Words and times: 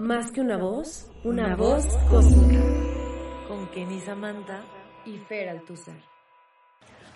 Más 0.00 0.32
que 0.32 0.40
una 0.40 0.56
voz, 0.56 1.08
una, 1.22 1.54
voz 1.54 1.86
cósmica. 2.10 2.60
Con 3.46 3.68
Kenny 3.68 4.00
Samantha 4.00 4.62
y 5.06 5.18
Fer 5.18 5.48
Althusser. 5.48 5.94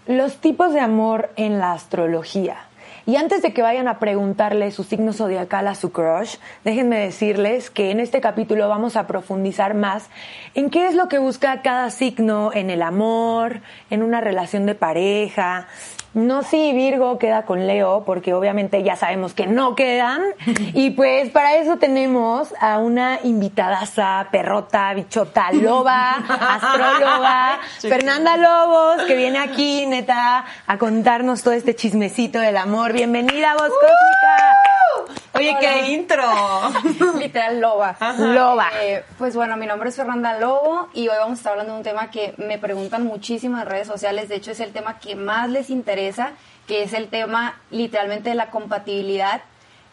Los 0.07 0.37
tipos 0.37 0.73
de 0.73 0.79
amor 0.79 1.31
en 1.35 1.59
la 1.59 1.73
astrología. 1.73 2.69
Y 3.07 3.17
antes 3.17 3.43
de 3.43 3.53
que 3.53 3.63
vayan 3.63 3.89
a 3.89 3.99
preguntarle 3.99 4.71
su 4.71 4.85
signo 4.85 5.13
zodiacal 5.13 5.67
a 5.67 5.75
su 5.75 5.91
crush, 5.91 6.37
déjenme 6.63 7.01
decirles 7.01 7.71
que 7.71 7.91
en 7.91 7.99
este 7.99 8.21
capítulo 8.21 8.69
vamos 8.69 8.95
a 8.95 9.09
profundizar 9.09 9.75
más 9.75 10.09
en 10.55 10.71
qué 10.71 10.87
es 10.87 10.95
lo 10.95 11.09
que 11.09 11.19
busca 11.19 11.61
cada 11.61 11.91
signo 11.91 12.53
en 12.55 12.71
el 12.71 12.83
amor, 12.83 13.63
en 13.91 14.05
una 14.05 14.21
relación 14.21 14.65
de 14.65 14.77
pareja, 14.77 15.67
no 16.15 16.43
si 16.43 16.73
Virgo 16.73 17.19
queda 17.19 17.45
con 17.45 17.67
Leo, 17.67 18.05
porque 18.05 18.35
obviamente 18.35 18.83
ya 18.83 18.97
sabemos 18.97 19.35
que 19.35 19.47
no 19.47 19.75
quedan. 19.75 20.23
Y 20.77 20.91
pues 20.91 21.31
para 21.31 21.57
eso 21.57 21.77
tenemos 21.77 22.53
a 22.61 22.79
una 22.79 23.21
invitadaza, 23.23 24.27
perrota, 24.31 24.93
bichota, 24.95 25.53
loba, 25.53 26.13
astróloga, 26.29 27.61
Fernanda 27.81 28.37
Lobos, 28.37 29.03
que 29.07 29.15
viene 29.15 29.39
aquí, 29.39 29.87
neta, 29.87 30.45
a 30.67 30.79
contarnos 30.79 31.43
todo 31.43 31.55
este 31.55 31.75
chismecito 31.75 32.41
del 32.41 32.57
amor. 32.57 32.93
Bienvenida, 32.93 33.53
voz 33.53 33.69
cósmica. 33.69 34.74
Oye, 35.35 35.57
qué 35.61 35.91
intro. 35.93 36.23
Literal 37.19 37.61
loba. 37.61 37.97
Loba. 38.19 38.71
Eh, 38.83 39.05
pues 39.19 39.35
bueno, 39.35 39.57
mi 39.57 39.67
nombre 39.67 39.89
es 39.89 39.97
Fernanda 39.97 40.39
Lobo 40.39 40.89
y 40.95 41.09
hoy 41.09 41.17
vamos 41.19 41.39
a 41.39 41.41
estar 41.41 41.53
hablando 41.53 41.73
de 41.73 41.79
un 41.79 41.85
tema 41.85 42.11
que 42.11 42.35
me 42.37 42.59
preguntan 42.59 43.05
muchísimo 43.05 43.59
en 43.59 43.67
redes 43.67 43.89
sociales. 43.89 44.29
De 44.29 44.37
hecho, 44.37 44.53
es 44.53 44.61
el 44.61 44.73
tema 44.73 44.99
que 45.01 45.17
más 45.17 45.51
les 45.51 45.71
interesa, 45.71 46.33
que 46.69 46.85
es 46.85 46.93
el 46.93 47.09
tema 47.09 47.61
literalmente 47.71 48.31
de 48.31 48.37
la 48.37 48.51
compatibilidad 48.51 49.43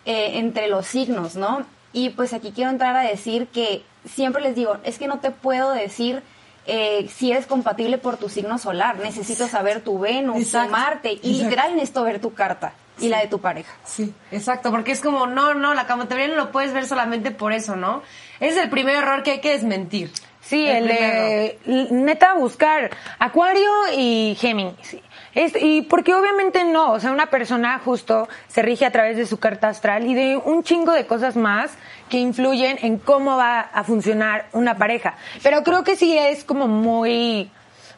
eh, 0.05 0.37
entre 0.37 0.67
los 0.67 0.85
signos, 0.85 1.35
¿no? 1.35 1.65
Y 1.91 2.09
pues 2.11 2.33
aquí 2.33 2.51
quiero 2.51 2.69
entrar 2.69 2.95
a 2.95 3.01
decir 3.01 3.47
que 3.47 3.83
siempre 4.05 4.41
les 4.41 4.55
digo, 4.55 4.77
es 4.83 4.97
que 4.99 5.07
no 5.07 5.19
te 5.19 5.31
puedo 5.31 5.71
decir 5.71 6.21
eh, 6.67 7.09
si 7.09 7.31
eres 7.31 7.47
compatible 7.47 7.97
por 7.97 8.17
tu 8.17 8.29
signo 8.29 8.59
solar. 8.59 8.97
Necesito 8.99 9.47
saber 9.47 9.81
tu 9.81 9.99
Venus, 9.99 10.37
Exacto. 10.37 10.67
tu 10.67 10.71
Marte 10.71 11.19
y 11.21 11.43
literal 11.43 11.73
necesito 11.75 12.03
ver 12.03 12.21
tu 12.21 12.33
carta 12.33 12.73
y 13.01 13.09
la 13.09 13.19
de 13.19 13.27
tu 13.27 13.39
pareja. 13.39 13.71
Sí, 13.83 14.13
exacto, 14.31 14.71
porque 14.71 14.91
es 14.91 15.01
como, 15.01 15.27
no, 15.27 15.53
no, 15.53 15.73
la 15.73 15.87
compatibilidad 15.87 16.35
no 16.35 16.45
lo 16.45 16.51
puedes 16.51 16.73
ver 16.73 16.85
solamente 16.85 17.31
por 17.31 17.53
eso, 17.53 17.75
¿no? 17.75 18.01
Ese 18.39 18.57
es 18.59 18.63
el 18.63 18.69
primer 18.69 18.95
error 18.95 19.23
que 19.23 19.31
hay 19.31 19.41
que 19.41 19.51
desmentir. 19.51 20.11
Sí, 20.41 20.65
el, 20.67 20.87
de 20.87 21.59
neta 21.91 22.33
buscar 22.33 22.89
Acuario 23.19 23.69
y 23.95 24.35
Géminis. 24.39 24.75
sí. 24.81 25.01
Es- 25.33 25.53
y 25.61 25.83
porque 25.83 26.13
obviamente 26.13 26.65
no, 26.65 26.91
o 26.91 26.99
sea, 26.99 27.11
una 27.11 27.27
persona 27.27 27.79
justo 27.79 28.27
se 28.49 28.61
rige 28.61 28.85
a 28.85 28.91
través 28.91 29.15
de 29.15 29.25
su 29.25 29.39
carta 29.39 29.69
astral 29.69 30.05
y 30.05 30.13
de 30.13 30.35
un 30.35 30.61
chingo 30.63 30.91
de 30.91 31.05
cosas 31.05 31.37
más 31.37 31.71
que 32.09 32.17
influyen 32.17 32.77
en 32.81 32.97
cómo 32.97 33.37
va 33.37 33.61
a 33.61 33.83
funcionar 33.85 34.47
una 34.51 34.77
pareja. 34.77 35.13
Pero 35.41 35.63
creo 35.63 35.85
que 35.85 35.95
sí 35.95 36.17
es 36.17 36.43
como 36.43 36.67
muy, 36.67 37.49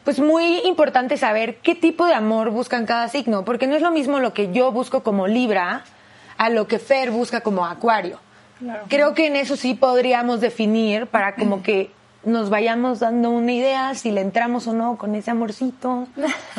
pues 0.04 0.20
muy 0.20 0.58
importante 0.66 1.16
saber 1.16 1.56
qué 1.56 1.74
tipo 1.74 2.06
de 2.06 2.14
amor 2.14 2.50
buscan 2.50 2.86
cada 2.86 3.08
signo, 3.08 3.44
porque 3.44 3.66
no 3.66 3.74
es 3.74 3.82
lo 3.82 3.90
mismo 3.90 4.20
lo 4.20 4.32
que 4.34 4.52
yo 4.52 4.70
busco 4.70 5.02
como 5.02 5.26
Libra 5.26 5.84
a 6.36 6.50
lo 6.50 6.66
que 6.68 6.78
Fer 6.78 7.10
busca 7.10 7.40
como 7.40 7.64
Acuario. 7.66 8.18
Creo 8.88 9.14
que 9.14 9.26
en 9.26 9.36
eso 9.36 9.56
sí 9.56 9.74
podríamos 9.74 10.40
definir 10.40 11.06
para 11.06 11.34
como 11.34 11.62
que 11.62 11.90
nos 12.24 12.48
vayamos 12.48 13.00
dando 13.00 13.30
una 13.30 13.52
idea 13.52 13.94
si 13.94 14.10
le 14.10 14.22
entramos 14.22 14.66
o 14.66 14.72
no 14.72 14.96
con 14.96 15.14
ese 15.14 15.30
amorcito, 15.30 16.06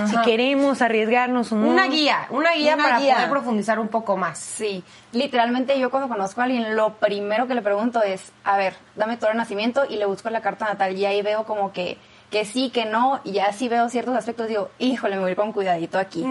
si 0.07 0.15
queremos 0.23 0.81
arriesgarnos 0.81 1.52
o 1.52 1.55
no. 1.55 1.67
Una 1.67 1.87
guía, 1.87 2.27
una 2.30 2.53
guía 2.53 2.75
Una 2.75 2.83
para 2.83 2.99
guía. 2.99 3.15
poder 3.15 3.30
profundizar 3.30 3.80
un 3.80 3.87
poco 3.87 4.17
más. 4.17 4.37
Sí, 4.37 4.83
literalmente 5.11 5.80
yo 5.80 5.89
cuando 5.89 6.07
conozco 6.07 6.41
a 6.41 6.43
alguien, 6.43 6.75
lo 6.75 6.93
primero 6.95 7.47
que 7.47 7.55
le 7.55 7.61
pregunto 7.63 8.03
es, 8.03 8.31
a 8.43 8.57
ver, 8.57 8.75
dame 8.95 9.17
tu 9.17 9.25
hora 9.25 9.33
de 9.33 9.39
nacimiento 9.39 9.85
y 9.89 9.95
le 9.95 10.05
busco 10.05 10.30
la 10.30 10.41
carta 10.41 10.65
natal 10.65 10.95
y 10.95 11.05
ahí 11.05 11.21
veo 11.23 11.45
como 11.45 11.71
que, 11.73 11.97
que 12.36 12.44
sí, 12.44 12.69
que 12.69 12.83
no, 12.83 13.22
y 13.23 13.31
ya 13.31 13.53
sí 13.53 13.69
veo 13.69 13.88
ciertos 13.88 14.14
aspectos, 14.14 14.50
digo, 14.50 14.69
híjole, 14.78 15.15
me 15.15 15.21
voy 15.21 15.30
a 15.30 15.32
ir 15.32 15.37
con 15.37 15.54
cuidadito 15.54 15.98
aquí. 15.98 16.21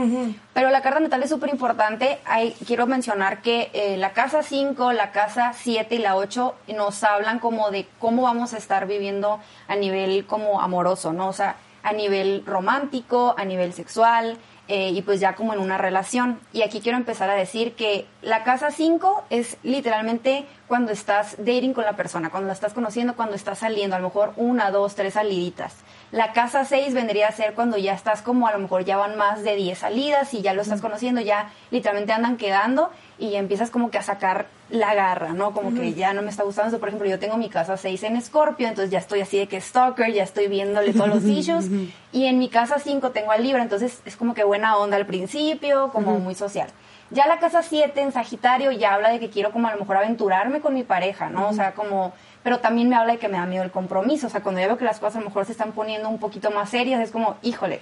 Pero 0.52 0.68
la 0.68 0.82
carta 0.82 1.00
natal 1.00 1.22
es 1.22 1.30
súper 1.30 1.48
importante, 1.48 2.18
quiero 2.66 2.86
mencionar 2.86 3.40
que 3.40 3.70
eh, 3.72 3.96
la 3.96 4.12
casa 4.12 4.42
5, 4.42 4.92
la 4.92 5.12
casa 5.12 5.54
7 5.54 5.94
y 5.94 5.98
la 6.00 6.16
8 6.16 6.56
nos 6.76 7.02
hablan 7.04 7.38
como 7.38 7.70
de 7.70 7.86
cómo 7.98 8.24
vamos 8.24 8.52
a 8.52 8.58
estar 8.58 8.86
viviendo 8.86 9.40
a 9.66 9.76
nivel 9.76 10.26
como 10.26 10.60
amoroso, 10.60 11.14
¿no? 11.14 11.28
O 11.28 11.32
sea, 11.32 11.56
a 11.82 11.94
nivel 11.94 12.44
romántico, 12.44 13.34
a 13.38 13.46
nivel 13.46 13.72
sexual, 13.72 14.36
eh, 14.66 14.90
y 14.90 15.02
pues 15.02 15.20
ya 15.20 15.34
como 15.34 15.52
en 15.52 15.58
una 15.58 15.76
relación. 15.76 16.40
Y 16.52 16.62
aquí 16.62 16.80
quiero 16.80 16.96
empezar 16.96 17.28
a 17.28 17.34
decir 17.34 17.74
que 17.74 18.06
la 18.22 18.44
casa 18.44 18.70
5 18.70 19.24
es 19.28 19.58
literalmente 19.62 20.46
cuando 20.68 20.90
estás 20.92 21.36
dating 21.38 21.74
con 21.74 21.84
la 21.84 21.96
persona, 21.96 22.30
cuando 22.30 22.46
la 22.46 22.54
estás 22.54 22.72
conociendo, 22.72 23.14
cuando 23.14 23.36
estás 23.36 23.58
saliendo, 23.58 23.96
a 23.96 23.98
lo 23.98 24.08
mejor 24.08 24.32
una, 24.36 24.70
dos, 24.70 24.94
tres 24.94 25.14
saliditas. 25.14 25.83
La 26.14 26.32
casa 26.32 26.64
6 26.64 26.94
vendría 26.94 27.26
a 27.26 27.32
ser 27.32 27.54
cuando 27.54 27.76
ya 27.76 27.92
estás 27.92 28.22
como 28.22 28.46
a 28.46 28.52
lo 28.52 28.60
mejor 28.60 28.84
ya 28.84 28.96
van 28.96 29.16
más 29.16 29.42
de 29.42 29.56
10 29.56 29.76
salidas 29.76 30.32
y 30.32 30.42
ya 30.42 30.54
lo 30.54 30.62
estás 30.62 30.80
conociendo, 30.80 31.20
ya 31.20 31.50
literalmente 31.72 32.12
andan 32.12 32.36
quedando 32.36 32.92
y 33.18 33.30
ya 33.30 33.40
empiezas 33.40 33.68
como 33.68 33.90
que 33.90 33.98
a 33.98 34.02
sacar 34.04 34.46
la 34.70 34.94
garra, 34.94 35.32
¿no? 35.32 35.52
Como 35.52 35.74
que 35.74 35.92
ya 35.94 36.12
no 36.12 36.22
me 36.22 36.30
está 36.30 36.44
gustando. 36.44 36.78
Por 36.78 36.88
ejemplo, 36.88 37.08
yo 37.08 37.18
tengo 37.18 37.36
mi 37.36 37.48
casa 37.48 37.76
6 37.76 38.00
en 38.04 38.22
Scorpio, 38.22 38.68
entonces 38.68 38.92
ya 38.92 39.00
estoy 39.00 39.22
así 39.22 39.38
de 39.38 39.48
que 39.48 39.60
stalker, 39.60 40.12
ya 40.12 40.22
estoy 40.22 40.46
viéndole 40.46 40.92
todos 40.92 41.08
los 41.08 41.24
issues. 41.24 41.68
Y 42.12 42.26
en 42.26 42.38
mi 42.38 42.48
casa 42.48 42.78
5 42.78 43.10
tengo 43.10 43.32
al 43.32 43.42
Libra, 43.42 43.62
entonces 43.62 44.00
es 44.04 44.14
como 44.14 44.34
que 44.34 44.44
buena 44.44 44.76
onda 44.76 44.96
al 44.96 45.06
principio, 45.06 45.90
como 45.90 46.20
muy 46.20 46.36
social. 46.36 46.68
Ya 47.10 47.26
la 47.26 47.40
casa 47.40 47.64
7 47.64 48.00
en 48.00 48.12
Sagitario 48.12 48.70
ya 48.70 48.94
habla 48.94 49.10
de 49.10 49.18
que 49.18 49.30
quiero 49.30 49.50
como 49.50 49.66
a 49.66 49.72
lo 49.72 49.80
mejor 49.80 49.96
aventurarme 49.96 50.60
con 50.60 50.74
mi 50.74 50.84
pareja, 50.84 51.28
¿no? 51.28 51.48
O 51.48 51.52
sea, 51.52 51.72
como... 51.72 52.12
Pero 52.44 52.60
también 52.60 52.88
me 52.88 52.94
habla 52.94 53.14
de 53.14 53.18
que 53.18 53.28
me 53.28 53.38
da 53.38 53.46
miedo 53.46 53.64
el 53.64 53.72
compromiso. 53.72 54.28
O 54.28 54.30
sea, 54.30 54.42
cuando 54.42 54.60
ya 54.60 54.68
veo 54.68 54.78
que 54.78 54.84
las 54.84 55.00
cosas 55.00 55.16
a 55.16 55.20
lo 55.20 55.26
mejor 55.26 55.46
se 55.46 55.52
están 55.52 55.72
poniendo 55.72 56.08
un 56.08 56.18
poquito 56.18 56.52
más 56.52 56.70
serias, 56.70 57.00
es 57.00 57.10
como, 57.10 57.36
híjole, 57.42 57.80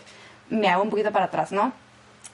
me 0.49 0.69
hago 0.69 0.83
un 0.83 0.89
poquito 0.89 1.13
para 1.13 1.27
atrás, 1.27 1.53
¿no? 1.53 1.73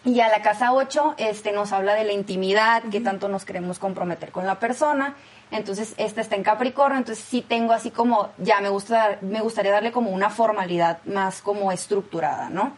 Y 0.04 0.20
a 0.20 0.28
la 0.28 0.42
casa 0.42 0.72
8 0.72 1.16
este, 1.18 1.52
nos 1.52 1.72
habla 1.72 1.94
de 1.94 2.04
la 2.04 2.12
intimidad, 2.12 2.82
que 2.84 3.00
tanto 3.00 3.28
nos 3.28 3.44
queremos 3.44 3.78
comprometer 3.78 4.30
con 4.30 4.46
la 4.46 4.60
persona. 4.60 5.16
Entonces, 5.50 5.94
esta 5.96 6.20
está 6.20 6.36
en 6.36 6.42
Capricornio, 6.42 6.98
entonces 6.98 7.24
sí 7.24 7.42
tengo 7.42 7.72
así 7.72 7.90
como, 7.90 8.28
ya 8.38 8.60
me, 8.60 8.68
gusta, 8.68 9.18
me 9.22 9.40
gustaría 9.40 9.72
darle 9.72 9.92
como 9.92 10.10
una 10.10 10.30
formalidad 10.30 10.98
más 11.04 11.40
como 11.40 11.72
estructurada, 11.72 12.50
¿no? 12.50 12.72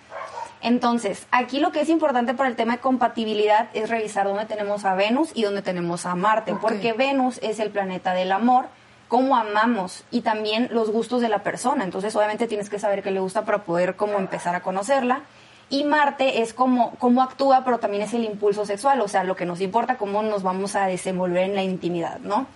Entonces, 0.62 1.26
aquí 1.30 1.58
lo 1.58 1.72
que 1.72 1.80
es 1.80 1.88
importante 1.88 2.34
para 2.34 2.48
el 2.48 2.56
tema 2.56 2.74
de 2.74 2.78
compatibilidad 2.80 3.68
es 3.74 3.88
revisar 3.88 4.26
dónde 4.26 4.44
tenemos 4.44 4.84
a 4.84 4.94
Venus 4.94 5.30
y 5.34 5.42
dónde 5.42 5.62
tenemos 5.62 6.06
a 6.06 6.14
Marte, 6.14 6.54
porque 6.60 6.92
Venus 6.92 7.38
es 7.42 7.58
el 7.60 7.70
planeta 7.70 8.12
del 8.12 8.30
amor, 8.30 8.66
cómo 9.10 9.36
amamos 9.36 10.04
y 10.12 10.20
también 10.20 10.68
los 10.70 10.90
gustos 10.90 11.20
de 11.20 11.28
la 11.28 11.42
persona. 11.42 11.82
Entonces, 11.82 12.14
obviamente 12.14 12.46
tienes 12.46 12.70
que 12.70 12.78
saber 12.78 13.02
qué 13.02 13.10
le 13.10 13.18
gusta 13.18 13.44
para 13.44 13.64
poder 13.64 13.96
como 13.96 14.18
empezar 14.18 14.54
a 14.54 14.62
conocerla. 14.62 15.22
Y 15.68 15.82
Marte 15.82 16.42
es 16.42 16.54
como 16.54 16.92
cómo 16.92 17.20
actúa, 17.20 17.64
pero 17.64 17.78
también 17.78 18.04
es 18.04 18.14
el 18.14 18.24
impulso 18.24 18.64
sexual, 18.64 19.00
o 19.00 19.08
sea, 19.08 19.24
lo 19.24 19.34
que 19.34 19.46
nos 19.46 19.60
importa, 19.60 19.98
cómo 19.98 20.22
nos 20.22 20.44
vamos 20.44 20.76
a 20.76 20.86
desenvolver 20.86 21.42
en 21.42 21.56
la 21.56 21.62
intimidad, 21.62 22.20
¿no? 22.20 22.46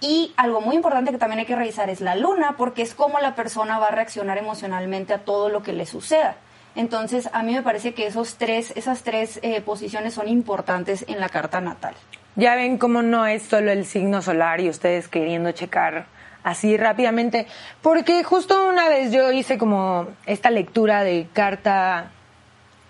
Y 0.00 0.34
algo 0.36 0.60
muy 0.60 0.76
importante 0.76 1.12
que 1.12 1.18
también 1.18 1.40
hay 1.40 1.46
que 1.46 1.56
revisar 1.56 1.88
es 1.88 2.02
la 2.02 2.14
luna, 2.14 2.56
porque 2.58 2.82
es 2.82 2.92
cómo 2.92 3.18
la 3.18 3.34
persona 3.34 3.78
va 3.78 3.86
a 3.86 3.92
reaccionar 3.92 4.36
emocionalmente 4.36 5.14
a 5.14 5.24
todo 5.24 5.48
lo 5.48 5.62
que 5.62 5.72
le 5.72 5.86
suceda. 5.86 6.36
Entonces, 6.74 7.28
a 7.32 7.42
mí 7.42 7.54
me 7.54 7.62
parece 7.62 7.94
que 7.94 8.06
esos 8.06 8.36
tres, 8.36 8.72
esas 8.76 9.02
tres 9.02 9.38
eh, 9.42 9.60
posiciones 9.60 10.14
son 10.14 10.28
importantes 10.28 11.04
en 11.08 11.20
la 11.20 11.28
carta 11.28 11.60
natal. 11.60 11.94
Ya 12.36 12.54
ven 12.54 12.78
cómo 12.78 13.02
no 13.02 13.26
es 13.26 13.42
solo 13.42 13.70
el 13.70 13.84
signo 13.84 14.22
solar 14.22 14.60
y 14.60 14.70
ustedes 14.70 15.08
queriendo 15.08 15.52
checar 15.52 16.06
así 16.44 16.76
rápidamente. 16.76 17.46
Porque 17.82 18.24
justo 18.24 18.68
una 18.68 18.88
vez 18.88 19.12
yo 19.12 19.30
hice 19.32 19.58
como 19.58 20.08
esta 20.24 20.50
lectura 20.50 21.04
de 21.04 21.28
carta, 21.34 22.10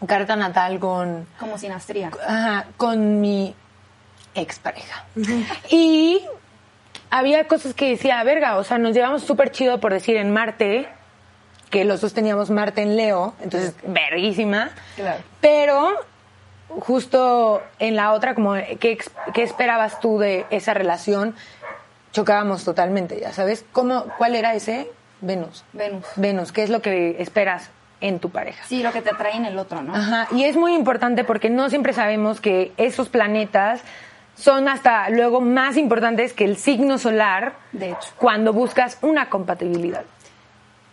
carta 0.06 0.36
natal 0.36 0.78
con, 0.78 1.26
Como 1.40 1.58
sinastría. 1.58 2.10
ajá, 2.26 2.66
con 2.76 3.20
mi 3.20 3.54
expareja. 4.34 5.04
Y 5.68 6.20
había 7.10 7.46
cosas 7.48 7.74
que 7.74 7.90
decía, 7.90 8.22
verga, 8.22 8.56
o 8.56 8.64
sea, 8.64 8.78
nos 8.78 8.94
llevamos 8.94 9.22
súper 9.22 9.50
chido 9.50 9.80
por 9.80 9.92
decir 9.92 10.16
en 10.16 10.32
Marte, 10.32 10.88
que 11.72 11.84
los 11.84 12.00
dos 12.02 12.12
teníamos 12.12 12.50
Marte 12.50 12.82
en 12.82 12.96
Leo, 12.96 13.34
entonces, 13.40 13.74
verguísima. 13.84 14.70
Claro. 14.94 15.20
Pero 15.40 15.90
justo 16.68 17.62
en 17.78 17.96
la 17.96 18.12
otra, 18.12 18.34
como, 18.34 18.54
¿qué, 18.78 18.98
qué 19.34 19.42
esperabas 19.42 19.98
tú 19.98 20.18
de 20.18 20.46
esa 20.50 20.74
relación? 20.74 21.34
Chocábamos 22.12 22.64
totalmente, 22.64 23.18
ya 23.18 23.32
sabes. 23.32 23.64
¿Cómo, 23.72 24.04
¿Cuál 24.18 24.34
era 24.34 24.54
ese? 24.54 24.88
Venus. 25.22 25.64
Venus. 25.72 26.04
Venus, 26.16 26.52
¿qué 26.52 26.62
es 26.62 26.70
lo 26.70 26.82
que 26.82 27.16
esperas 27.22 27.70
en 28.02 28.18
tu 28.18 28.28
pareja? 28.30 28.62
Sí, 28.66 28.82
lo 28.82 28.92
que 28.92 29.00
te 29.00 29.10
atrae 29.10 29.36
en 29.36 29.46
el 29.46 29.58
otro, 29.58 29.82
¿no? 29.82 29.94
Ajá, 29.94 30.28
y 30.32 30.44
es 30.44 30.56
muy 30.56 30.74
importante 30.74 31.24
porque 31.24 31.48
no 31.48 31.70
siempre 31.70 31.94
sabemos 31.94 32.40
que 32.40 32.72
esos 32.76 33.08
planetas 33.08 33.80
son 34.34 34.68
hasta 34.68 35.08
luego 35.08 35.40
más 35.40 35.76
importantes 35.78 36.32
que 36.34 36.44
el 36.44 36.56
signo 36.58 36.98
solar 36.98 37.54
De 37.72 37.90
hecho. 37.90 38.10
cuando 38.18 38.52
buscas 38.52 38.98
una 39.00 39.30
compatibilidad. 39.30 40.02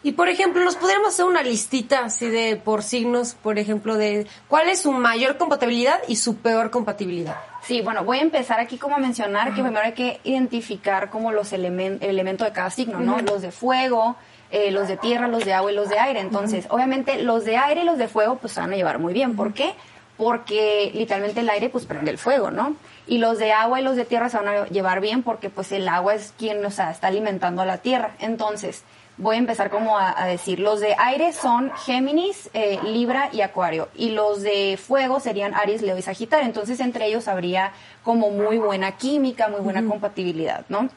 Y 0.02 0.14
por 0.14 0.30
ejemplo, 0.30 0.64
nos 0.64 0.78
podríamos 0.78 1.10
hacer 1.10 1.26
una 1.26 1.44
listita 1.44 2.06
así 2.06 2.30
de 2.30 2.56
por 2.56 2.84
signos, 2.84 3.36
por 3.36 3.60
ejemplo, 3.60 3.98
de 3.98 4.28
cuál 4.48 4.70
es 4.70 4.82
su 4.82 4.94
mayor 4.94 5.38
compatibilidad 5.38 6.00
y 6.08 6.16
su 6.16 6.38
peor 6.38 6.72
compatibilidad. 6.72 7.36
Sí, 7.64 7.82
bueno, 7.82 8.06
voy 8.06 8.20
a 8.20 8.22
empezar 8.22 8.62
aquí 8.62 8.78
como 8.78 8.96
a 8.96 9.00
mencionar 9.00 9.54
que 9.54 9.62
primero 9.62 9.86
hay 9.86 9.92
que 9.92 10.22
identificar 10.24 11.10
como 11.10 11.34
los 11.34 11.52
elementos, 11.52 12.02
el 12.02 12.12
elemento 12.12 12.46
de 12.46 12.54
cada 12.54 12.70
signo, 12.70 13.02
¿no? 13.02 13.20
Los 13.20 13.42
de 13.42 13.52
fuego, 13.52 14.16
eh, 14.52 14.72
los 14.72 14.88
de 14.88 14.96
tierra, 14.96 15.28
los 15.28 15.44
de 15.44 15.54
agua 15.54 15.72
y 15.72 15.76
los 15.76 15.90
de 15.90 16.00
aire. 16.00 16.22
Entonces, 16.22 16.66
obviamente, 16.70 17.22
los 17.22 17.44
de 17.44 17.58
aire 17.58 17.82
y 17.82 17.86
los 17.86 17.98
de 17.98 18.08
fuego 18.08 18.38
pues 18.38 18.54
se 18.54 18.62
van 18.62 18.72
a 18.72 18.78
llevar 18.78 19.00
muy 19.00 19.14
bien. 19.14 19.36
¿Por 19.36 19.54
qué? 19.54 19.76
Porque 20.16 20.92
literalmente 20.96 21.42
el 21.42 21.50
aire 21.50 21.70
pues 21.70 21.86
prende 21.86 22.10
el 22.10 22.18
fuego, 22.18 22.52
¿no? 22.52 22.76
Y 23.06 23.18
los 23.18 23.38
de 23.38 23.52
agua 23.52 23.82
y 23.82 23.84
los 23.84 23.98
de 23.98 24.06
tierra 24.06 24.30
se 24.30 24.38
van 24.38 24.48
a 24.48 24.66
llevar 24.68 25.02
bien 25.02 25.24
porque 25.24 25.50
pues 25.50 25.74
el 25.74 25.88
agua 25.90 26.16
es 26.16 26.34
quien, 26.38 26.66
o 26.66 26.72
sea, 26.72 26.90
está 26.90 27.08
alimentando 27.08 27.62
a 27.62 27.66
la 27.66 27.80
tierra. 27.80 28.16
Entonces, 28.20 28.84
voy 29.20 29.36
a 29.36 29.40
empezar 29.40 29.70
como 29.70 29.98
a, 29.98 30.26
decir, 30.26 30.60
los 30.60 30.80
de 30.80 30.96
aire 30.98 31.34
son 31.34 31.72
Géminis, 31.86 32.50
eh, 32.54 32.80
Libra 32.84 33.30
y 33.34 33.42
Acuario, 33.42 33.90
y 33.94 34.10
los 34.12 34.42
de 34.42 34.80
fuego 34.82 35.20
serían 35.20 35.54
Aries, 35.54 35.82
Leo 35.82 35.98
y 35.98 36.02
Sagitario, 36.02 36.46
entonces 36.46 36.80
entre 36.80 37.06
ellos 37.06 37.28
habría 37.28 37.74
como 38.04 38.32
muy 38.32 38.58
buena 38.58 38.94
química, 38.94 39.50
muy 39.50 39.60
buena 39.60 39.86
compatibilidad, 39.86 40.66
¿no? 40.70 40.90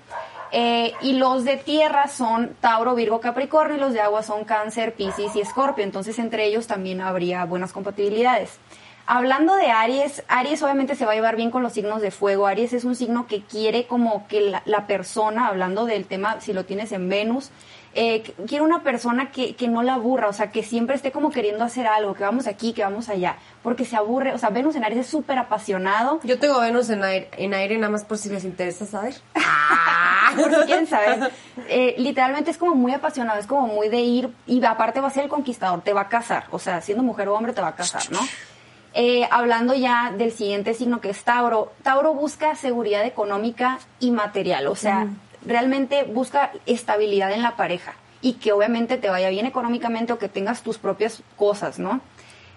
Eh, 0.53 0.93
y 1.01 1.15
los 1.15 1.45
de 1.45 1.57
tierra 1.57 2.09
son 2.09 2.55
Tauro, 2.61 2.95
Virgo, 2.95 3.21
Capricornio, 3.21 3.77
y 3.77 3.81
los 3.81 3.93
de 3.93 4.01
agua 4.01 4.23
son 4.23 4.45
Cáncer, 4.45 4.95
Piscis 4.95 5.35
y 5.35 5.41
Escorpio, 5.41 5.83
entonces 5.83 6.19
entre 6.19 6.47
ellos 6.47 6.69
también 6.69 7.01
habría 7.01 7.45
buenas 7.45 7.73
compatibilidades. 7.73 8.59
Hablando 9.05 9.57
de 9.57 9.67
Aries, 9.67 10.23
Aries 10.29 10.63
obviamente 10.63 10.95
se 10.95 11.05
va 11.05 11.13
a 11.13 11.15
llevar 11.17 11.35
bien 11.35 11.51
con 11.51 11.65
los 11.65 11.73
signos 11.73 12.01
de 12.01 12.13
fuego. 12.13 12.47
Aries 12.47 12.73
es 12.73 12.85
un 12.85 12.95
signo 12.95 13.27
que 13.27 13.43
quiere 13.43 13.87
como 13.89 14.29
que 14.29 14.41
la, 14.41 14.63
la 14.65 14.87
persona, 14.87 15.49
hablando 15.49 15.87
del 15.87 16.07
tema, 16.07 16.41
si 16.41 16.53
lo 16.53 16.65
tienes 16.65 16.93
en 16.93 17.09
Venus, 17.09 17.51
eh, 17.94 18.23
quiero 18.47 18.65
una 18.65 18.83
persona 18.83 19.31
que, 19.31 19.55
que 19.55 19.69
no 19.69 19.83
la 19.83 19.94
aburra, 19.94 20.29
o 20.29 20.33
sea, 20.33 20.50
que 20.50 20.62
siempre 20.62 20.97
esté 20.97 21.12
como 21.12 21.31
queriendo 21.31 21.65
hacer 21.65 21.87
algo, 21.87 22.15
que 22.15 22.25
vamos 22.25 22.47
aquí, 22.47 22.73
que 22.73 22.83
vamos 22.83 23.09
allá, 23.09 23.37
porque 23.62 23.85
se 23.85 23.97
aburre, 23.97 24.33
o 24.33 24.39
sea, 24.39 24.50
Venus 24.50 24.77
en 24.77 24.85
Aries 24.85 25.00
es 25.00 25.06
súper 25.06 25.39
apasionado. 25.39 26.21
Yo 26.23 26.39
tengo 26.39 26.61
Venus 26.61 26.89
en 26.91 27.05
aire, 27.05 27.29
en 27.37 27.55
aire 27.55 27.77
nada 27.77 27.91
más 27.91 28.05
por 28.05 28.19
si 28.19 28.29
les 28.31 28.44
interesa 28.44 28.87
saber. 28.87 29.15
Por 30.35 30.50
si 30.50 30.61
quieren 30.62 30.87
saber. 30.87 31.31
Eh, 31.69 31.94
literalmente 31.99 32.50
es 32.50 32.56
como 32.56 32.75
muy 32.75 32.93
apasionado, 32.93 33.39
es 33.39 33.47
como 33.47 33.67
muy 33.67 33.91
de 33.91 34.00
ir, 34.00 34.31
y 34.47 34.65
aparte 34.65 35.03
va 35.03 35.09
a 35.09 35.11
ser 35.11 35.25
el 35.25 35.29
conquistador, 35.29 35.83
te 35.83 35.93
va 35.93 36.03
a 36.03 36.09
casar, 36.09 36.47
o 36.50 36.59
sea, 36.59 36.81
siendo 36.81 37.03
mujer 37.03 37.29
o 37.29 37.35
hombre 37.35 37.53
te 37.53 37.61
va 37.61 37.69
a 37.69 37.75
casar, 37.75 38.03
¿no? 38.11 38.21
Eh, 38.95 39.27
hablando 39.31 39.75
ya 39.75 40.12
del 40.17 40.33
siguiente 40.33 40.73
signo 40.75 41.00
que 41.00 41.11
es 41.11 41.23
Tauro, 41.25 41.73
Tauro 41.83 42.15
busca 42.15 42.55
seguridad 42.55 43.05
económica 43.05 43.79
y 44.00 44.11
material, 44.11 44.67
o 44.67 44.75
sea, 44.75 45.09
realmente 45.47 46.05
busca 46.05 46.53
estabilidad 46.67 47.33
en 47.33 47.43
la 47.43 47.56
pareja 47.56 47.94
y 48.21 48.35
que 48.35 48.53
obviamente 48.53 48.97
te 48.97 49.11
vaya 49.11 49.29
bien 49.31 49.47
económicamente 49.47 50.12
o 50.12 50.19
que 50.19 50.29
tengas 50.29 50.62
tus 50.62 50.79
propias 50.79 51.23
cosas, 51.37 51.79
¿no? 51.79 52.00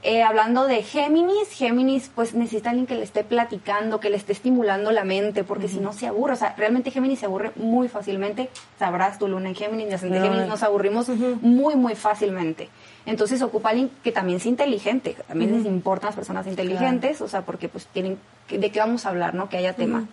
Eh, 0.07 0.21
hablando 0.21 0.67
de 0.67 0.83
Géminis, 0.83 1.49
Géminis 1.49 2.11
pues 2.13 2.35
necesita 2.35 2.69
alguien 2.69 2.85
que 2.85 2.93
le 2.93 3.01
esté 3.01 3.23
platicando, 3.23 3.99
que 3.99 4.11
le 4.11 4.17
esté 4.17 4.33
estimulando 4.33 4.91
la 4.91 5.03
mente, 5.03 5.43
porque 5.43 5.67
si 5.67 5.79
no 5.79 5.93
se 5.93 6.05
aburre, 6.05 6.33
o 6.33 6.35
sea, 6.35 6.53
realmente 6.55 6.91
Géminis 6.91 7.21
se 7.21 7.25
aburre 7.25 7.51
muy 7.55 7.87
fácilmente, 7.87 8.49
sabrás 8.77 9.17
tu 9.17 9.27
luna 9.27 9.49
en 9.49 9.55
Géminis, 9.55 9.87
mi 9.87 9.93
ascendente 9.95 10.27
Géminis, 10.27 10.47
nos 10.47 10.61
aburrimos 10.61 11.09
muy, 11.09 11.75
muy 11.75 11.95
fácilmente. 11.95 12.69
Entonces 13.07 13.41
ocupa 13.41 13.69
alguien 13.69 13.89
que 14.03 14.11
también 14.11 14.39
sea 14.39 14.51
inteligente, 14.51 15.15
también 15.27 15.57
les 15.57 15.65
importan 15.65 16.09
las 16.09 16.15
personas 16.15 16.45
inteligentes, 16.45 17.19
o 17.21 17.27
sea, 17.27 17.41
porque 17.41 17.67
pues 17.67 17.87
tienen, 17.87 18.19
de 18.47 18.69
qué 18.69 18.77
vamos 18.77 19.07
a 19.07 19.09
hablar, 19.09 19.33
¿no? 19.33 19.49
Que 19.49 19.57
haya 19.57 19.73
tema. 19.73 20.05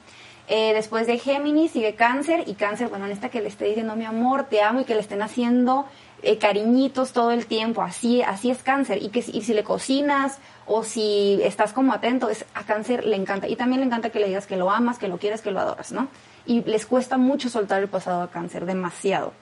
Eh, 0.48 0.72
después 0.74 1.06
de 1.06 1.18
Géminis 1.18 1.72
sigue 1.72 1.94
Cáncer 1.94 2.44
y 2.46 2.54
Cáncer, 2.54 2.88
bueno, 2.88 3.06
en 3.06 3.12
esta 3.12 3.28
que 3.28 3.40
le 3.40 3.48
esté 3.48 3.66
diciendo 3.66 3.96
mi 3.96 4.04
amor, 4.04 4.44
te 4.44 4.60
amo 4.60 4.80
y 4.80 4.84
que 4.84 4.94
le 4.94 5.00
estén 5.00 5.22
haciendo 5.22 5.86
eh, 6.22 6.38
cariñitos 6.38 7.12
todo 7.12 7.30
el 7.30 7.46
tiempo, 7.46 7.82
así, 7.82 8.22
así 8.22 8.50
es 8.50 8.62
Cáncer. 8.62 9.02
Y 9.02 9.08
que 9.08 9.20
y 9.20 9.42
si 9.42 9.54
le 9.54 9.64
cocinas 9.64 10.38
o 10.66 10.84
si 10.84 11.40
estás 11.42 11.72
como 11.72 11.92
atento, 11.92 12.28
es, 12.28 12.44
a 12.54 12.64
Cáncer 12.64 13.04
le 13.04 13.16
encanta. 13.16 13.48
Y 13.48 13.56
también 13.56 13.80
le 13.80 13.86
encanta 13.86 14.10
que 14.10 14.20
le 14.20 14.28
digas 14.28 14.46
que 14.46 14.56
lo 14.56 14.70
amas, 14.70 14.98
que 14.98 15.08
lo 15.08 15.18
quieres, 15.18 15.42
que 15.42 15.50
lo 15.50 15.60
adoras, 15.60 15.92
¿no? 15.92 16.08
Y 16.44 16.62
les 16.62 16.86
cuesta 16.86 17.18
mucho 17.18 17.48
soltar 17.48 17.82
el 17.82 17.88
pasado 17.88 18.22
a 18.22 18.30
Cáncer, 18.30 18.66
demasiado. 18.66 19.32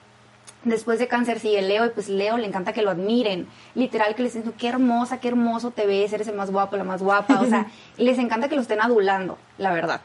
Después 0.63 0.99
de 0.99 1.07
cáncer 1.07 1.39
sigue 1.39 1.61
Leo 1.63 1.87
y 1.87 1.89
pues 1.89 2.07
Leo 2.07 2.37
le 2.37 2.45
encanta 2.45 2.71
que 2.71 2.83
lo 2.83 2.91
admiren. 2.91 3.47
Literal 3.73 4.13
que 4.13 4.21
les 4.21 4.35
dicen, 4.35 4.53
qué 4.57 4.67
hermosa, 4.67 5.19
qué 5.19 5.29
hermoso 5.29 5.71
te 5.71 5.87
ves, 5.87 6.13
eres 6.13 6.27
el 6.27 6.35
más 6.35 6.51
guapo, 6.51 6.77
la 6.77 6.83
más 6.83 7.01
guapa. 7.01 7.41
O 7.41 7.45
sea, 7.45 7.65
les 7.97 8.19
encanta 8.19 8.47
que 8.47 8.55
lo 8.55 8.61
estén 8.61 8.79
adulando, 8.79 9.39
la 9.57 9.73
verdad. 9.73 10.01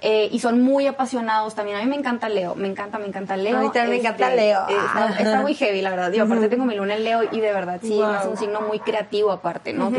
Eh, 0.00 0.28
y 0.32 0.40
son 0.40 0.60
muy 0.60 0.88
apasionados 0.88 1.54
también. 1.54 1.76
A 1.78 1.82
mí 1.82 1.86
me 1.86 1.94
encanta 1.94 2.28
Leo, 2.28 2.56
me 2.56 2.66
encanta, 2.66 2.98
me 2.98 3.06
encanta 3.06 3.36
Leo. 3.36 3.58
A 3.58 3.60
mí 3.60 3.70
también 3.72 3.90
me 3.90 3.96
encanta 3.98 4.34
Leo. 4.34 4.60
Eh, 4.68 4.76
está, 5.20 5.40
muy 5.40 5.54
heavy, 5.54 5.82
la 5.82 5.90
verdad. 5.90 6.12
Yo 6.12 6.24
aparte 6.24 6.48
tengo 6.48 6.64
mi 6.64 6.74
luna 6.74 6.96
en 6.96 7.04
Leo 7.04 7.22
y 7.30 7.40
de 7.40 7.52
verdad 7.52 7.78
sí, 7.80 8.00
es 8.00 8.26
un 8.26 8.36
signo 8.36 8.60
muy 8.62 8.80
creativo 8.80 9.30
aparte, 9.30 9.72
¿no? 9.72 9.92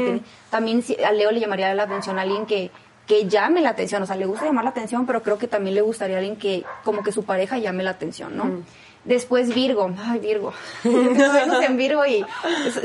también 0.50 0.84
a 1.06 1.12
Leo 1.12 1.32
le 1.32 1.40
llamaría 1.40 1.74
la 1.74 1.84
atención 1.84 2.20
a 2.20 2.24
alguien 2.24 2.46
que 2.46 2.72
que 3.08 3.28
llame 3.28 3.62
la 3.62 3.72
atención, 3.72 4.02
o 4.02 4.06
sea, 4.06 4.16
le 4.16 4.26
gusta 4.26 4.46
llamar 4.46 4.64
la 4.64 4.70
atención, 4.70 5.06
pero 5.06 5.22
creo 5.24 5.38
que 5.38 5.48
también 5.48 5.76
le 5.76 5.82
gustaría 5.82 6.16
a 6.16 6.20
alguien 6.20 6.38
que 6.38 6.64
como 6.84 7.04
que 7.04 7.12
su 7.12 7.24
pareja 7.24 7.58
llame 7.58 7.84
la 7.84 7.92
atención, 7.92 8.38
¿no? 8.38 8.64
Después 9.06 9.54
Virgo, 9.54 9.94
ay 9.98 10.20
Virgo, 10.20 10.54
en 10.84 11.78
Virgo 11.78 12.06
y 12.06 12.26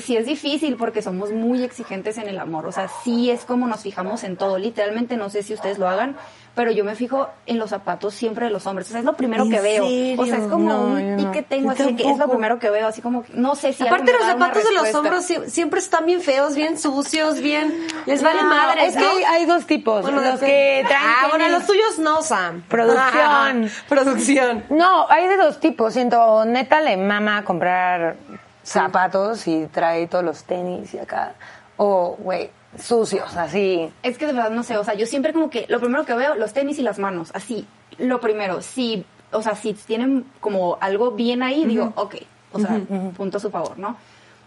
sí 0.03 0.17
es 0.17 0.27
difícil 0.27 0.75
porque 0.75 1.01
somos 1.01 1.31
muy 1.31 1.63
exigentes 1.63 2.19
en 2.19 2.29
el 2.29 2.41
amor, 2.41 2.67
o 2.67 2.73
sea, 2.73 2.89
sí 3.05 3.31
es 3.31 3.45
como 3.45 3.69
nos 3.69 3.83
fijamos 3.83 4.25
en 4.25 4.37
todo, 4.37 4.59
literalmente 4.59 5.17
no 5.17 5.31
sé 5.31 5.45
si 5.45 5.55
ustedes 5.55 5.79
lo 5.79 5.87
hagan, 5.89 6.17
pero 6.59 6.73
yo 6.73 6.83
me 6.83 6.97
fijo 6.97 7.29
en 7.47 7.61
los 7.61 7.71
zapatos 7.71 8.15
siempre 8.15 8.47
de 8.47 8.51
los 8.51 8.67
hombres, 8.67 8.89
o 8.89 8.91
sea, 8.91 8.99
es 8.99 9.05
lo 9.05 9.13
primero 9.13 9.49
que 9.49 9.61
veo, 9.61 9.85
o 10.21 10.27
sea, 10.27 10.39
es 10.39 10.47
como 10.49 10.87
un 10.87 11.15
pique 11.17 11.45
tengo, 11.45 11.71
así 11.71 11.95
que 11.95 12.11
es 12.11 12.19
lo 12.19 12.29
primero 12.29 12.59
que 12.59 12.69
veo, 12.69 12.89
así 12.89 13.01
como, 13.01 13.23
no 13.33 13.55
sé 13.55 13.73
si 13.73 13.87
Aparte 13.87 14.13
los 14.13 14.23
zapatos 14.23 14.65
de 14.65 14.75
los 14.75 14.93
hombros 14.93 15.25
siempre 15.47 15.79
están 15.79 16.05
bien 16.05 16.21
feos, 16.21 16.57
bien 16.57 16.77
sucios, 16.77 17.41
bien, 17.41 17.87
les 18.07 18.25
vale 18.25 18.43
madre. 18.43 18.87
Es 18.87 18.97
que 18.97 19.07
hay, 19.25 19.47
dos 19.47 19.67
tipos, 19.67 20.05
los 20.11 20.41
que 20.41 20.85
traen... 20.89 21.07
Ah, 21.07 21.29
bueno, 21.31 21.49
los 21.49 21.65
tuyos 21.65 22.01
no, 22.01 22.23
Sam. 22.23 22.65
Producción. 22.69 23.71
Producción. 23.89 24.65
No, 24.69 25.09
hay 25.09 25.29
de 25.29 25.37
dos 25.37 25.61
tipos, 25.61 25.93
siento, 25.93 26.45
neta 26.45 26.81
le 26.81 26.97
mama 26.97 27.45
comprar 27.45 28.17
zapatos 28.65 29.47
y 29.47 29.67
trae 29.67 30.09
todos 30.09 30.25
los 30.25 30.43
tenis 30.43 30.93
y 30.93 30.99
acá, 30.99 31.35
o, 31.77 32.17
güey, 32.19 32.51
sucios, 32.77 33.37
así. 33.37 33.91
Es 34.03 34.19
que 34.19 34.27
de 34.27 34.33
verdad 34.33 34.51
no 34.51 34.63
sé, 34.63 34.77
o 34.77 34.85
sea, 34.85 34.95
yo 34.95 35.07
siempre 35.07 35.33
como 35.33 35.51
que 35.51 35.67
lo 35.69 35.81
primero 35.81 36.05
que 36.05 36.15
veo, 36.15 36.35
los 36.35 36.53
tenis 36.53 36.79
y 36.79 36.83
las 36.83 36.99
manos, 36.99 37.31
así. 37.35 37.67
Lo 37.99 38.21
primero, 38.21 38.63
si, 38.63 39.05
o 39.33 39.43
sea, 39.43 39.55
si 39.55 39.75
tienen 39.75 40.25
como 40.41 40.79
algo 40.81 41.13
bien 41.13 41.43
ahí, 41.43 41.65
digo, 41.65 41.93
ok, 41.97 42.17
o 42.53 42.61
sea, 42.61 42.81
punto 43.17 43.39
a 43.39 43.41
su 43.41 43.51
favor, 43.51 43.79
¿no? 43.79 43.97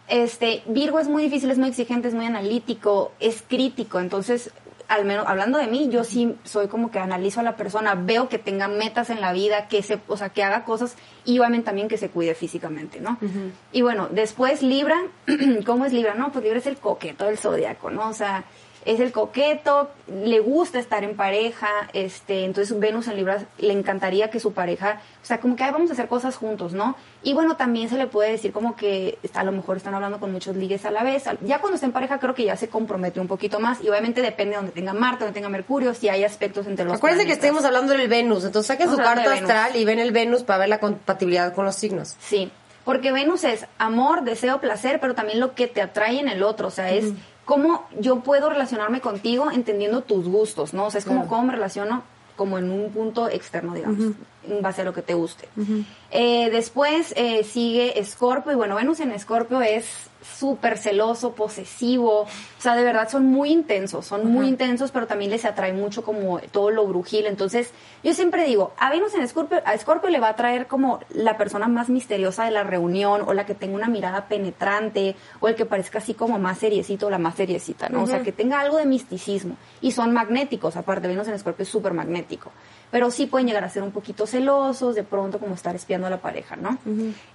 Este, 0.08 0.62
Virgo 0.66 1.00
es 1.00 1.08
muy 1.08 1.24
difícil, 1.24 1.50
es 1.52 1.58
muy 1.58 1.70
exigente, 1.70 2.10
es 2.10 2.14
muy 2.14 2.26
analítico, 2.26 3.14
es 3.20 3.44
crítico, 3.48 4.00
entonces 4.00 4.52
al 4.92 5.06
menos 5.06 5.26
hablando 5.26 5.58
de 5.58 5.68
mí, 5.68 5.88
yo 5.90 6.04
sí 6.04 6.36
soy 6.44 6.68
como 6.68 6.92
que 6.92 7.00
analizo 7.00 7.40
a 7.40 7.44
la 7.44 7.56
persona, 7.56 7.96
veo 7.96 8.28
que 8.28 8.38
tenga 8.38 8.68
metas 8.68 9.10
en 9.10 9.22
la 9.22 9.32
vida, 9.32 9.70
que 9.70 9.82
se, 9.84 10.02
o 10.10 10.18
sea, 10.18 10.30
que 10.30 10.44
haga 10.44 10.66
cosas 10.66 10.98
y 11.24 11.40
obviamente 11.40 11.68
también 11.68 11.88
que 11.88 11.96
se 11.96 12.10
cuide 12.10 12.36
físicamente, 12.36 13.00
¿no? 13.00 13.18
Y 13.72 13.84
bueno, 13.84 14.10
después 14.12 14.62
Libra, 14.62 15.02
¿cómo 15.66 15.86
es 15.86 15.94
Libra? 15.94 16.14
No, 16.16 16.34
pues 16.34 16.44
Libra 16.44 16.60
es 16.60 16.68
el 16.68 16.76
coqueto 16.76 17.24
del 17.24 17.38
zodiaco, 17.38 17.90
¿no? 17.90 18.10
O 18.10 18.14
sea, 18.14 18.44
es 18.86 19.00
el 19.00 19.12
coqueto, 19.12 19.90
le 20.08 20.40
gusta 20.40 20.80
estar 20.80 21.04
en 21.04 21.16
pareja, 21.16 21.68
este, 21.94 22.46
entonces 22.46 22.78
Venus 22.80 23.08
en 23.08 23.16
Libra 23.16 23.46
le 23.60 23.74
encantaría 23.74 24.30
que 24.30 24.40
su 24.40 24.54
pareja, 24.54 25.02
o 25.22 25.26
sea, 25.26 25.40
como 25.40 25.56
que 25.56 25.64
vamos 25.70 25.90
a 25.92 25.94
hacer 25.94 26.08
cosas 26.08 26.36
juntos, 26.36 26.74
¿no? 26.74 26.96
Y 27.22 27.34
bueno, 27.34 27.58
también 27.58 27.90
se 27.90 27.98
le 27.98 28.08
puede 28.08 28.32
decir 28.32 28.52
como 28.52 28.76
que 28.76 29.20
a 29.34 29.44
lo 29.44 29.52
mejor 29.52 29.78
están 29.78 29.94
hablando 29.94 30.20
con 30.20 30.32
muchos 30.32 30.56
ligues 30.56 30.86
a 30.86 30.92
la 30.92 31.04
vez. 31.04 31.26
Ya 31.42 31.60
cuando 31.60 31.76
está 31.76 31.86
en 31.86 31.92
pareja 31.92 32.20
creo 32.20 32.34
que 32.34 32.46
ya 32.46 32.56
se 32.56 32.70
compromete 32.70 33.20
un 33.20 33.28
poquito 33.28 33.60
más 33.60 33.82
y 33.84 33.90
obviamente 33.90 34.22
depende 34.22 34.52
de 34.52 34.58
donde 34.58 34.72
tenga 34.72 34.94
Marte, 34.94 35.26
donde 35.26 35.40
tenga 35.40 35.50
Mercurio, 35.50 35.94
si 35.94 36.10
hay 36.10 36.24
aspectos 36.24 36.66
entre 36.66 36.86
los 36.86 36.96
Acuérdense 36.96 37.28
que 37.28 37.34
estemos 37.34 37.64
hablando 37.66 37.94
del 37.94 38.08
Venus, 38.08 38.46
entonces 38.46 38.68
saquen 38.68 38.90
su 38.90 38.98
carta 38.98 39.34
astral 39.34 39.76
y 39.76 39.86
ven 39.86 40.00
el 40.00 40.12
Venus 40.12 40.44
para 40.44 40.60
ver 40.60 40.70
la 40.70 40.80
compatibilidad 40.80 41.54
con 41.54 41.66
los 41.66 41.76
signos. 41.76 42.16
Sí. 42.20 42.52
Porque 42.84 43.12
Venus 43.12 43.44
es 43.44 43.66
amor, 43.78 44.24
deseo, 44.24 44.60
placer, 44.60 45.00
pero 45.00 45.14
también 45.14 45.40
lo 45.40 45.54
que 45.54 45.68
te 45.68 45.82
atrae 45.82 46.20
en 46.20 46.28
el 46.28 46.42
otro. 46.42 46.68
O 46.68 46.72
sea, 46.72 46.92
es 46.92 47.14
cómo 47.52 47.84
yo 48.00 48.22
puedo 48.22 48.50
relacionarme 48.50 49.02
contigo 49.02 49.52
entendiendo 49.52 50.04
tus 50.04 50.26
gustos, 50.30 50.74
¿no? 50.74 50.86
O 50.86 50.90
sea, 50.90 51.00
es 51.00 51.06
como 51.06 51.28
cómo 51.28 51.44
me 51.44 51.52
relaciono 51.52 52.02
como 52.38 52.58
en 52.58 52.72
un 52.72 52.90
punto 52.94 53.28
externo, 53.28 53.74
digamos, 53.74 54.16
base 54.62 54.82
a 54.82 54.84
lo 54.84 54.94
que 54.94 55.02
te 55.02 55.14
guste. 55.14 55.48
Eh, 56.12 56.50
después 56.52 57.14
eh, 57.16 57.44
sigue 57.44 58.02
Scorpio, 58.04 58.52
y 58.52 58.56
bueno, 58.56 58.76
Venus 58.76 59.00
en 59.00 59.18
Scorpio 59.20 59.62
es 59.62 59.86
súper 60.22 60.78
celoso, 60.78 61.34
posesivo, 61.34 62.22
o 62.22 62.28
sea, 62.60 62.76
de 62.76 62.84
verdad 62.84 63.10
son 63.10 63.26
muy 63.26 63.52
intensos, 63.52 64.06
son 64.06 64.32
muy 64.32 64.48
intensos, 64.48 64.92
pero 64.92 65.08
también 65.08 65.32
les 65.32 65.46
atrae 65.46 65.74
mucho 65.74 66.04
como 66.04 66.40
todo 66.52 66.70
lo 66.70 66.86
brujil. 66.86 67.26
Entonces, 67.26 67.72
yo 68.04 68.14
siempre 68.14 68.46
digo, 68.46 68.72
a 68.78 68.92
Venus 68.92 69.16
en 69.16 69.28
Scorpio, 69.28 69.62
a 69.66 69.78
Scorpio 69.78 70.10
le 70.10 70.20
va 70.20 70.30
a 70.30 70.36
traer 70.36 70.68
como 70.68 71.00
la 71.10 71.38
persona 71.38 71.68
más 71.68 71.90
misteriosa 71.90 72.46
de 72.46 72.52
la 72.52 72.64
reunión, 72.64 73.24
o 73.26 73.34
la 73.34 73.46
que 73.46 73.56
tenga 73.56 73.76
una 73.76 73.88
mirada 73.88 74.28
penetrante, 74.28 75.16
o 75.40 75.48
el 75.48 75.56
que 75.56 75.66
parezca 75.66 75.98
así 75.98 76.14
como 76.14 76.38
más 76.38 76.60
seriecito, 76.60 77.08
o 77.08 77.10
la 77.10 77.18
más 77.18 77.36
seriecita, 77.36 77.90
¿no? 77.90 78.04
O 78.04 78.08
sea, 78.08 78.22
que 78.22 78.32
tenga 78.32 78.60
algo 78.60 78.78
de 78.78 78.86
misticismo. 78.86 79.58
Y 79.82 79.92
son 79.92 80.14
magnéticos, 80.14 80.76
aparte, 80.76 81.08
Venus 81.08 81.28
en 81.28 81.40
Scorpio 81.40 81.64
es 81.64 81.70
súper 81.70 81.94
magnético. 81.94 82.52
Pero 82.92 83.10
sí 83.10 83.26
pueden 83.26 83.48
llegar 83.48 83.64
a 83.64 83.70
ser 83.70 83.84
un 83.84 83.92
poquito 83.92 84.28
celosos, 84.28 84.96
de 84.96 85.04
pronto 85.04 85.40
como 85.40 85.56
estar 85.56 85.76
espiando 85.76 86.08
a 86.08 86.10
la 86.10 86.18
pareja, 86.18 86.58
¿no? 86.58 86.78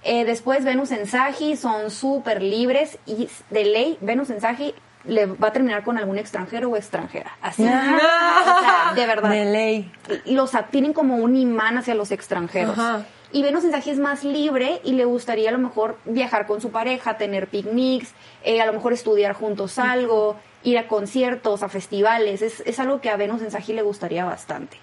Eh, 0.03 0.23
después 0.23 0.63
Venus 0.63 0.91
en 0.91 1.07
Sagi 1.07 1.57
son 1.57 1.89
súper 1.91 2.41
libres 2.41 2.99
y 3.05 3.27
de 3.49 3.65
ley 3.65 3.97
Venus 4.01 4.29
en 4.29 4.39
Sagi 4.39 4.73
le 5.05 5.25
va 5.25 5.47
a 5.47 5.53
terminar 5.53 5.83
con 5.83 5.97
algún 5.97 6.17
extranjero 6.17 6.69
o 6.69 6.75
extranjera. 6.75 7.37
Así. 7.41 7.63
O 7.63 7.65
sea, 7.65 8.93
de 8.95 9.05
verdad. 9.05 9.29
De 9.29 9.45
ley. 9.45 9.91
Los 10.25 10.51
tienen 10.69 10.93
como 10.93 11.17
un 11.17 11.35
imán 11.35 11.77
hacia 11.77 11.95
los 11.95 12.11
extranjeros. 12.11 12.77
Ajá. 12.77 13.05
Y 13.31 13.41
Venus 13.41 13.65
en 13.65 13.71
Sagi 13.71 13.89
es 13.89 13.99
más 13.99 14.23
libre 14.23 14.79
y 14.83 14.93
le 14.93 15.05
gustaría 15.05 15.49
a 15.49 15.51
lo 15.51 15.57
mejor 15.57 15.97
viajar 16.05 16.47
con 16.47 16.61
su 16.61 16.71
pareja, 16.71 17.17
tener 17.17 17.47
picnics, 17.47 18.13
eh, 18.43 18.61
a 18.61 18.65
lo 18.65 18.73
mejor 18.73 18.93
estudiar 18.93 19.33
juntos 19.33 19.79
algo, 19.79 20.37
ir 20.63 20.77
a 20.77 20.87
conciertos, 20.87 21.61
a 21.61 21.69
festivales. 21.69 22.41
Es, 22.41 22.61
es 22.61 22.79
algo 22.79 23.01
que 23.01 23.09
a 23.09 23.17
Venus 23.17 23.41
en 23.41 23.51
Sagi 23.51 23.73
le 23.73 23.81
gustaría 23.81 24.23
bastante. 24.23 24.77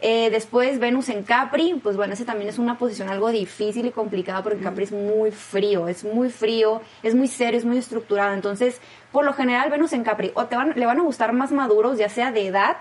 Eh, 0.00 0.28
después 0.30 0.78
Venus 0.80 1.08
en 1.08 1.22
Capri, 1.22 1.80
pues 1.82 1.96
bueno, 1.96 2.12
ese 2.12 2.24
también 2.24 2.48
es 2.48 2.58
una 2.58 2.76
posición 2.76 3.08
algo 3.08 3.30
difícil 3.30 3.86
y 3.86 3.90
complicada 3.90 4.42
porque 4.42 4.60
Capri 4.60 4.84
es 4.84 4.92
muy 4.92 5.30
frío, 5.30 5.88
es 5.88 6.04
muy 6.04 6.28
frío, 6.28 6.82
es 7.02 7.14
muy 7.14 7.28
serio, 7.28 7.58
es 7.58 7.64
muy 7.64 7.78
estructurado. 7.78 8.34
Entonces, 8.34 8.80
por 9.12 9.24
lo 9.24 9.32
general 9.32 9.70
Venus 9.70 9.92
en 9.92 10.04
Capri 10.04 10.30
o 10.34 10.44
te 10.44 10.56
van, 10.56 10.74
le 10.76 10.84
van 10.84 10.98
a 10.98 11.02
gustar 11.02 11.32
más 11.32 11.52
maduros, 11.52 11.96
ya 11.96 12.08
sea 12.08 12.32
de 12.32 12.46
edad 12.46 12.76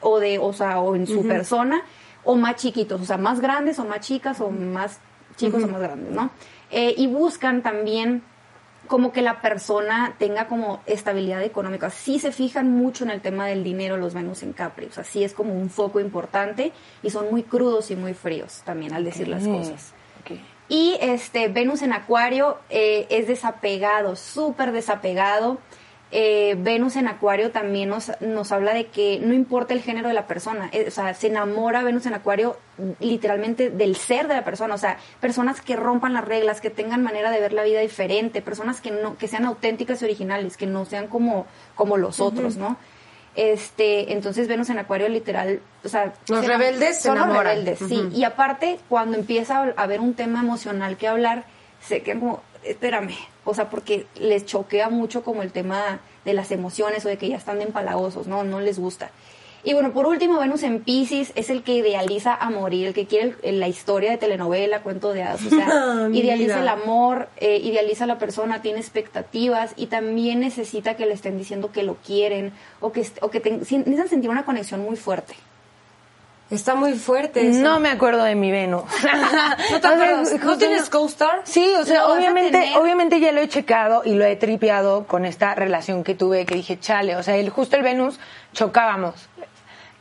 o 0.00 0.18
de, 0.18 0.38
o 0.38 0.52
sea, 0.52 0.80
o 0.80 0.96
en 0.96 1.06
su 1.06 1.26
persona, 1.26 1.82
o 2.24 2.36
más 2.36 2.56
chiquitos, 2.56 3.00
o 3.00 3.04
sea, 3.04 3.18
más 3.18 3.40
grandes 3.40 3.78
o 3.78 3.84
más 3.84 4.00
chicas 4.00 4.40
o 4.40 4.50
más 4.50 4.98
chicos 5.36 5.62
o 5.64 5.68
más 5.68 5.80
grandes, 5.80 6.10
¿no? 6.10 6.30
Eh, 6.70 6.94
y 6.96 7.06
buscan 7.06 7.62
también 7.62 8.22
como 8.92 9.10
que 9.10 9.22
la 9.22 9.40
persona 9.40 10.16
tenga 10.18 10.48
como 10.48 10.82
estabilidad 10.84 11.42
económica. 11.42 11.88
Sí 11.88 12.18
se 12.18 12.30
fijan 12.30 12.70
mucho 12.70 13.04
en 13.04 13.10
el 13.10 13.22
tema 13.22 13.46
del 13.46 13.64
dinero 13.64 13.96
los 13.96 14.12
Venus 14.12 14.42
en 14.42 14.52
Capri, 14.52 14.84
o 14.84 14.92
sea, 14.92 15.02
sí 15.02 15.24
es 15.24 15.32
como 15.32 15.54
un 15.54 15.70
foco 15.70 15.98
importante 15.98 16.72
y 17.02 17.08
son 17.08 17.30
muy 17.30 17.42
crudos 17.42 17.90
y 17.90 17.96
muy 17.96 18.12
fríos 18.12 18.60
también 18.66 18.92
al 18.92 19.02
decir 19.02 19.28
las 19.28 19.48
cosas. 19.48 19.94
Y 20.68 20.98
este 21.00 21.48
Venus 21.48 21.80
en 21.80 21.94
Acuario 21.94 22.58
eh, 22.68 23.06
es 23.08 23.26
desapegado, 23.28 24.14
súper 24.14 24.72
desapegado. 24.72 25.56
Eh, 26.14 26.56
Venus 26.58 26.96
en 26.96 27.08
Acuario 27.08 27.52
también 27.52 27.88
nos, 27.88 28.12
nos 28.20 28.52
habla 28.52 28.74
de 28.74 28.88
que 28.88 29.18
no 29.22 29.32
importa 29.32 29.72
el 29.72 29.80
género 29.80 30.08
de 30.08 30.14
la 30.14 30.26
persona, 30.26 30.68
eh, 30.72 30.84
o 30.86 30.90
sea, 30.90 31.14
se 31.14 31.28
enamora 31.28 31.82
Venus 31.82 32.04
en 32.04 32.12
Acuario 32.12 32.58
mm, 32.76 32.90
literalmente 33.02 33.70
del 33.70 33.96
ser 33.96 34.28
de 34.28 34.34
la 34.34 34.44
persona, 34.44 34.74
o 34.74 34.78
sea, 34.78 34.98
personas 35.20 35.62
que 35.62 35.74
rompan 35.74 36.12
las 36.12 36.26
reglas, 36.26 36.60
que 36.60 36.68
tengan 36.68 37.02
manera 37.02 37.30
de 37.30 37.40
ver 37.40 37.54
la 37.54 37.62
vida 37.62 37.80
diferente, 37.80 38.42
personas 38.42 38.82
que 38.82 38.90
no 38.90 39.16
que 39.16 39.26
sean 39.26 39.46
auténticas 39.46 40.02
y 40.02 40.04
originales, 40.04 40.58
que 40.58 40.66
no 40.66 40.84
sean 40.84 41.06
como 41.08 41.46
como 41.76 41.96
los 41.96 42.20
otros, 42.20 42.56
¿no? 42.58 42.76
Este, 43.34 44.12
entonces 44.12 44.46
Venus 44.48 44.68
en 44.68 44.78
Acuario 44.78 45.08
literal, 45.08 45.60
o 45.82 45.88
sea, 45.88 46.12
Los 46.28 46.40
se- 46.40 46.46
rebeldes 46.46 46.96
se 46.96 47.08
son 47.08 47.16
los 47.18 47.34
rebeldes, 47.34 47.78
sí. 47.78 48.08
Y 48.12 48.24
aparte, 48.24 48.78
cuando 48.90 49.16
empieza 49.16 49.60
a 49.62 49.82
haber 49.82 50.00
un 50.00 50.12
tema 50.12 50.40
emocional 50.40 50.98
que 50.98 51.08
hablar, 51.08 51.44
se 51.80 52.02
quedan 52.02 52.20
como, 52.20 52.42
espérame, 52.62 53.16
o 53.44 53.54
sea, 53.54 53.70
porque 53.70 54.06
les 54.20 54.46
choquea 54.46 54.88
mucho 54.88 55.22
como 55.24 55.42
el 55.42 55.52
tema 55.52 56.00
de 56.24 56.32
las 56.34 56.50
emociones 56.52 57.04
o 57.04 57.08
de 57.08 57.18
que 57.18 57.28
ya 57.28 57.36
están 57.36 57.58
de 57.58 57.64
empalagosos, 57.64 58.26
¿no? 58.26 58.44
No 58.44 58.60
les 58.60 58.78
gusta. 58.78 59.10
Y 59.64 59.74
bueno, 59.74 59.92
por 59.92 60.06
último, 60.06 60.40
Venus 60.40 60.64
en 60.64 60.82
Pisces 60.82 61.30
es 61.36 61.48
el 61.48 61.62
que 61.62 61.74
idealiza 61.76 62.34
a 62.34 62.50
morir, 62.50 62.88
el 62.88 62.94
que 62.94 63.06
quiere 63.06 63.36
el- 63.42 63.60
la 63.60 63.68
historia 63.68 64.10
de 64.10 64.18
telenovela, 64.18 64.82
cuento 64.82 65.12
de 65.12 65.22
hadas, 65.22 65.44
o 65.46 65.50
sea, 65.50 65.66
Mi 66.10 66.18
idealiza 66.18 66.54
el 66.62 66.68
amor, 66.68 67.28
eh, 67.36 67.58
idealiza 67.62 68.04
a 68.04 68.06
la 68.08 68.18
persona, 68.18 68.60
tiene 68.60 68.80
expectativas 68.80 69.72
y 69.76 69.86
también 69.86 70.40
necesita 70.40 70.96
que 70.96 71.06
le 71.06 71.12
estén 71.14 71.38
diciendo 71.38 71.70
que 71.70 71.84
lo 71.84 71.94
quieren 71.96 72.52
o 72.80 72.90
que, 72.90 73.06
o 73.20 73.30
que 73.30 73.40
si- 73.64 73.78
necesitan 73.78 74.08
sentir 74.08 74.30
una 74.30 74.44
conexión 74.44 74.80
muy 74.80 74.96
fuerte. 74.96 75.34
Está 76.52 76.74
muy 76.74 76.92
fuerte 76.92 77.48
eso. 77.48 77.60
No 77.60 77.80
me 77.80 77.88
acuerdo 77.88 78.22
de 78.24 78.34
mi 78.34 78.50
Venus. 78.50 78.82
¿No 79.72 79.80
te 79.80 79.86
acuerdas? 79.86 80.32
¿No 80.32 80.38
Justo 80.38 80.58
tienes 80.58 80.88
co-star? 80.90 81.40
Sí, 81.44 81.72
o 81.80 81.84
sea, 81.84 82.06
obviamente, 82.08 82.72
obviamente 82.78 83.18
ya 83.20 83.32
lo 83.32 83.40
he 83.40 83.48
checado 83.48 84.02
y 84.04 84.14
lo 84.14 84.24
he 84.24 84.36
tripeado 84.36 85.06
con 85.06 85.24
esta 85.24 85.54
relación 85.54 86.04
que 86.04 86.14
tuve 86.14 86.44
que 86.46 86.54
dije, 86.54 86.78
chale, 86.78 87.16
o 87.16 87.22
sea, 87.22 87.36
el, 87.36 87.48
justo 87.50 87.76
el 87.76 87.82
Venus 87.82 88.20
chocábamos. 88.52 89.14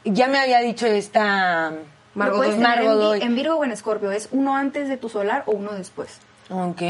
Ya 0.04 0.28
me 0.28 0.40
había 0.40 0.60
dicho 0.60 0.88
esta 0.88 1.72
Margot 2.16 2.44
en, 2.46 2.62
Margot 2.62 3.14
Vi- 3.16 3.22
en 3.24 3.36
Virgo 3.36 3.56
o 3.56 3.64
en 3.64 3.72
Escorpio. 3.72 4.12
¿Es 4.12 4.28
uno 4.32 4.56
antes 4.56 4.90
de 4.90 4.98
tu 4.98 5.08
solar 5.10 5.44
o 5.46 5.52
uno 5.52 5.72
después? 5.74 6.18
Ok. 6.50 6.82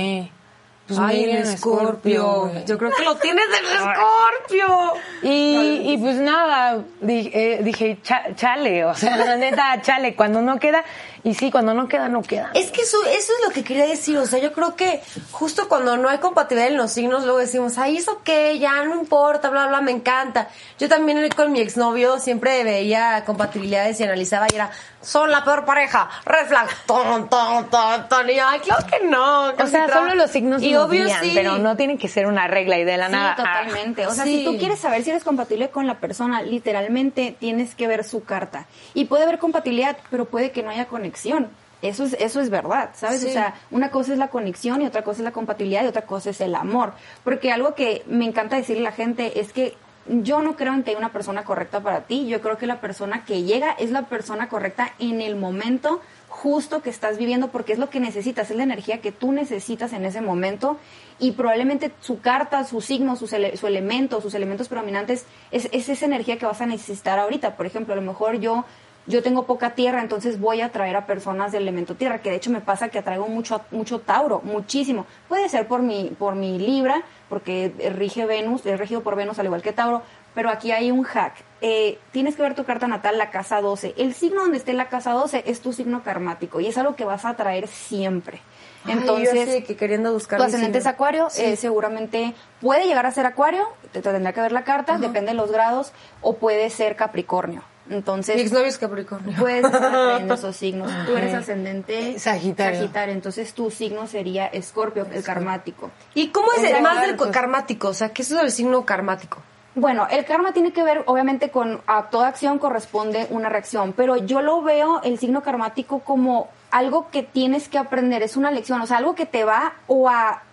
Pues 0.88 1.00
Ay, 1.00 1.26
mira, 1.26 1.40
el 1.40 1.48
escorpio. 1.48 2.52
Yo 2.66 2.78
creo 2.78 2.92
que 2.92 3.04
lo 3.06 3.16
tienes 3.16 3.46
del 3.50 3.66
escorpio. 3.66 4.94
Y, 5.22 5.94
y 5.94 5.98
pues 5.98 6.18
nada, 6.18 6.84
dije, 7.00 7.54
eh, 7.60 7.64
dije 7.64 8.00
"Cha- 8.04 8.36
chale, 8.36 8.84
o 8.86 8.94
sea, 8.96 9.16
la 9.18 9.38
neta, 9.38 9.80
chale, 9.82 10.16
cuando 10.16 10.42
no 10.42 10.60
queda, 10.60 10.84
y 11.24 11.34
sí, 11.36 11.52
cuando 11.52 11.74
no 11.74 11.88
queda, 11.88 12.10
no 12.10 12.22
queda. 12.24 12.50
Es 12.56 12.72
que 12.72 12.82
eso, 12.82 12.98
eso 13.06 13.32
es 13.40 13.48
lo 13.48 13.54
que 13.54 13.64
quería 13.64 13.86
decir. 13.86 14.18
O 14.18 14.26
sea, 14.26 14.40
yo 14.40 14.52
creo 14.54 14.76
que 14.76 15.02
justo 15.32 15.70
cuando 15.70 15.96
no 15.98 16.10
hay 16.10 16.18
compatibilidad 16.18 16.70
en 16.72 16.78
los 16.78 16.92
signos, 16.92 17.24
luego 17.24 17.38
decimos, 17.38 17.78
ay, 17.78 17.98
eso 17.98 18.22
qué, 18.24 18.58
ya 18.60 18.84
no 18.84 18.96
importa, 18.96 19.50
bla, 19.50 19.68
bla, 19.68 19.82
me 19.82 19.92
encanta. 19.92 20.50
Yo 20.80 20.90
también 20.90 21.30
con 21.36 21.52
mi 21.52 21.62
exnovio 21.62 22.20
siempre 22.20 22.64
veía 22.64 23.24
compatibilidades 23.26 24.00
y 24.00 24.04
analizaba 24.04 24.48
y 24.52 24.56
era, 24.56 24.72
son 25.02 25.32
la 25.32 25.44
peor 25.44 25.66
pareja, 25.66 26.10
red 26.26 26.48
flag, 26.48 26.68
ton, 26.86 27.30
ton, 27.30 27.70
ton, 27.70 28.08
ton. 28.10 28.30
Y 28.30 28.36
yo, 28.36 28.44
ay, 28.48 28.60
claro 28.60 28.86
que 28.88 29.06
no. 29.08 29.50
O 29.50 29.68
sea, 29.68 29.88
solo 29.90 30.16
los 30.16 30.32
signos 30.32 30.62
y 30.62 30.72
nos 30.72 30.86
obvio 30.86 31.06
guían, 31.06 31.24
sí. 31.24 31.32
pero 31.34 31.58
no 31.58 31.76
tienen 31.76 31.98
que 31.98 32.08
ser 32.08 32.28
una 32.28 32.48
regla 32.48 32.78
y 32.78 32.84
de 32.84 32.98
la 32.98 33.08
Sí, 33.08 33.12
nada. 33.14 33.32
ah, 33.32 33.36
totalmente. 33.36 34.08
O 34.08 34.12
sea, 34.12 34.24
sí. 34.24 34.40
si 34.40 34.46
tú 34.46 34.58
quieres 34.58 34.80
saber 34.80 35.04
si 35.04 35.10
eres 35.10 35.24
compatible 35.24 35.70
con 35.70 35.88
la 35.88 35.96
persona, 36.00 36.42
literalmente 36.42 37.36
tienes 37.40 37.76
que 37.76 37.88
ver 37.88 38.04
su 38.04 38.24
carta. 38.24 38.66
Y 38.94 39.06
puede 39.06 39.24
haber 39.24 39.40
compatibilidad, 39.40 39.98
pero 40.10 40.26
puede 40.26 40.52
que 40.52 40.64
no 40.64 40.70
haya 40.70 40.86
conexión. 40.86 41.50
Eso 41.82 42.04
es, 42.04 42.14
eso 42.20 42.42
es 42.42 42.52
verdad, 42.52 42.92
¿sabes? 42.94 43.22
Sí. 43.22 43.28
O 43.30 43.32
sea, 43.32 43.56
una 43.72 43.90
cosa 43.90 44.14
es 44.14 44.20
la 44.20 44.28
conexión 44.28 44.84
y 44.84 44.86
otra 44.86 45.04
cosa 45.04 45.22
es 45.22 45.24
la 45.24 45.32
compatibilidad 45.32 45.84
y 45.84 45.88
otra 45.88 46.04
cosa 46.04 46.30
es 46.30 46.40
el 46.40 46.54
amor. 46.54 46.94
Porque 47.24 47.52
algo 47.52 47.74
que 47.74 48.04
me 48.06 48.26
encanta 48.26 48.56
decirle 48.56 48.82
a 48.88 48.92
la 48.92 48.96
gente 48.96 49.40
es 49.40 49.52
que 49.52 49.76
yo 50.08 50.42
no 50.42 50.56
creo 50.56 50.74
en 50.74 50.84
que 50.84 50.92
hay 50.92 50.96
una 50.98 51.12
persona 51.12 51.44
correcta 51.44 51.80
para 51.82 52.02
ti. 52.02 52.28
Yo 52.28 52.42
creo 52.42 52.58
que 52.58 52.66
la 52.68 52.82
persona 52.82 53.24
que 53.26 53.44
llega 53.44 53.72
es 53.72 53.92
la 53.92 54.04
persona 54.04 54.50
correcta 54.50 54.94
en 55.00 55.22
el 55.22 55.36
momento 55.36 56.02
justo 56.28 56.82
que 56.82 56.90
estás 56.90 57.18
viviendo 57.18 57.50
porque 57.50 57.74
es 57.74 57.80
lo 57.80 57.90
que 57.90 58.00
necesitas, 58.00 58.50
es 58.50 58.58
la 58.58 58.64
energía 58.64 59.02
que 59.02 59.12
tú 59.12 59.32
necesitas 59.34 59.92
en 59.94 60.06
ese 60.06 60.22
momento 60.22 60.78
y 61.20 61.34
probablemente 61.34 61.92
su 62.00 62.22
carta, 62.22 62.64
su 62.64 62.80
signo, 62.82 63.16
ele- 63.34 63.58
su 63.58 63.68
elemento, 63.68 64.22
sus 64.22 64.34
elementos 64.34 64.70
predominantes 64.70 65.26
es, 65.52 65.68
es 65.72 65.90
esa 65.90 66.06
energía 66.06 66.38
que 66.38 66.46
vas 66.46 66.62
a 66.62 66.66
necesitar 66.66 67.20
ahorita. 67.20 67.58
Por 67.58 67.66
ejemplo, 67.66 67.94
a 67.94 67.98
lo 67.98 68.02
mejor 68.02 68.40
yo 68.40 68.66
yo 69.08 69.24
tengo 69.24 69.46
poca 69.46 69.72
tierra, 69.72 70.02
entonces 70.02 70.40
voy 70.40 70.62
a 70.62 70.68
atraer 70.68 70.96
a 70.96 71.06
personas 71.06 71.52
del 71.52 71.64
elemento 71.64 71.96
tierra, 71.96 72.20
que 72.22 72.30
de 72.30 72.36
hecho 72.36 72.52
me 72.52 72.62
pasa 72.62 72.90
que 72.90 73.00
atraigo 73.00 73.28
mucho 73.28 73.62
mucho 73.72 74.00
Tauro, 74.00 74.42
muchísimo. 74.44 75.06
Puede 75.28 75.50
ser 75.50 75.68
por 75.68 75.82
mi 75.82 76.10
por 76.20 76.36
mi 76.36 76.60
Libra, 76.60 77.02
porque 77.30 77.74
rige 77.98 78.26
Venus, 78.26 78.66
es 78.66 78.80
regido 78.80 79.02
por 79.02 79.16
Venus 79.16 79.40
al 79.40 79.46
igual 79.46 79.62
que 79.62 79.74
Tauro, 79.74 80.02
pero 80.36 80.50
aquí 80.50 80.72
hay 80.72 80.92
un 80.92 81.04
hack. 81.04 81.34
Eh, 81.62 82.00
tienes 82.12 82.36
que 82.36 82.42
ver 82.42 82.56
tu 82.56 82.64
carta 82.64 82.88
natal, 82.88 83.18
la 83.18 83.30
casa 83.32 83.60
12. 83.62 83.94
El 83.98 84.14
signo 84.14 84.42
donde 84.42 84.58
esté 84.58 84.74
la 84.74 84.88
casa 84.88 85.12
12 85.12 85.44
es 85.46 85.62
tu 85.62 85.74
signo 85.74 86.04
karmático 86.04 86.60
y 86.60 86.68
es 86.68 86.78
algo 86.78 86.96
que 86.96 87.04
vas 87.06 87.26
a 87.26 87.30
atraer 87.30 87.68
siempre. 87.68 88.40
Ay, 88.86 88.94
yo 88.96 89.00
Entonces, 89.02 89.48
de 89.48 89.64
que 89.64 89.76
queriendo 89.76 90.12
buscar 90.14 90.40
tu 90.40 90.44
ascendente 90.46 90.80
es 90.80 90.88
acuario, 90.88 91.30
Sí. 91.30 91.44
eh, 91.44 91.56
seguramente 91.56 92.34
puede 92.62 92.86
llegar 92.88 93.06
a 93.06 93.12
ser 93.12 93.26
acuario, 93.28 93.68
te, 93.92 94.02
te 94.02 94.12
tendrá 94.12 94.34
que 94.34 94.42
ver 94.42 94.52
la 94.52 94.64
carta, 94.64 94.98
depende 94.98 95.32
de 95.32 95.38
los 95.38 95.52
grados, 95.52 95.92
o 96.22 96.38
puede 96.38 96.70
ser 96.72 96.96
capricornio. 96.96 97.64
Entonces, 97.90 98.36
Mi 98.36 98.42
exnovio 98.44 98.68
es 98.68 98.78
Capricornio. 98.78 99.36
puedes 99.40 99.66
estar 99.66 99.84
atrayendo 99.84 100.34
esos 100.36 100.56
signos. 100.56 100.92
Tú 101.06 101.16
eres 101.18 101.34
ascendente 101.34 102.20
Sagitario. 102.20 102.80
Sagitario, 102.80 103.14
entonces 103.14 103.54
tu 103.54 103.72
signo 103.72 104.08
sería 104.08 104.48
Escorpio, 104.48 105.08
el 105.12 105.24
karmático. 105.24 105.92
¿Y 106.14 106.30
cómo 106.30 106.48
es 106.54 106.64
el 106.64 106.82
más 106.82 107.02
del 107.02 107.16
co- 107.16 107.32
karmático? 107.32 107.90
O 107.90 107.94
sea, 107.94 108.10
¿qué 108.10 108.22
es 108.22 108.30
del 108.30 108.52
signo 108.52 108.86
karmático? 108.86 109.40
Bueno, 109.74 110.06
el 110.12 110.26
karma 110.26 110.52
tiene 110.52 110.74
que 110.74 110.84
ver, 110.84 111.04
obviamente, 111.06 111.50
con 111.50 111.82
a 111.88 112.10
toda 112.10 112.28
acción 112.28 112.60
corresponde 112.60 113.28
una 113.30 113.48
reacción, 113.48 113.94
pero 113.94 114.18
yo 114.18 114.42
lo 114.42 114.62
veo 114.62 115.02
el 115.04 115.18
signo 115.18 115.44
karmático 115.44 116.00
como 116.00 116.50
algo 116.72 117.10
que 117.10 117.24
tienes 117.24 117.70
que 117.70 117.78
aprender, 117.78 118.22
es 118.22 118.36
una 118.36 118.52
lección, 118.52 118.82
o 118.82 118.88
sea, 118.88 118.98
algo 118.98 119.16
que 119.16 119.26
te 119.26 119.46
va 119.46 119.74
o 119.88 120.10
a, 120.10 120.44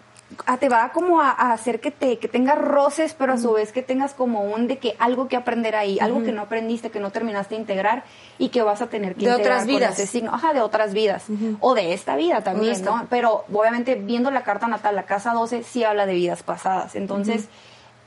a- 0.47 0.59
te 0.59 0.69
va 0.69 0.91
como 0.93 1.21
a, 1.21 1.31
a 1.31 1.53
hacer 1.53 1.81
que 1.81 1.91
te 1.91 2.19
que 2.19 2.29
tengas 2.29 2.59
roces, 2.59 3.15
pero 3.15 3.33
a 3.33 3.39
su 3.39 3.53
vez 3.53 3.73
que 3.73 3.83
tengas 3.83 4.13
como 4.15 4.43
un 4.43 4.67
de 4.69 4.79
que 4.79 4.95
algo 4.99 5.27
que 5.29 5.37
aprender 5.37 5.75
ahí, 5.75 5.99
algo 6.01 6.23
que 6.23 6.33
no 6.33 6.43
aprendiste, 6.43 6.91
que 6.91 7.01
no 7.01 7.11
terminaste 7.11 7.55
de 7.55 7.61
integrar 7.63 8.05
y 8.39 8.51
que 8.51 8.63
vas 8.63 8.83
a 8.83 8.89
tener 8.89 9.15
que 9.15 9.25
De 9.27 9.31
integrar 9.33 9.53
otras 9.59 9.67
con 9.67 9.77
vidas. 9.77 9.99
ese 9.99 10.07
signo, 10.07 10.35
ajá, 10.35 10.53
de 10.53 10.61
otras 10.61 10.93
vidas 10.93 11.25
o 11.61 11.75
de 11.75 11.93
esta 11.95 12.17
vida 12.17 12.43
también, 12.43 12.73
esta. 12.73 12.91
¿no? 12.91 13.07
Pero 13.09 13.45
obviamente 13.53 13.95
viendo 13.95 14.31
la 14.31 14.43
carta 14.43 14.67
natal, 14.69 14.95
la 14.97 15.05
casa 15.05 15.33
12 15.33 15.63
sí 15.63 15.83
habla 15.85 16.05
de 16.07 16.15
vidas 16.15 16.43
pasadas, 16.43 16.95
entonces 16.95 17.49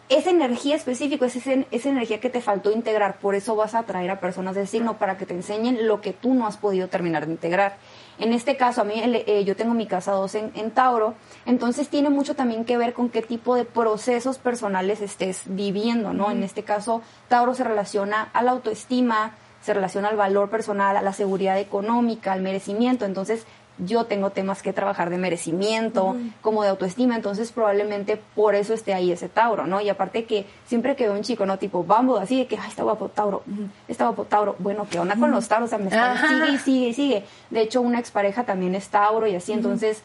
esa 0.09 0.29
energía 0.29 0.75
específica, 0.75 1.25
es 1.25 1.37
ese- 1.37 1.65
esa 1.71 1.87
energía 1.89 2.19
que 2.19 2.29
te 2.29 2.41
faltó 2.41 2.69
integrar, 2.71 3.15
por 3.19 3.33
eso 3.33 3.55
vas 3.55 3.73
a 3.75 3.79
atraer 3.79 4.11
a 4.11 4.19
personas 4.19 4.55
del 4.55 4.67
signo 4.67 4.97
para 4.97 5.17
que 5.17 5.25
te 5.25 5.33
enseñen 5.33 5.87
lo 5.87 6.01
que 6.01 6.11
tú 6.11 6.33
no 6.33 6.47
has 6.47 6.57
podido 6.57 6.89
terminar 6.89 7.25
de 7.25 7.31
integrar. 7.31 7.77
En 8.19 8.33
este 8.33 8.57
caso, 8.57 8.81
a 8.81 8.83
mí 8.83 8.93
eh, 8.95 9.43
yo 9.45 9.55
tengo 9.55 9.73
mi 9.73 9.87
casa 9.87 10.11
2 10.11 10.35
en, 10.35 10.51
en 10.55 10.71
Tauro, 10.71 11.15
entonces 11.45 11.89
tiene 11.89 12.09
mucho 12.09 12.35
también 12.35 12.65
que 12.65 12.77
ver 12.77 12.93
con 12.93 13.09
qué 13.09 13.21
tipo 13.21 13.55
de 13.55 13.65
procesos 13.65 14.37
personales 14.37 15.01
estés 15.01 15.43
viviendo, 15.45 16.13
¿no? 16.13 16.31
En 16.31 16.43
este 16.43 16.63
caso, 16.63 17.01
Tauro 17.27 17.53
se 17.53 17.63
relaciona 17.63 18.29
a 18.33 18.43
la 18.43 18.51
autoestima, 18.51 19.33
se 19.61 19.73
relaciona 19.73 20.09
al 20.09 20.17
valor 20.17 20.49
personal, 20.49 20.97
a 20.97 21.01
la 21.01 21.13
seguridad 21.13 21.59
económica, 21.59 22.33
al 22.33 22.41
merecimiento. 22.41 23.05
Entonces, 23.05 23.45
yo 23.81 24.05
tengo 24.05 24.29
temas 24.29 24.61
que 24.61 24.73
trabajar 24.73 25.09
de 25.09 25.17
merecimiento, 25.17 26.15
como 26.41 26.63
de 26.63 26.69
autoestima, 26.69 27.15
entonces 27.15 27.51
probablemente 27.51 28.21
por 28.35 28.55
eso 28.55 28.73
esté 28.73 28.93
ahí 28.93 29.11
ese 29.11 29.27
Tauro, 29.27 29.67
¿no? 29.67 29.81
Y 29.81 29.89
aparte 29.89 30.25
que 30.25 30.45
siempre 30.65 30.95
que 30.95 31.05
veo 31.05 31.13
un 31.13 31.23
chico, 31.23 31.45
¿no? 31.45 31.57
Tipo, 31.57 31.83
vamos, 31.83 32.19
así 32.19 32.37
de 32.37 32.47
que, 32.47 32.57
ay, 32.57 32.69
está 32.69 32.83
guapo 32.83 33.09
Tauro, 33.09 33.43
está 33.87 34.05
guapo 34.05 34.25
Tauro, 34.25 34.55
bueno, 34.59 34.87
¿qué 34.89 34.99
onda 34.99 35.15
con 35.15 35.31
los 35.31 35.47
Tauros? 35.47 35.67
O 35.67 35.69
sea, 35.69 35.79
me 35.79 35.89
sigue 35.89 36.51
y 36.53 36.57
sigue 36.57 36.87
y 36.87 36.93
sigue. 36.93 37.25
De 37.49 37.61
hecho, 37.61 37.81
una 37.81 37.99
expareja 37.99 38.43
también 38.43 38.75
es 38.75 38.87
Tauro 38.89 39.27
y 39.27 39.35
así, 39.35 39.51
entonces... 39.51 40.01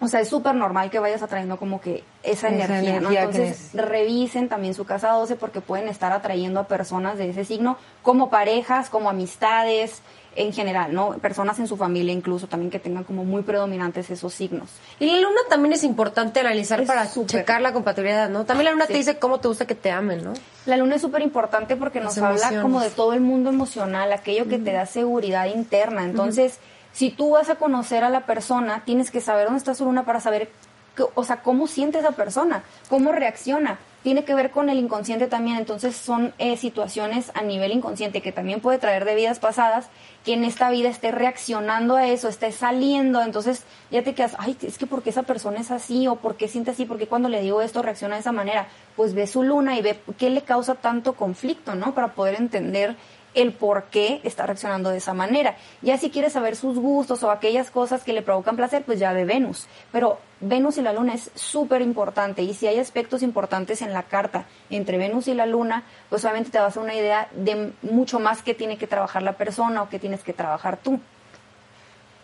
O 0.00 0.06
sea, 0.06 0.20
es 0.20 0.28
súper 0.28 0.54
normal 0.54 0.90
que 0.90 0.98
vayas 0.98 1.22
atrayendo 1.22 1.56
como 1.56 1.80
que 1.80 2.04
esa, 2.22 2.48
energía, 2.48 3.00
¿no? 3.00 3.10
Entonces, 3.10 3.70
revisen 3.74 4.48
también 4.48 4.74
su 4.74 4.84
casa 4.84 5.10
12 5.10 5.36
porque 5.36 5.60
pueden 5.60 5.88
estar 5.88 6.12
atrayendo 6.12 6.60
a 6.60 6.64
personas 6.64 7.18
de 7.18 7.30
ese 7.30 7.44
signo 7.44 7.76
como 8.02 8.30
parejas, 8.30 8.90
como 8.90 9.10
amistades, 9.10 10.02
en 10.38 10.52
general, 10.52 10.94
¿no? 10.94 11.10
Personas 11.18 11.58
en 11.58 11.66
su 11.66 11.76
familia 11.76 12.12
incluso 12.12 12.46
también 12.46 12.70
que 12.70 12.78
tengan 12.78 13.02
como 13.02 13.24
muy 13.24 13.42
predominantes 13.42 14.08
esos 14.10 14.32
signos. 14.32 14.70
Y 15.00 15.06
la 15.06 15.18
luna 15.18 15.40
también 15.48 15.72
es 15.72 15.82
importante 15.82 16.40
analizar 16.40 16.84
para 16.86 17.10
checar 17.26 17.60
la 17.60 17.72
compatibilidad, 17.72 18.28
¿no? 18.28 18.44
También 18.44 18.66
la 18.66 18.72
luna 18.72 18.86
te 18.86 18.94
dice 18.94 19.18
cómo 19.18 19.40
te 19.40 19.48
gusta 19.48 19.66
que 19.66 19.74
te 19.74 19.90
amen, 19.90 20.22
¿no? 20.22 20.34
La 20.66 20.76
luna 20.76 20.94
es 20.94 21.02
súper 21.02 21.22
importante 21.22 21.74
porque 21.74 22.00
nos 22.00 22.16
habla 22.18 22.62
como 22.62 22.80
de 22.80 22.90
todo 22.90 23.14
el 23.14 23.20
mundo 23.20 23.50
emocional, 23.50 24.12
aquello 24.12 24.46
que 24.46 24.58
te 24.58 24.72
da 24.72 24.86
seguridad 24.86 25.46
interna. 25.46 26.04
Entonces, 26.04 26.60
si 26.92 27.10
tú 27.10 27.30
vas 27.30 27.50
a 27.50 27.56
conocer 27.56 28.04
a 28.04 28.10
la 28.10 28.26
persona, 28.26 28.82
tienes 28.84 29.10
que 29.10 29.20
saber 29.20 29.44
dónde 29.44 29.58
está 29.58 29.74
su 29.74 29.84
luna 29.84 30.04
para 30.04 30.20
saber, 30.20 30.50
o 31.14 31.24
sea, 31.24 31.42
cómo 31.42 31.66
siente 31.66 31.98
esa 31.98 32.12
persona, 32.12 32.62
cómo 32.88 33.12
reacciona. 33.12 33.78
Tiene 34.02 34.24
que 34.24 34.34
ver 34.34 34.50
con 34.52 34.70
el 34.70 34.78
inconsciente 34.78 35.26
también, 35.26 35.56
entonces 35.56 35.96
son 35.96 36.32
eh, 36.38 36.56
situaciones 36.56 37.32
a 37.34 37.42
nivel 37.42 37.72
inconsciente 37.72 38.22
que 38.22 38.32
también 38.32 38.60
puede 38.60 38.78
traer 38.78 39.04
de 39.04 39.16
vidas 39.16 39.40
pasadas, 39.40 39.88
que 40.24 40.34
en 40.34 40.44
esta 40.44 40.70
vida 40.70 40.88
esté 40.88 41.10
reaccionando 41.10 41.96
a 41.96 42.06
eso, 42.06 42.28
esté 42.28 42.52
saliendo, 42.52 43.20
entonces 43.20 43.64
ya 43.90 44.02
te 44.02 44.14
quedas, 44.14 44.36
ay, 44.38 44.56
es 44.62 44.78
que 44.78 44.86
porque 44.86 45.10
esa 45.10 45.24
persona 45.24 45.60
es 45.60 45.72
así 45.72 46.06
o 46.06 46.16
por 46.16 46.36
qué 46.36 46.48
siente 46.48 46.70
así, 46.70 46.84
porque 46.84 47.08
cuando 47.08 47.28
le 47.28 47.42
digo 47.42 47.60
esto 47.60 47.82
reacciona 47.82 48.14
de 48.14 48.20
esa 48.20 48.32
manera, 48.32 48.68
pues 48.96 49.14
ve 49.14 49.26
su 49.26 49.42
luna 49.42 49.76
y 49.76 49.82
ve 49.82 49.98
qué 50.16 50.30
le 50.30 50.42
causa 50.42 50.76
tanto 50.76 51.14
conflicto, 51.14 51.74
¿no? 51.74 51.92
Para 51.92 52.14
poder 52.14 52.36
entender 52.36 52.96
el 53.34 53.52
por 53.52 53.84
qué 53.84 54.20
está 54.24 54.46
reaccionando 54.46 54.90
de 54.90 54.98
esa 54.98 55.14
manera. 55.14 55.56
Ya 55.82 55.98
si 55.98 56.10
quieres 56.10 56.32
saber 56.32 56.56
sus 56.56 56.78
gustos 56.78 57.22
o 57.22 57.30
aquellas 57.30 57.70
cosas 57.70 58.04
que 58.04 58.12
le 58.12 58.22
provocan 58.22 58.56
placer, 58.56 58.82
pues 58.84 58.98
ya 58.98 59.12
ve 59.12 59.24
Venus. 59.24 59.66
Pero 59.92 60.18
Venus 60.40 60.78
y 60.78 60.82
la 60.82 60.92
Luna 60.92 61.14
es 61.14 61.30
súper 61.34 61.82
importante 61.82 62.42
y 62.42 62.54
si 62.54 62.66
hay 62.66 62.78
aspectos 62.78 63.22
importantes 63.22 63.82
en 63.82 63.92
la 63.92 64.04
carta 64.04 64.44
entre 64.70 64.98
Venus 64.98 65.28
y 65.28 65.34
la 65.34 65.46
Luna, 65.46 65.84
pues 66.08 66.24
obviamente 66.24 66.50
te 66.50 66.58
vas 66.58 66.76
a 66.76 66.80
una 66.80 66.94
idea 66.94 67.28
de 67.32 67.72
mucho 67.82 68.20
más 68.20 68.42
que 68.42 68.54
tiene 68.54 68.78
que 68.78 68.86
trabajar 68.86 69.22
la 69.22 69.36
persona 69.36 69.82
o 69.82 69.88
que 69.88 69.98
tienes 69.98 70.22
que 70.22 70.32
trabajar 70.32 70.76
tú. 70.76 71.00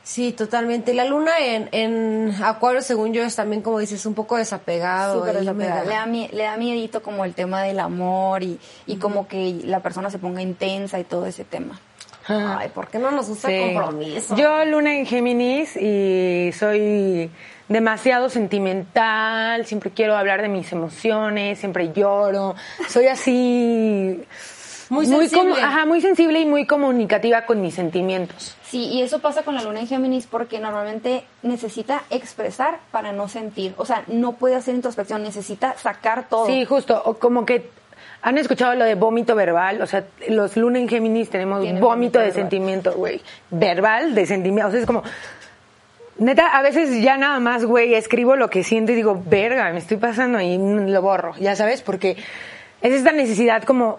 Sí, 0.05 0.33
totalmente. 0.33 0.93
La 0.93 1.07
luna 1.07 1.33
en, 1.41 1.69
en 1.73 2.35
Acuario, 2.45 2.83
según 2.83 3.15
yo, 3.15 3.25
es 3.25 3.35
también, 3.35 3.63
como 3.63 3.79
dices, 3.79 4.05
un 4.05 4.15
poco 4.15 4.37
desapegado. 4.37 5.21
Súper 5.21 5.41
desapegado. 5.41 5.85
Le 5.85 5.91
da, 5.91 6.07
le 6.07 6.43
da 6.43 6.57
miedito 6.59 7.03
como 7.03 7.25
el 7.25 7.35
tema 7.35 7.63
del 7.63 7.81
amor 7.81 8.43
y, 8.43 8.61
y 8.87 8.97
como 8.97 9.27
que 9.27 9.63
la 9.65 9.81
persona 9.81 10.11
se 10.11 10.19
ponga 10.19 10.43
intensa 10.43 11.01
y 11.01 11.05
todo 11.05 11.25
ese 11.27 11.45
tema. 11.45 11.81
Ay, 12.27 12.69
¿por 12.69 12.89
qué 12.89 12.99
no 12.99 13.11
nos 13.11 13.29
gusta 13.29 13.51
el 13.51 13.75
compromiso? 13.75 14.37
Yo, 14.37 14.65
luna 14.65 14.95
en 14.95 15.05
Géminis, 15.05 15.77
y 15.77 16.51
soy 16.53 17.31
demasiado 17.69 18.31
sentimental, 18.31 19.67
siempre 19.67 19.91
quiero 19.91 20.17
hablar 20.17 20.41
de 20.41 20.49
mis 20.49 20.73
emociones, 20.73 21.59
siempre 21.59 21.93
lloro. 21.93 22.55
Soy 22.89 23.09
así 23.09 24.23
muy 24.95 25.07
sensible. 25.07 25.61
ajá, 25.61 25.87
muy 25.87 26.01
sensible 26.01 26.41
y 26.41 26.47
muy 26.47 26.67
comunicativa 26.67 27.47
con 27.47 27.61
mis 27.61 27.75
sentimientos. 27.75 28.55
Sí, 28.65 28.87
y 28.87 29.03
eso 29.03 29.19
pasa 29.21 29.43
con 29.43 29.55
la 29.55 29.63
luna 29.63 29.81
en 29.81 29.87
Géminis 29.87 30.27
porque 30.27 30.59
normalmente 30.59 31.25
necesita 31.43 32.03
expresar 32.11 32.79
para 32.91 33.13
no 33.13 33.29
sentir. 33.29 33.75
O 33.77 33.85
sea, 33.85 34.05
no 34.07 34.33
puede 34.33 34.57
hacer 34.57 34.75
introspección, 34.75 35.23
necesita 35.23 35.77
sacar 35.77 36.29
todo. 36.29 36.47
Sí, 36.47 36.65
justo. 36.65 37.01
O 37.05 37.15
como 37.15 37.45
que 37.45 37.71
han 38.23 38.39
escuchado 38.39 38.75
lo 38.75 38.85
de 38.85 38.95
vómito 38.95 39.35
verbal. 39.35 39.83
O 39.83 39.87
sea, 39.87 40.05
los 40.29 40.57
luna 40.57 40.79
en 40.79 40.89
Géminis 40.89 41.31
tenemos 41.31 41.63
vómito, 41.79 42.19
de 42.19 42.33
sentimiento, 42.33 42.93
güey. 42.95 43.21
Verbal 43.51 44.15
de 44.15 44.27
sentimiento. 44.27 44.69
O 44.69 44.71
sea, 44.71 44.81
es 44.81 44.87
como. 44.87 45.03
Neta, 46.17 46.47
a 46.57 46.63
veces 46.63 47.03
ya 47.03 47.17
nada 47.17 47.41
más, 47.41 47.65
güey, 47.65 47.95
escribo 47.95 48.37
lo 48.37 48.49
que 48.49 48.63
siento 48.63 48.93
y 48.93 48.95
digo, 48.95 49.21
verga, 49.27 49.71
me 49.73 49.79
estoy 49.79 49.97
pasando 49.97 50.41
y 50.41 50.57
lo 50.57 51.03
borro, 51.03 51.35
ya 51.41 51.57
sabes, 51.57 51.83
porque 51.83 52.17
es 52.83 52.93
esta 52.93 53.11
necesidad 53.11 53.65
como 53.65 53.99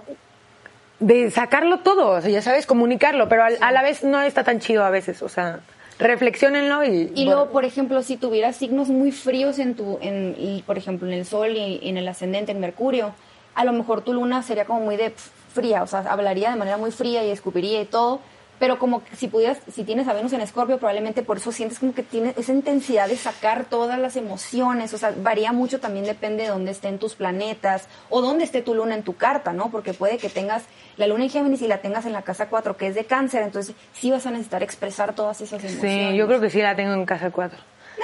de 1.00 1.30
sacarlo 1.32 1.80
todo, 1.80 2.12
o 2.12 2.22
sea, 2.22 2.30
ya 2.30 2.42
sabes, 2.42 2.66
comunicarlo, 2.66 3.28
pero 3.28 3.44
a 3.44 3.72
la 3.72 3.82
vez 3.82 4.04
no 4.04 4.22
está 4.22 4.44
tan 4.44 4.60
chido 4.60 4.84
a 4.84 4.90
veces, 4.90 5.22
o 5.22 5.30
sea, 5.30 5.60
reflexionenlo 6.00 6.84
y... 6.84 7.12
Y 7.16 7.26
luego, 7.26 7.50
por 7.50 7.66
ejemplo, 7.66 8.02
si 8.02 8.18
tuvieras 8.18 8.56
signos 8.56 8.90
muy 8.90 9.12
fríos 9.12 9.60
en 9.60 9.76
tu, 9.76 9.98
en, 10.02 10.36
y, 10.38 10.64
por 10.64 10.78
ejemplo, 10.78 11.08
en 11.08 11.14
el 11.14 11.26
Sol 11.26 11.56
y, 11.56 11.80
en 11.84 11.98
el 11.98 12.08
ascendente, 12.08 12.52
en 12.52 12.60
Mercurio, 12.60 13.14
a 13.56 13.66
lo 13.66 13.74
mejor 13.74 14.02
tu 14.02 14.14
luna 14.14 14.42
sería 14.42 14.66
como 14.66 14.82
muy 14.82 14.98
de 14.98 15.14
fría, 15.54 15.84
o 15.84 15.88
sea, 15.88 16.00
hablaría 16.10 16.52
de 16.52 16.58
manera 16.58 16.78
muy 16.78 16.92
fría 16.92 17.24
y 17.26 17.30
escupiría 17.30 17.82
y 17.82 17.86
todo, 17.86 18.20
pero 18.60 18.80
como 18.80 19.04
que 19.04 19.16
si 19.16 19.28
pudieras, 19.28 19.60
si 19.74 19.84
tienes 19.84 20.08
a 20.08 20.14
Venus 20.14 20.34
en 20.34 20.42
Escorpio, 20.42 20.78
probablemente 20.78 21.24
por 21.24 21.38
eso 21.38 21.52
sientes 21.52 21.80
como 21.80 21.94
que 21.94 22.04
tienes 22.04 22.38
esa 22.38 22.52
intensidad 22.52 23.08
de 23.08 23.18
sacar 23.18 23.66
todas 23.66 24.00
las 24.00 24.16
emociones, 24.16 24.94
o 24.94 24.98
sea, 24.98 25.14
varía 25.18 25.52
mucho, 25.52 25.80
también 25.80 26.06
depende 26.06 26.44
de 26.44 26.50
dónde 26.50 26.72
estén 26.72 27.00
tus 27.00 27.16
planetas 27.16 27.88
o 28.10 28.22
dónde 28.22 28.44
esté 28.44 28.62
tu 28.62 28.74
luna 28.74 28.96
en 28.96 29.04
tu 29.04 29.16
carta, 29.16 29.54
¿no? 29.54 29.72
Porque 29.72 29.94
puede 29.94 30.18
que 30.18 30.30
tengas 30.30 30.64
la 30.98 31.08
luna 31.08 31.26
en 31.26 31.30
Géminis 31.30 31.62
y 31.62 31.68
la 31.68 31.80
tengas 31.80 32.06
en 32.06 32.14
la 32.14 32.22
casa 32.22 32.48
4, 32.48 32.78
que 32.78 32.88
es 32.88 32.96
de 32.96 33.06
cáncer, 33.06 33.44
entonces 33.44 33.76
sí 33.94 34.12
vas 34.12 34.26
a 34.26 34.32
necesitar 34.32 34.64
expresar 34.64 35.14
todas 35.14 35.42
esas 35.42 35.64
emociones. 35.64 36.12
Sí, 36.12 36.18
yo 36.18 36.28
creo 36.28 36.40
que 36.40 36.50
sí 36.50 36.62
la 36.62 36.76
tengo 36.76 36.94
en 36.94 37.06
casa 37.06 37.32
4. 37.32 37.60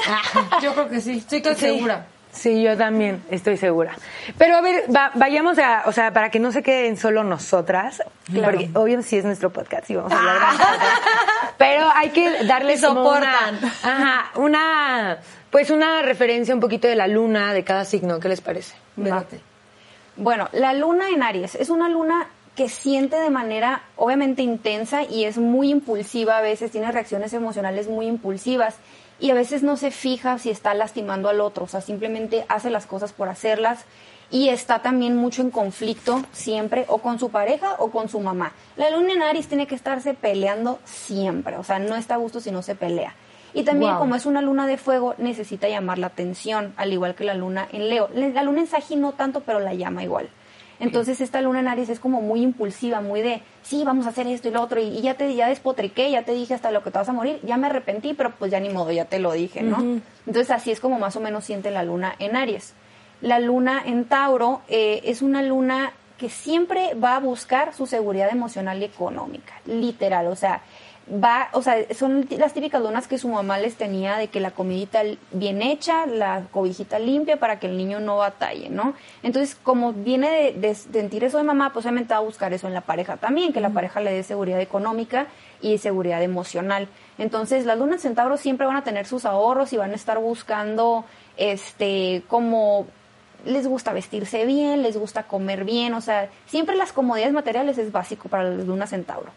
yo 0.62 0.74
creo 0.74 0.90
que 0.90 1.02
sí, 1.02 1.18
estoy 1.18 1.42
casi 1.42 1.62
segura. 1.62 2.08
Sí, 2.32 2.64
yo 2.64 2.78
también 2.78 3.24
estoy 3.30 3.58
segura. 3.58 3.96
Pero 4.38 4.56
a 4.56 4.62
ver, 4.62 4.86
vayamos 5.16 5.60
a, 5.60 5.84
o 5.86 5.92
sea, 5.92 6.14
para 6.14 6.32
que 6.32 6.40
no 6.40 6.52
se 6.52 6.64
queden 6.64 6.98
solo 6.98 7.24
nosotras, 7.24 8.02
porque 8.44 8.70
obvio 8.74 9.02
sí 9.02 9.18
es 9.18 9.26
nuestro 9.26 9.52
podcast 9.52 9.90
y 9.90 9.96
vamos 9.96 10.12
a 10.12 10.18
hablar 10.18 10.36
de 10.36 10.64
Pero 11.58 11.90
hay 11.94 12.10
que 12.10 12.46
darle 12.46 12.78
soportan. 12.78 13.58
Una, 13.58 13.74
ajá, 13.84 14.40
una, 14.40 15.18
pues 15.50 15.70
una 15.70 16.02
referencia 16.02 16.54
un 16.54 16.62
poquito 16.62 16.88
de 16.88 16.96
la 16.96 17.08
luna 17.08 17.54
de 17.54 17.64
cada 17.64 17.86
signo. 17.86 18.20
¿Qué 18.20 18.30
les 18.30 18.42
parece? 18.42 18.76
Bueno, 20.16 20.50
la 20.54 20.74
luna 20.74 21.10
en 21.10 21.24
Aries 21.24 21.56
es 21.56 21.70
una 21.70 21.90
luna 21.90 22.28
que 22.56 22.70
siente 22.70 23.16
de 23.16 23.30
manera 23.30 23.82
obviamente 23.96 24.42
intensa 24.42 25.04
y 25.04 25.24
es 25.26 25.38
muy 25.38 25.70
impulsiva 25.70 26.38
a 26.38 26.42
veces, 26.42 26.72
tiene 26.72 26.92
reacciones 26.92 27.34
emocionales 27.34 27.88
muy 27.88 28.08
impulsivas 28.08 28.76
y 29.22 29.30
a 29.30 29.36
veces 29.36 29.62
no 29.62 29.78
se 29.78 29.92
fija 29.92 30.40
si 30.40 30.50
está 30.50 30.74
lastimando 30.74 31.30
al 31.30 31.40
otro, 31.40 31.66
o 31.66 31.68
sea, 31.68 31.80
simplemente 31.80 32.44
hace 32.50 32.72
las 32.72 32.88
cosas 32.88 33.14
por 33.14 33.30
hacerlas 33.30 33.86
y 34.32 34.50
está 34.50 34.82
también 34.82 35.16
mucho 35.16 35.44
en 35.44 35.52
conflicto 35.52 36.24
siempre 36.32 36.86
o 36.88 36.98
con 36.98 37.20
su 37.20 37.30
pareja 37.30 37.76
o 37.78 37.92
con 37.92 38.10
su 38.10 38.20
mamá. 38.20 38.54
La 38.78 38.90
luna 38.90 39.14
en 39.14 39.22
Aries 39.22 39.48
tiene 39.48 39.68
que 39.68 39.76
estarse 39.76 40.16
peleando 40.16 40.80
siempre, 40.86 41.56
o 41.58 41.64
sea, 41.64 41.78
no 41.78 41.96
está 41.96 42.16
a 42.16 42.18
gusto 42.18 42.40
si 42.40 42.50
no 42.52 42.64
se 42.64 42.74
pelea. 42.74 43.14
Y 43.54 43.64
también 43.64 43.96
como 43.98 44.16
es 44.16 44.26
una 44.26 44.42
luna 44.42 44.66
de 44.66 44.78
fuego, 44.78 45.14
necesita 45.18 45.68
llamar 45.68 46.00
la 46.00 46.08
atención, 46.08 46.74
al 46.78 46.92
igual 46.94 47.16
que 47.16 47.26
la 47.26 47.34
luna 47.34 47.68
en 47.72 47.90
Leo. 47.90 48.10
La 48.14 48.44
luna 48.44 48.62
en 48.62 48.68
Sagi 48.68 48.96
no 48.96 49.12
tanto, 49.12 49.42
pero 49.42 49.60
la 49.60 49.74
llama 49.74 50.04
igual. 50.04 50.30
Entonces 50.82 51.22
esta 51.22 51.42
luna 51.42 51.60
en 51.60 51.68
Aries 51.68 51.90
es 51.90 52.00
como 52.00 52.22
muy 52.22 52.42
impulsiva, 52.42 53.02
muy 53.02 53.22
de, 53.22 53.42
sí, 53.62 53.84
vamos 53.86 54.08
a 54.08 54.10
hacer 54.10 54.26
esto 54.26 54.48
y 54.48 54.52
lo 54.52 54.62
otro, 54.64 54.82
y, 54.82 55.00
ya 55.02 55.14
te 55.14 55.34
ya 55.36 55.48
despotriqué, 55.48 56.10
ya 56.10 56.24
te 56.24 56.34
dije 56.34 56.56
hasta 56.56 56.72
lo 56.72 56.84
que 56.84 56.90
te 56.90 56.98
vas 56.98 57.08
a 57.08 57.14
morir, 57.14 57.40
ya 57.44 57.56
me 57.58 57.68
arrepentí, 57.68 58.16
pero 58.16 58.32
pues 58.32 58.52
ya 58.52 58.60
ni 58.60 58.70
modo, 58.70 58.92
ya 58.92 59.06
te 59.06 59.20
lo 59.20 59.32
dije, 59.32 59.62
¿no? 59.62 60.02
Entonces 60.26 60.50
así 60.50 60.72
es 60.72 60.80
como 60.80 60.98
más 60.98 61.16
o 61.16 61.20
menos 61.20 61.46
siente 61.46 61.70
la 61.70 61.84
luna 61.84 62.16
en 62.18 62.36
Aries. 62.36 62.74
La 63.22 63.40
luna 63.40 63.84
en 63.86 64.06
Tauro 64.06 64.62
eh, 64.68 65.02
es 65.04 65.22
una 65.22 65.44
luna 65.44 65.94
que 66.18 66.30
siempre 66.30 66.96
va 66.96 67.16
a 67.16 67.20
buscar 67.20 67.76
su 67.76 67.86
seguridad 67.86 68.32
emocional 68.32 68.82
y 68.82 68.86
económica, 68.86 69.54
literal, 69.66 70.28
o 70.28 70.36
sea, 70.36 70.62
va, 71.12 71.50
o 71.54 71.62
sea, 71.62 71.76
son 71.94 72.28
las 72.38 72.54
típicas 72.54 72.82
lunas 72.82 73.08
que 73.08 73.18
su 73.18 73.28
mamá 73.28 73.58
les 73.58 73.76
tenía 73.76 74.18
de 74.18 74.28
que 74.30 74.40
la 74.40 74.52
comidita 74.52 75.02
bien 75.32 75.62
hecha, 75.62 76.06
la 76.06 76.44
cobijita 76.52 77.00
limpia 77.00 77.38
para 77.38 77.60
que 77.60 77.68
el 77.68 77.78
niño 77.78 78.00
no 78.00 78.18
batalle, 78.18 78.70
¿no? 78.70 78.94
Entonces, 79.22 79.56
como 79.56 79.94
viene 79.94 80.54
de, 80.54 80.76
sentir 80.76 81.24
eso 81.24 81.38
de 81.38 81.44
mamá, 81.44 81.74
pues 81.74 81.86
obviamente 81.86 82.14
va 82.14 82.20
a 82.20 82.24
buscar 82.24 82.54
eso 82.54 82.68
en 82.68 82.74
la 82.74 82.82
pareja 82.82 83.18
también, 83.18 83.52
que 83.52 83.60
la 83.60 83.72
pareja 83.72 84.00
le 84.00 84.14
dé 84.14 84.24
seguridad 84.24 84.62
económica 84.62 85.28
y 85.62 85.78
seguridad 85.80 86.24
emocional. 86.24 86.88
Entonces, 87.18 87.66
las 87.66 87.78
lunas 87.78 88.02
centauros 88.02 88.40
siempre 88.40 88.66
van 88.66 88.78
a 88.78 88.84
tener 88.84 89.06
sus 89.06 89.26
ahorros 89.26 89.74
y 89.74 89.78
van 89.78 89.92
a 89.92 89.96
estar 89.96 90.18
buscando, 90.20 91.04
este, 91.36 92.24
como 92.28 92.88
les 93.46 93.68
gusta 93.68 93.92
vestirse 93.92 94.46
bien, 94.46 94.82
les 94.82 94.98
gusta 94.98 95.24
comer 95.24 95.66
bien, 95.66 95.94
o 95.94 96.02
sea, 96.02 96.30
siempre 96.46 96.76
las 96.76 96.94
comodidades 96.94 97.34
materiales 97.34 97.78
es 97.78 97.92
básico 97.92 98.30
para 98.30 98.44
las 98.44 98.66
lunas 98.66 98.92
centauro. 98.92 99.32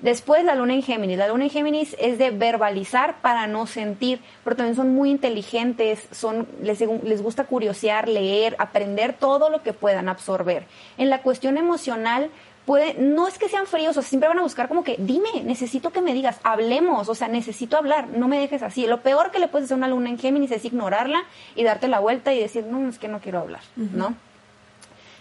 Después 0.00 0.44
la 0.44 0.54
luna 0.54 0.74
en 0.74 0.82
Géminis. 0.82 1.18
La 1.18 1.28
luna 1.28 1.44
en 1.44 1.50
Géminis 1.50 1.96
es 1.98 2.18
de 2.18 2.30
verbalizar 2.30 3.20
para 3.22 3.46
no 3.46 3.66
sentir, 3.66 4.20
pero 4.44 4.56
también 4.56 4.76
son 4.76 4.94
muy 4.94 5.10
inteligentes, 5.10 6.06
son, 6.10 6.46
les, 6.62 6.80
les 6.80 7.22
gusta 7.22 7.44
curiosear, 7.44 8.08
leer, 8.08 8.56
aprender 8.58 9.14
todo 9.14 9.48
lo 9.50 9.62
que 9.62 9.72
puedan 9.72 10.08
absorber. 10.08 10.64
En 10.98 11.08
la 11.08 11.22
cuestión 11.22 11.56
emocional, 11.56 12.30
puede, 12.66 12.94
no 12.94 13.26
es 13.26 13.38
que 13.38 13.48
sean 13.48 13.66
fríos, 13.66 13.96
o 13.96 14.02
sea, 14.02 14.08
siempre 14.08 14.28
van 14.28 14.38
a 14.38 14.42
buscar 14.42 14.68
como 14.68 14.84
que, 14.84 14.96
dime, 14.98 15.28
necesito 15.44 15.92
que 15.92 16.02
me 16.02 16.12
digas, 16.12 16.38
hablemos, 16.42 17.08
o 17.08 17.14
sea, 17.14 17.28
necesito 17.28 17.78
hablar, 17.78 18.08
no 18.08 18.28
me 18.28 18.38
dejes 18.38 18.62
así. 18.62 18.86
Lo 18.86 19.00
peor 19.00 19.30
que 19.30 19.38
le 19.38 19.48
puedes 19.48 19.66
hacer 19.66 19.76
a 19.76 19.78
una 19.78 19.88
luna 19.88 20.10
en 20.10 20.18
Géminis 20.18 20.50
es 20.50 20.64
ignorarla 20.64 21.24
y 21.54 21.64
darte 21.64 21.88
la 21.88 22.00
vuelta 22.00 22.34
y 22.34 22.40
decir, 22.40 22.64
no, 22.64 22.86
es 22.88 22.98
que 22.98 23.08
no 23.08 23.20
quiero 23.20 23.38
hablar, 23.38 23.62
¿no? 23.76 24.14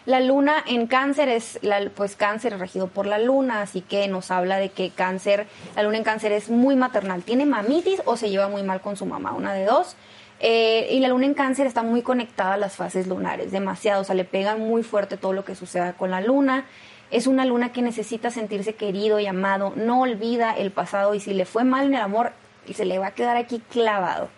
La 0.06 0.20
luna 0.20 0.63
en 0.68 0.86
cáncer 0.86 1.30
es, 1.30 1.58
la, 1.63 1.89
pues 1.96 2.15
cáncer 2.15 2.60
regido 2.60 2.88
por 2.88 3.08
la 3.08 3.18
luna, 3.18 3.62
así 3.62 3.82
que 3.82 4.08
nos 4.08 4.30
habla 4.30 4.58
de 4.58 4.70
que 4.70 4.91
cáncer, 4.91 5.48
la 5.76 5.82
luna 5.82 5.98
en 5.98 6.04
cáncer 6.04 6.32
es 6.32 6.50
muy 6.50 6.76
maternal, 6.76 7.24
tiene 7.24 7.48
mamitis 7.48 8.02
o 8.06 8.15
se 8.15 8.30
lleva 8.30 8.48
muy 8.48 8.62
mal 8.62 8.82
con 8.82 8.98
su 8.98 9.08
mamá, 9.08 9.34
una 9.34 9.54
de 9.54 9.65
dos. 9.65 9.96
Eh, 10.39 10.89
y 10.91 11.00
la 11.00 11.08
luna 11.08 11.26
en 11.26 11.34
cáncer 11.34 11.65
está 11.65 11.82
muy 11.82 12.04
conectada 12.04 12.54
a 12.54 12.58
las 12.58 12.76
fases 12.76 13.08
lunares, 13.08 13.52
demasiado, 13.52 14.02
o 14.02 14.04
sea, 14.04 14.13
le 14.13 14.26
pega 14.26 14.56
muy 14.58 14.84
fuerte 14.84 15.18
todo 15.18 15.34
lo 15.34 15.44
que 15.44 15.56
suceda 15.56 15.94
con 15.94 16.12
la 16.12 16.22
luna. 16.22 16.65
Es 17.10 17.26
una 17.26 17.46
luna 17.46 17.72
que 17.72 17.82
necesita 17.82 18.30
sentirse 18.30 18.76
querido 18.76 19.20
y 19.20 19.26
amado, 19.26 19.74
no 19.76 20.02
olvida 20.02 20.52
el 20.52 20.72
pasado 20.72 21.15
y 21.15 21.20
si 21.20 21.34
le 21.34 21.46
fue 21.46 21.63
mal 21.63 21.88
en 21.88 21.96
el 21.96 22.02
amor, 22.02 22.34
se 22.72 22.86
le 22.86 23.00
va 23.00 23.08
a 23.08 23.12
quedar 23.12 23.38
aquí 23.38 23.62
clavado. 23.72 24.30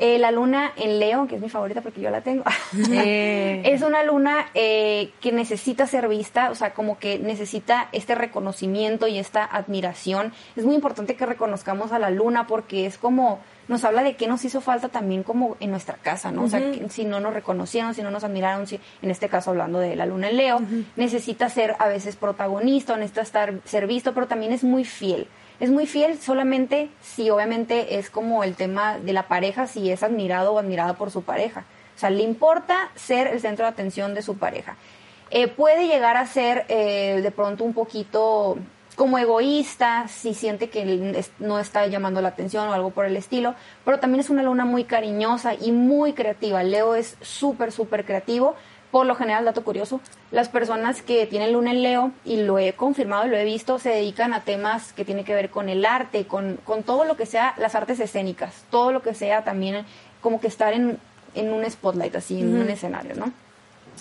Eh, 0.00 0.18
la 0.18 0.30
luna 0.30 0.72
en 0.76 1.00
Leo, 1.00 1.26
que 1.26 1.36
es 1.36 1.40
mi 1.40 1.48
favorita 1.48 1.80
porque 1.80 2.00
yo 2.00 2.10
la 2.10 2.20
tengo, 2.20 2.44
Eh. 2.92 3.62
es 3.64 3.82
una 3.82 4.04
luna 4.04 4.46
eh, 4.54 5.10
que 5.20 5.32
necesita 5.32 5.86
ser 5.86 6.08
vista, 6.08 6.50
o 6.50 6.54
sea, 6.54 6.72
como 6.72 6.98
que 6.98 7.18
necesita 7.18 7.88
este 7.92 8.14
reconocimiento 8.14 9.08
y 9.08 9.18
esta 9.18 9.44
admiración. 9.44 10.32
Es 10.56 10.64
muy 10.64 10.74
importante 10.74 11.16
que 11.16 11.26
reconozcamos 11.26 11.92
a 11.92 11.98
la 11.98 12.10
luna 12.10 12.46
porque 12.46 12.86
es 12.86 12.96
como, 12.96 13.40
nos 13.66 13.84
habla 13.84 14.02
de 14.02 14.14
qué 14.14 14.28
nos 14.28 14.44
hizo 14.44 14.60
falta 14.60 14.88
también 14.88 15.24
como 15.24 15.56
en 15.58 15.70
nuestra 15.70 15.94
casa, 15.94 16.30
¿no? 16.30 16.44
O 16.44 16.48
sea, 16.48 16.60
que 16.60 16.88
si 16.88 17.04
no 17.04 17.18
nos 17.18 17.34
reconocieron, 17.34 17.94
si 17.94 18.02
no 18.02 18.10
nos 18.10 18.22
admiraron, 18.22 18.66
si, 18.66 18.78
en 19.02 19.10
este 19.10 19.28
caso 19.28 19.50
hablando 19.50 19.80
de 19.80 19.96
la 19.96 20.06
luna 20.06 20.28
en 20.28 20.36
Leo, 20.36 20.60
necesita 20.96 21.48
ser 21.48 21.74
a 21.78 21.88
veces 21.88 22.16
protagonista, 22.16 22.96
necesita 22.96 23.22
estar, 23.22 23.54
ser 23.64 23.86
visto, 23.86 24.14
pero 24.14 24.26
también 24.26 24.52
es 24.52 24.62
muy 24.62 24.84
fiel 24.84 25.26
es 25.60 25.70
muy 25.70 25.86
fiel 25.86 26.18
solamente 26.18 26.90
si 27.02 27.30
obviamente 27.30 27.98
es 27.98 28.10
como 28.10 28.44
el 28.44 28.54
tema 28.54 28.98
de 28.98 29.12
la 29.12 29.24
pareja, 29.28 29.66
si 29.66 29.90
es 29.90 30.02
admirado 30.02 30.52
o 30.52 30.58
admirada 30.58 30.94
por 30.94 31.10
su 31.10 31.22
pareja. 31.22 31.64
O 31.96 31.98
sea, 31.98 32.10
le 32.10 32.22
importa 32.22 32.90
ser 32.94 33.26
el 33.26 33.40
centro 33.40 33.64
de 33.64 33.70
atención 33.70 34.14
de 34.14 34.22
su 34.22 34.38
pareja. 34.38 34.76
Eh, 35.30 35.48
puede 35.48 35.88
llegar 35.88 36.16
a 36.16 36.26
ser 36.26 36.64
eh, 36.68 37.20
de 37.22 37.30
pronto 37.30 37.64
un 37.64 37.74
poquito 37.74 38.56
como 38.94 39.18
egoísta, 39.18 40.08
si 40.08 40.34
siente 40.34 40.70
que 40.70 41.24
no 41.38 41.60
está 41.60 41.86
llamando 41.86 42.20
la 42.20 42.30
atención 42.30 42.68
o 42.68 42.72
algo 42.72 42.90
por 42.90 43.04
el 43.04 43.16
estilo, 43.16 43.54
pero 43.84 44.00
también 44.00 44.20
es 44.20 44.28
una 44.28 44.42
luna 44.42 44.64
muy 44.64 44.84
cariñosa 44.84 45.54
y 45.54 45.70
muy 45.70 46.14
creativa. 46.14 46.64
Leo 46.64 46.96
es 46.96 47.16
súper, 47.20 47.70
súper 47.70 48.04
creativo. 48.04 48.56
Por 48.90 49.04
lo 49.04 49.14
general, 49.14 49.44
dato 49.44 49.64
curioso, 49.64 50.00
las 50.30 50.48
personas 50.48 51.02
que 51.02 51.26
tienen 51.26 51.52
luna 51.52 51.72
en 51.72 51.82
Leo, 51.82 52.12
y 52.24 52.42
lo 52.42 52.58
he 52.58 52.72
confirmado 52.72 53.26
y 53.26 53.30
lo 53.30 53.36
he 53.36 53.44
visto, 53.44 53.78
se 53.78 53.90
dedican 53.90 54.32
a 54.32 54.40
temas 54.40 54.92
que 54.94 55.04
tienen 55.04 55.24
que 55.24 55.34
ver 55.34 55.50
con 55.50 55.68
el 55.68 55.84
arte, 55.84 56.26
con, 56.26 56.58
con 56.64 56.82
todo 56.82 57.04
lo 57.04 57.16
que 57.16 57.26
sea 57.26 57.54
las 57.58 57.74
artes 57.74 58.00
escénicas, 58.00 58.64
todo 58.70 58.92
lo 58.92 59.02
que 59.02 59.14
sea 59.14 59.44
también 59.44 59.84
como 60.20 60.40
que 60.40 60.46
estar 60.46 60.72
en, 60.72 60.98
en 61.34 61.52
un 61.52 61.70
spotlight, 61.70 62.16
así, 62.16 62.40
en 62.40 62.60
un 62.60 62.70
escenario, 62.70 63.14
¿no? 63.14 63.30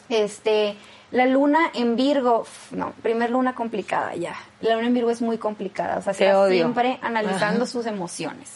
Este, 0.10 0.76
la 1.12 1.26
luna 1.26 1.72
en 1.74 1.96
Virgo, 1.96 2.46
no, 2.72 2.92
primer 3.02 3.30
luna 3.30 3.56
complicada 3.56 4.16
ya. 4.16 4.36
La 4.62 4.76
luna 4.76 4.88
en 4.88 4.94
Virgo 4.94 5.10
es 5.10 5.22
muy 5.22 5.38
complicada, 5.38 5.98
o 5.98 6.02
sea, 6.02 6.14
siempre 6.14 7.00
analizando 7.02 7.66
sus 7.66 7.86
emociones, 7.86 8.50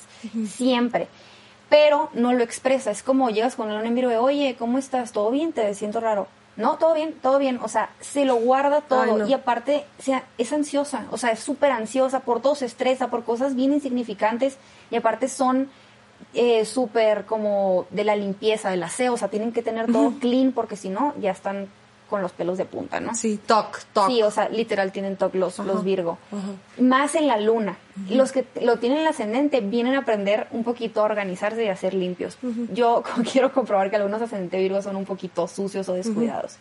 siempre. 0.48 1.08
Pero 1.72 2.10
no 2.14 2.34
lo 2.34 2.44
expresa, 2.44 2.92
es 2.92 3.02
como 3.02 3.30
llegas 3.30 3.56
con 3.56 3.70
la 3.70 3.76
luna 3.76 3.88
en 3.88 3.96
Virgo, 3.96 4.12
de, 4.12 4.18
oye, 4.18 4.58
¿cómo 4.60 4.78
estás? 4.78 5.14
¿Todo 5.14 5.32
bien? 5.32 5.54
Te 5.54 5.74
siento 5.74 6.02
raro. 6.02 6.28
No, 6.58 6.78
todo 6.78 6.94
bien, 6.94 7.14
todo 7.14 7.40
bien. 7.40 7.60
O 7.64 7.70
sea, 7.70 7.92
se 8.02 8.26
lo 8.26 8.36
guarda 8.36 8.82
todo. 8.82 9.04
Ay, 9.04 9.14
no. 9.14 9.26
Y 9.28 9.32
aparte, 9.32 9.86
o 9.98 10.04
sea, 10.04 10.26
es 10.38 10.52
ansiosa. 10.52 11.06
O 11.12 11.18
sea, 11.18 11.32
es 11.32 11.40
súper 11.40 11.72
ansiosa. 11.72 12.20
Por 12.20 12.42
todo 12.42 12.56
se 12.56 12.66
estresa, 12.66 13.10
por 13.10 13.24
cosas 13.24 13.56
bien 13.56 13.72
insignificantes. 13.72 14.58
Y 14.90 14.98
aparte 14.98 15.30
son 15.30 15.70
eh, 16.34 16.66
súper 16.66 17.24
como 17.26 17.86
de 17.90 18.04
la 18.04 18.18
limpieza, 18.18 18.70
del 18.70 18.84
aseo. 18.84 19.14
O 19.14 19.18
sea, 19.18 19.30
tienen 19.30 19.54
que 19.54 19.64
tener 19.64 19.90
todo 19.90 20.14
clean 20.20 20.52
porque 20.52 20.76
si 20.76 20.90
no, 20.90 21.14
ya 21.22 21.32
están 21.32 21.70
con 22.10 22.22
los 22.22 22.34
pelos 22.34 22.58
de 22.58 22.66
punta, 22.66 23.00
¿no? 23.00 23.16
Sí, 23.16 23.40
toc, 23.48 23.80
toc. 23.94 24.08
Sí, 24.08 24.22
o 24.22 24.30
sea, 24.30 24.50
literal 24.50 24.92
tienen 24.92 25.16
TOC 25.16 25.34
los, 25.36 25.60
los 25.60 25.86
Virgo. 25.86 26.18
Más 26.78 27.16
en 27.16 27.28
la 27.28 27.38
luna. 27.38 27.78
Los 28.10 28.32
que 28.32 28.46
lo 28.62 28.78
tienen 28.80 29.00
en 29.00 29.04
el 29.06 29.10
ascendente 29.10 29.60
vienen 29.62 29.96
a 29.96 30.00
aprender 30.00 30.48
un 30.52 30.64
poquito 30.64 31.02
a 31.02 31.04
organizarse 31.04 31.64
y 31.66 31.68
a 31.68 31.76
ser 31.76 31.94
limpios. 31.94 32.38
Yo 32.74 33.04
quiero 33.32 33.52
comprobar 33.52 33.90
que 33.90 33.98
algunos 33.98 34.22
ascendente 34.22 34.58
Virgo 34.60 34.82
son 34.82 34.96
un 34.96 35.06
poquito 35.06 35.48
sucios 35.48 35.88
o 35.90 35.94
descuidados. 35.94 36.58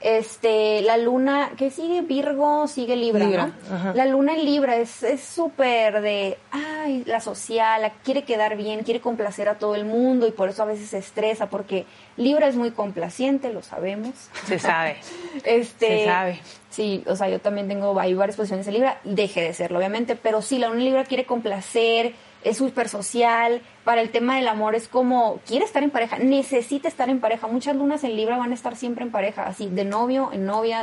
Este, 0.00 0.80
la 0.80 0.96
luna, 0.96 1.50
que 1.58 1.70
sigue 1.70 2.00
Virgo, 2.00 2.66
sigue 2.68 2.96
Libra, 2.96 3.26
Libra, 3.26 3.52
¿no? 3.68 3.94
La 3.94 4.06
luna 4.06 4.32
en 4.34 4.44
Libra 4.46 4.76
es 4.76 5.02
es 5.02 5.20
súper 5.22 6.00
de, 6.00 6.38
ay, 6.52 7.02
la 7.06 7.20
social, 7.20 7.82
la- 7.82 7.90
quiere 7.90 8.22
quedar 8.24 8.56
bien, 8.56 8.82
quiere 8.82 9.00
complacer 9.00 9.48
a 9.50 9.56
todo 9.58 9.74
el 9.74 9.84
mundo 9.84 10.26
y 10.26 10.30
por 10.30 10.48
eso 10.48 10.62
a 10.62 10.66
veces 10.66 10.88
se 10.88 10.98
estresa 10.98 11.50
porque 11.50 11.84
Libra 12.16 12.48
es 12.48 12.56
muy 12.56 12.70
complaciente, 12.70 13.52
lo 13.52 13.62
sabemos. 13.62 14.14
Se 14.46 14.58
sabe. 14.58 14.96
Este, 15.44 15.86
Se 16.00 16.04
sabe. 16.06 16.40
Sí, 16.70 17.02
o 17.06 17.16
sea, 17.16 17.28
yo 17.28 17.40
también 17.40 17.66
tengo 17.68 17.98
hay 17.98 18.14
varias 18.14 18.36
posiciones 18.36 18.64
de 18.64 18.72
Libra, 18.72 19.00
deje 19.04 19.42
de 19.42 19.52
serlo, 19.54 19.78
obviamente, 19.78 20.16
pero 20.16 20.40
sí, 20.40 20.58
la 20.60 20.68
luna 20.68 20.80
en 20.80 20.84
Libra 20.86 21.04
quiere 21.04 21.24
complacer, 21.24 22.14
es 22.42 22.56
súper 22.56 22.88
social, 22.88 23.60
para 23.84 24.00
el 24.00 24.10
tema 24.10 24.36
del 24.36 24.48
amor 24.48 24.74
es 24.74 24.88
como, 24.88 25.40
quiere 25.46 25.64
estar 25.64 25.82
en 25.82 25.90
pareja, 25.90 26.18
necesita 26.18 26.88
estar 26.88 27.08
en 27.10 27.20
pareja, 27.20 27.46
muchas 27.46 27.76
lunas 27.76 28.04
en 28.04 28.16
Libra 28.16 28.38
van 28.38 28.52
a 28.52 28.54
estar 28.54 28.76
siempre 28.76 29.04
en 29.04 29.10
pareja, 29.10 29.46
así, 29.46 29.68
de 29.68 29.84
novio 29.84 30.30
en 30.32 30.46
novia, 30.46 30.82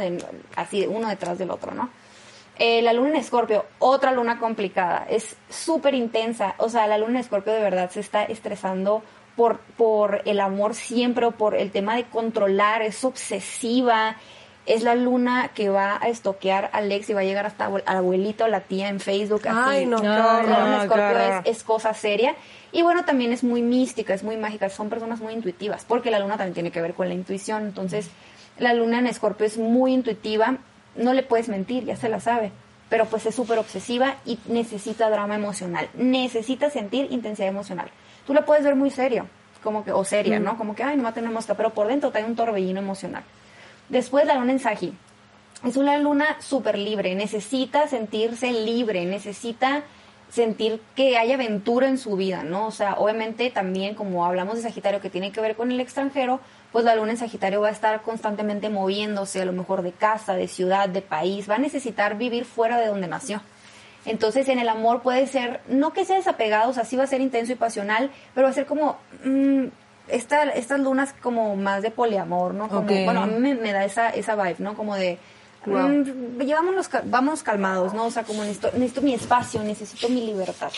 así, 0.55 0.81
de 0.81 0.87
uno 0.87 1.09
detrás 1.09 1.37
del 1.37 1.51
otro, 1.51 1.73
¿no? 1.73 1.89
Eh, 2.59 2.81
la 2.81 2.93
luna 2.93 3.09
en 3.09 3.15
Escorpio, 3.17 3.65
otra 3.79 4.11
luna 4.11 4.39
complicada, 4.39 5.05
es 5.09 5.35
súper 5.49 5.93
intensa, 5.93 6.55
o 6.57 6.69
sea, 6.69 6.87
la 6.87 6.97
luna 6.97 7.11
en 7.11 7.17
Escorpio 7.17 7.53
de 7.53 7.61
verdad 7.61 7.89
se 7.91 7.99
está 7.99 8.23
estresando 8.23 9.03
por, 9.35 9.59
por 9.77 10.23
el 10.25 10.39
amor 10.39 10.73
siempre 10.73 11.27
o 11.27 11.31
por 11.31 11.55
el 11.55 11.71
tema 11.71 11.95
de 11.95 12.05
controlar, 12.05 12.81
es 12.81 13.03
obsesiva, 13.03 14.17
es 14.67 14.83
la 14.83 14.95
luna 14.95 15.51
que 15.53 15.69
va 15.69 15.97
a 16.01 16.09
estoquear 16.09 16.65
a 16.65 16.77
Alex 16.77 17.09
y 17.09 17.13
va 17.13 17.21
a 17.21 17.23
llegar 17.23 17.45
hasta 17.45 17.65
al 17.65 17.83
abuelito 17.85 18.43
o 18.43 18.47
la 18.47 18.59
tía 18.59 18.89
en 18.89 18.99
Facebook. 18.99 19.47
así. 19.47 19.77
Ay, 19.77 19.85
no, 19.85 19.97
No, 19.97 20.83
es, 21.43 21.57
es 21.57 21.63
cosa 21.63 21.93
seria. 21.93 22.35
Y 22.73 22.81
bueno, 22.81 23.05
también 23.05 23.31
es 23.31 23.43
muy 23.43 23.61
mística, 23.61 24.13
es 24.13 24.23
muy 24.23 24.35
mágica, 24.35 24.69
son 24.69 24.89
personas 24.89 25.21
muy 25.21 25.33
intuitivas, 25.33 25.85
porque 25.85 26.11
la 26.11 26.19
luna 26.19 26.35
también 26.35 26.53
tiene 26.53 26.71
que 26.71 26.81
ver 26.81 26.93
con 26.93 27.07
la 27.07 27.13
intuición. 27.13 27.65
Entonces, 27.65 28.09
la 28.59 28.73
luna 28.73 28.99
en 28.99 29.07
Escorpio 29.07 29.45
es 29.45 29.57
muy 29.57 29.93
intuitiva, 29.93 30.57
no 30.95 31.13
le 31.13 31.23
puedes 31.23 31.47
mentir, 31.47 31.85
ya 31.85 31.95
se 31.95 32.09
la 32.09 32.19
sabe, 32.19 32.51
pero 32.89 33.05
pues 33.05 33.25
es 33.25 33.35
súper 33.35 33.59
obsesiva 33.59 34.15
y 34.25 34.37
necesita 34.47 35.09
drama 35.09 35.35
emocional, 35.35 35.87
necesita 35.95 36.69
sentir 36.69 37.07
intensidad 37.11 37.47
emocional. 37.47 37.89
Tú 38.25 38.33
la 38.33 38.45
puedes 38.45 38.65
ver 38.65 38.75
muy 38.75 38.89
serio, 38.89 39.27
como 39.63 39.85
que, 39.85 39.91
o 39.91 40.03
seria, 40.03 40.39
¿no? 40.39 40.57
Como 40.57 40.75
que, 40.75 40.83
ay, 40.83 40.97
no 40.97 41.07
una 41.07 41.31
mosca, 41.31 41.53
pero 41.53 41.73
por 41.73 41.87
dentro 41.87 42.11
trae 42.11 42.25
un 42.25 42.35
torbellino 42.35 42.79
emocional. 42.79 43.23
Después 43.89 44.25
la 44.25 44.35
luna 44.35 44.51
en 44.51 44.59
Sagi. 44.59 44.93
Es 45.65 45.77
una 45.77 45.97
luna 45.97 46.37
súper 46.39 46.77
libre, 46.77 47.15
necesita 47.15 47.87
sentirse 47.87 48.51
libre, 48.51 49.05
necesita 49.05 49.83
sentir 50.29 50.81
que 50.95 51.17
hay 51.17 51.31
aventura 51.31 51.87
en 51.87 51.97
su 51.97 52.15
vida, 52.15 52.43
¿no? 52.43 52.67
O 52.67 52.71
sea, 52.71 52.95
obviamente 52.95 53.49
también 53.49 53.95
como 53.95 54.25
hablamos 54.25 54.57
de 54.57 54.61
Sagitario 54.61 54.99
que 54.99 55.09
tiene 55.09 55.31
que 55.31 55.41
ver 55.41 55.55
con 55.55 55.71
el 55.71 55.79
extranjero, 55.79 56.41
pues 56.71 56.83
la 56.85 56.95
luna 56.95 57.11
en 57.11 57.17
Sagitario 57.17 57.61
va 57.61 57.69
a 57.69 57.71
estar 57.71 58.01
constantemente 58.01 58.69
moviéndose, 58.69 59.41
a 59.41 59.45
lo 59.45 59.53
mejor 59.53 59.81
de 59.81 59.93
casa, 59.93 60.35
de 60.35 60.47
ciudad, 60.47 60.89
de 60.89 61.01
país, 61.01 61.49
va 61.49 61.55
a 61.55 61.59
necesitar 61.59 62.17
vivir 62.17 62.45
fuera 62.45 62.77
de 62.77 62.87
donde 62.87 63.07
nació. 63.07 63.41
Entonces 64.05 64.47
en 64.47 64.59
el 64.59 64.69
amor 64.69 65.01
puede 65.01 65.27
ser, 65.27 65.61
no 65.67 65.91
que 65.91 66.05
sea 66.05 66.17
desapegado, 66.17 66.69
o 66.69 66.73
sea, 66.73 66.85
sí 66.85 66.95
va 66.95 67.03
a 67.03 67.07
ser 67.07 67.21
intenso 67.21 67.53
y 67.53 67.55
pasional, 67.55 68.11
pero 68.33 68.45
va 68.45 68.51
a 68.51 68.53
ser 68.53 68.65
como, 68.65 68.97
mm, 69.23 69.65
esta, 70.07 70.43
estas 70.43 70.79
lunas 70.79 71.13
como 71.21 71.55
más 71.55 71.81
de 71.81 71.91
poliamor, 71.91 72.53
¿no? 72.53 72.67
Como. 72.69 72.81
Bueno, 73.05 73.21
a 73.23 73.27
mí 73.27 73.39
me, 73.39 73.55
me 73.55 73.71
da 73.73 73.83
esa, 73.85 74.09
esa 74.09 74.35
vibe, 74.35 74.55
¿no? 74.59 74.75
Como 74.75 74.95
de, 74.95 75.17
Wow. 75.65 75.89
mm, 75.89 76.39
llevámonos, 76.41 76.87
cal- 76.87 77.03
vámonos 77.05 77.43
calmados, 77.43 77.93
¿no? 77.93 78.05
O 78.05 78.11
sea, 78.11 78.23
como 78.23 78.41
necesito, 78.43 78.69
necesito 78.73 79.01
mi 79.01 79.13
espacio, 79.13 79.61
necesito 79.63 80.07
mi 80.09 80.25
libertad. 80.25 80.71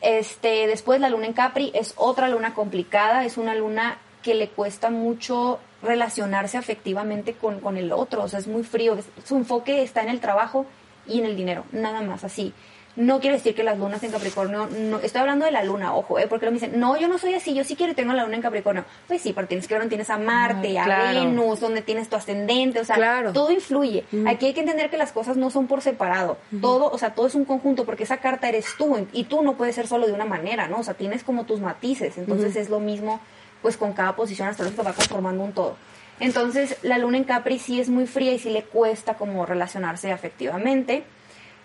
Este, 0.00 0.66
después 0.66 1.00
la 1.00 1.08
luna 1.08 1.26
en 1.26 1.32
Capri 1.32 1.70
es 1.74 1.94
otra 1.96 2.28
luna 2.28 2.54
complicada, 2.54 3.24
es 3.24 3.38
una 3.38 3.54
luna 3.54 3.98
que 4.22 4.34
le 4.34 4.48
cuesta 4.48 4.90
mucho 4.90 5.58
relacionarse 5.82 6.58
afectivamente 6.58 7.34
con, 7.34 7.60
con 7.60 7.76
el 7.76 7.92
otro, 7.92 8.24
o 8.24 8.28
sea, 8.28 8.38
es 8.40 8.46
muy 8.48 8.64
frío, 8.64 8.94
es- 8.96 9.06
su 9.24 9.36
enfoque 9.36 9.82
está 9.82 10.02
en 10.02 10.08
el 10.08 10.20
trabajo 10.20 10.66
y 11.06 11.20
en 11.20 11.26
el 11.26 11.36
dinero, 11.36 11.64
nada 11.72 12.02
más 12.02 12.24
así. 12.24 12.52
No 12.96 13.20
quiere 13.20 13.36
decir 13.36 13.54
que 13.54 13.62
las 13.62 13.78
lunas 13.78 14.02
en 14.02 14.10
Capricornio, 14.10 14.68
no, 14.68 14.98
estoy 15.00 15.20
hablando 15.20 15.44
de 15.44 15.50
la 15.50 15.62
luna, 15.62 15.94
ojo, 15.94 16.18
¿eh? 16.18 16.26
porque 16.28 16.46
lo 16.46 16.52
me 16.52 16.58
dicen, 16.58 16.80
no, 16.80 16.96
yo 16.98 17.08
no 17.08 17.18
soy 17.18 17.34
así, 17.34 17.54
yo 17.54 17.62
sí 17.62 17.76
quiero 17.76 17.92
y 17.92 17.94
tengo 17.94 18.12
la 18.14 18.24
luna 18.24 18.36
en 18.36 18.42
Capricornio. 18.42 18.84
Pues 19.06 19.20
sí, 19.22 19.32
pero 19.34 19.46
tienes 19.46 19.68
que 19.68 19.74
ver 19.74 19.82
dónde 19.82 19.90
tienes 19.90 20.10
a 20.10 20.18
Marte, 20.18 20.78
a 20.78 20.84
claro. 20.84 21.20
Venus, 21.20 21.60
donde 21.60 21.82
tienes 21.82 22.08
tu 22.08 22.16
ascendente, 22.16 22.80
o 22.80 22.84
sea, 22.84 22.96
Claro. 22.96 23.32
todo 23.32 23.50
influye. 23.50 24.04
Aquí 24.26 24.46
hay 24.46 24.54
que 24.54 24.60
entender 24.60 24.90
que 24.90 24.96
las 24.96 25.12
cosas 25.12 25.36
no 25.36 25.50
son 25.50 25.66
por 25.66 25.82
separado, 25.82 26.38
todo, 26.60 26.90
o 26.90 26.98
sea, 26.98 27.14
todo 27.14 27.26
es 27.26 27.34
un 27.34 27.44
conjunto, 27.44 27.84
porque 27.84 28.04
esa 28.04 28.16
carta 28.18 28.48
eres 28.48 28.66
tú 28.78 29.06
y 29.12 29.24
tú 29.24 29.42
no 29.42 29.56
puedes 29.56 29.74
ser 29.74 29.86
solo 29.86 30.06
de 30.06 30.12
una 30.12 30.24
manera, 30.24 30.68
¿no? 30.68 30.78
O 30.78 30.82
sea, 30.82 30.94
tienes 30.94 31.22
como 31.22 31.44
tus 31.44 31.60
matices, 31.60 32.16
entonces 32.18 32.56
es 32.56 32.70
lo 32.70 32.80
mismo 32.80 33.20
pues 33.62 33.76
con 33.76 33.92
cada 33.94 34.14
posición 34.14 34.48
astrológica 34.48 34.82
va 34.82 34.92
conformando 34.92 35.42
un 35.42 35.52
todo. 35.52 35.76
Entonces, 36.20 36.76
la 36.82 36.98
luna 36.98 37.18
en 37.18 37.24
Capri 37.24 37.58
sí 37.58 37.80
es 37.80 37.88
muy 37.88 38.06
fría 38.06 38.32
y 38.32 38.38
sí 38.38 38.50
le 38.50 38.62
cuesta 38.62 39.14
como 39.14 39.44
relacionarse 39.44 40.12
afectivamente. 40.12 41.04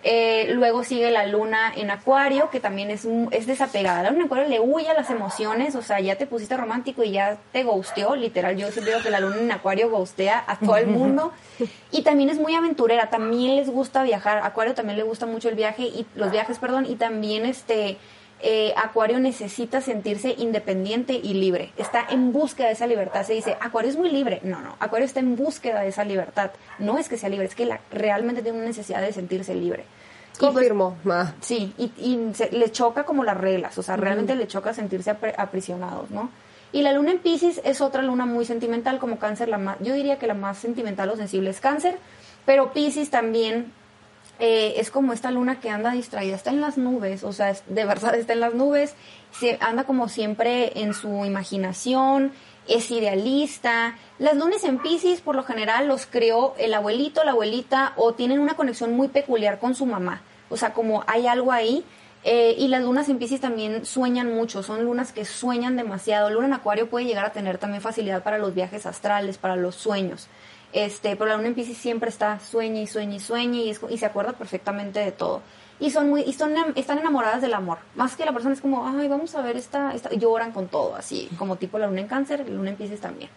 Eh, 0.04 0.48
luego 0.54 0.84
sigue 0.84 1.12
la 1.12 1.28
luna 1.28 1.72
en 1.76 1.92
Acuario, 1.92 2.50
que 2.50 2.60
también 2.60 2.90
es, 2.90 3.08
es 3.32 3.46
desapegada. 3.46 4.04
La 4.04 4.10
luna 4.10 4.22
en 4.22 4.26
Acuario 4.26 4.50
le 4.50 4.60
huye 4.60 4.90
a 4.90 4.94
las 4.94 5.10
emociones, 5.10 5.76
o 5.76 5.82
sea, 5.82 6.00
ya 6.00 6.16
te 6.16 6.26
pusiste 6.26 6.58
romántico 6.58 7.04
y 7.04 7.12
ya 7.12 7.38
te 7.52 7.64
ghosteó, 7.64 8.16
literal. 8.16 8.58
Yo 8.58 8.72
siempre 8.72 8.94
digo 8.94 9.04
que 9.04 9.12
la 9.12 9.20
luna 9.20 9.38
en 9.38 9.52
Acuario 9.52 9.90
ghostea 9.90 10.44
a 10.48 10.58
todo 10.58 10.78
el 10.78 10.88
mundo. 10.98 11.32
Y 11.92 12.02
también 12.02 12.30
es 12.30 12.40
muy 12.40 12.56
aventurera, 12.56 13.10
también 13.10 13.56
les 13.56 13.70
gusta 13.70 14.04
viajar. 14.04 14.40
Acuario 14.44 14.74
también 14.74 14.98
le 14.98 15.04
gusta 15.04 15.26
mucho 15.26 15.50
el 15.50 15.56
viaje, 15.56 15.84
y 15.84 16.06
los 16.16 16.32
viajes, 16.32 16.58
perdón, 16.58 16.86
y 16.90 16.96
también 16.96 17.46
este. 17.46 17.98
Eh, 18.44 18.74
Acuario 18.76 19.20
necesita 19.20 19.82
sentirse 19.82 20.34
independiente 20.38 21.14
y 21.14 21.34
libre. 21.36 21.72
Está 21.78 22.06
en 22.10 22.34
búsqueda 22.34 22.68
de 22.68 22.74
esa 22.74 22.88
libertad. 22.88 23.24
Se 23.24 23.34
dice, 23.34 23.56
Acuario 23.60 23.92
es 23.92 23.98
muy 23.98 24.10
libre. 24.10 24.40
No, 24.44 24.62
no. 24.62 24.76
Acuario 24.80 25.06
está 25.06 25.20
en 25.20 25.36
búsqueda 25.36 25.82
de 25.82 25.90
esa 25.90 26.04
libertad. 26.04 26.52
No 26.80 26.98
es 26.98 27.08
que 27.08 27.18
sea 27.18 27.30
libre, 27.30 27.46
es 27.46 27.56
que 27.56 27.66
la, 27.66 27.80
realmente 27.92 28.42
tiene 28.42 28.58
una 28.58 28.68
necesidad 28.68 29.02
de 29.02 29.14
sentirse 29.14 29.54
libre. 29.54 29.86
Pues, 30.40 30.54
Confirmo. 30.54 30.98
Ah. 31.08 31.34
sí, 31.42 31.74
y, 31.78 32.20
le 32.52 32.72
choca 32.72 33.04
como 33.04 33.24
las 33.24 33.38
reglas. 33.38 33.78
O 33.78 33.84
sea, 33.84 33.96
realmente 33.96 34.36
le 34.36 34.48
choca 34.48 34.74
sentirse 34.74 35.12
aprisionados, 35.38 36.10
¿no? 36.10 36.30
Y 36.74 36.82
la 36.82 36.94
luna 36.94 37.12
en 37.12 37.20
Pisces 37.20 37.62
es 37.64 37.82
otra 37.82 38.02
luna 38.02 38.26
muy 38.26 38.46
sentimental, 38.46 38.98
como 38.98 39.20
cáncer. 39.20 39.50
La 39.50 39.58
más, 39.58 39.78
yo 39.82 39.94
diría 39.94 40.18
que 40.18 40.26
la 40.26 40.34
más 40.34 40.58
sentimental 40.58 41.10
o 41.10 41.18
sensible 41.18 41.50
es 41.50 41.60
cáncer. 41.60 41.98
Pero 42.46 42.74
Pisces 42.74 43.12
también 43.12 43.72
eh, 44.44 44.82
es 44.82 44.90
como 44.90 45.14
esta 45.14 45.30
luna 45.30 45.60
que 45.60 45.70
anda 45.70 45.92
distraída, 45.92 46.36
está 46.36 46.50
en 46.50 46.62
las 46.62 46.76
nubes, 46.76 47.24
o 47.24 47.32
sea, 47.32 47.56
de 47.68 47.86
verdad 47.86 48.16
está 48.16 48.34
en 48.34 48.40
las 48.40 48.56
nubes, 48.56 48.96
se 49.32 49.60
anda 49.62 49.84
como 49.84 50.10
siempre 50.10 50.82
en 50.82 50.96
su 50.96 51.26
imaginación, 51.26 52.32
es 52.68 52.90
idealista. 52.90 53.98
Las 54.18 54.36
lunas 54.36 54.64
en 54.64 54.80
Pisces, 54.80 55.22
por 55.22 55.36
lo 55.36 55.44
general, 55.44 55.88
los 55.88 56.08
creó 56.08 56.56
el 56.58 56.74
abuelito, 56.74 57.24
la 57.24 57.32
abuelita, 57.32 57.94
o 57.98 58.14
tienen 58.14 58.40
una 58.40 58.56
conexión 58.56 58.96
muy 58.96 59.10
peculiar 59.10 59.60
con 59.60 59.76
su 59.76 59.86
mamá. 59.86 60.24
O 60.50 60.58
sea, 60.58 60.74
como 60.74 61.04
hay 61.06 61.28
algo 61.28 61.52
ahí. 61.52 61.86
Eh, 62.24 62.56
y 62.58 62.68
las 62.68 62.84
lunas 62.84 63.10
en 63.10 63.20
Pisces 63.20 63.42
también 63.42 63.86
sueñan 63.86 64.34
mucho, 64.34 64.62
son 64.62 64.84
lunas 64.84 65.12
que 65.12 65.26
sueñan 65.26 65.76
demasiado. 65.76 66.30
Luna 66.32 66.48
en 66.48 66.54
Acuario 66.54 66.90
puede 66.90 67.06
llegar 67.06 67.26
a 67.26 67.32
tener 67.32 67.60
también 67.60 67.82
facilidad 67.82 68.24
para 68.24 68.38
los 68.40 68.56
viajes 68.56 68.86
astrales, 68.86 69.38
para 69.38 69.56
los 69.56 69.76
sueños. 69.76 70.28
Este, 70.74 71.16
pero 71.16 71.30
la 71.30 71.38
luna 71.38 71.50
en 71.50 71.56
Pisces 71.56 71.78
siempre 71.78 72.10
está 72.10 72.40
sueña 72.40 72.82
y 72.82 72.88
sueña 72.88 73.16
y 73.16 73.20
sueña 73.20 73.60
y, 73.60 73.76
y 73.90 73.98
se 73.98 74.06
acuerda 74.06 74.34
perfectamente 74.34 75.00
de 75.00 75.12
todo. 75.12 75.42
Y 75.80 75.90
son 75.90 76.10
muy, 76.10 76.22
y 76.22 76.34
son, 76.34 76.54
están 76.76 77.00
enamoradas 77.00 77.42
del 77.42 77.54
amor. 77.54 77.80
Más 77.96 78.16
que 78.16 78.24
la 78.24 78.32
persona 78.32 78.54
es 78.54 78.62
como, 78.62 78.88
ay, 78.88 79.08
vamos 79.08 79.36
a 79.36 79.42
ver 79.42 79.58
esta, 79.58 79.94
esta, 79.94 80.12
lloran 80.12 80.52
con 80.52 80.68
todo, 80.68 80.96
así, 80.96 81.28
como 81.38 81.56
tipo 81.56 81.80
la 81.80 81.88
luna 81.88 82.02
en 82.02 82.08
cáncer, 82.08 82.48
la 82.48 82.56
luna 82.56 82.70
en 82.70 82.76
Pisces 82.76 83.02
también. 83.02 83.30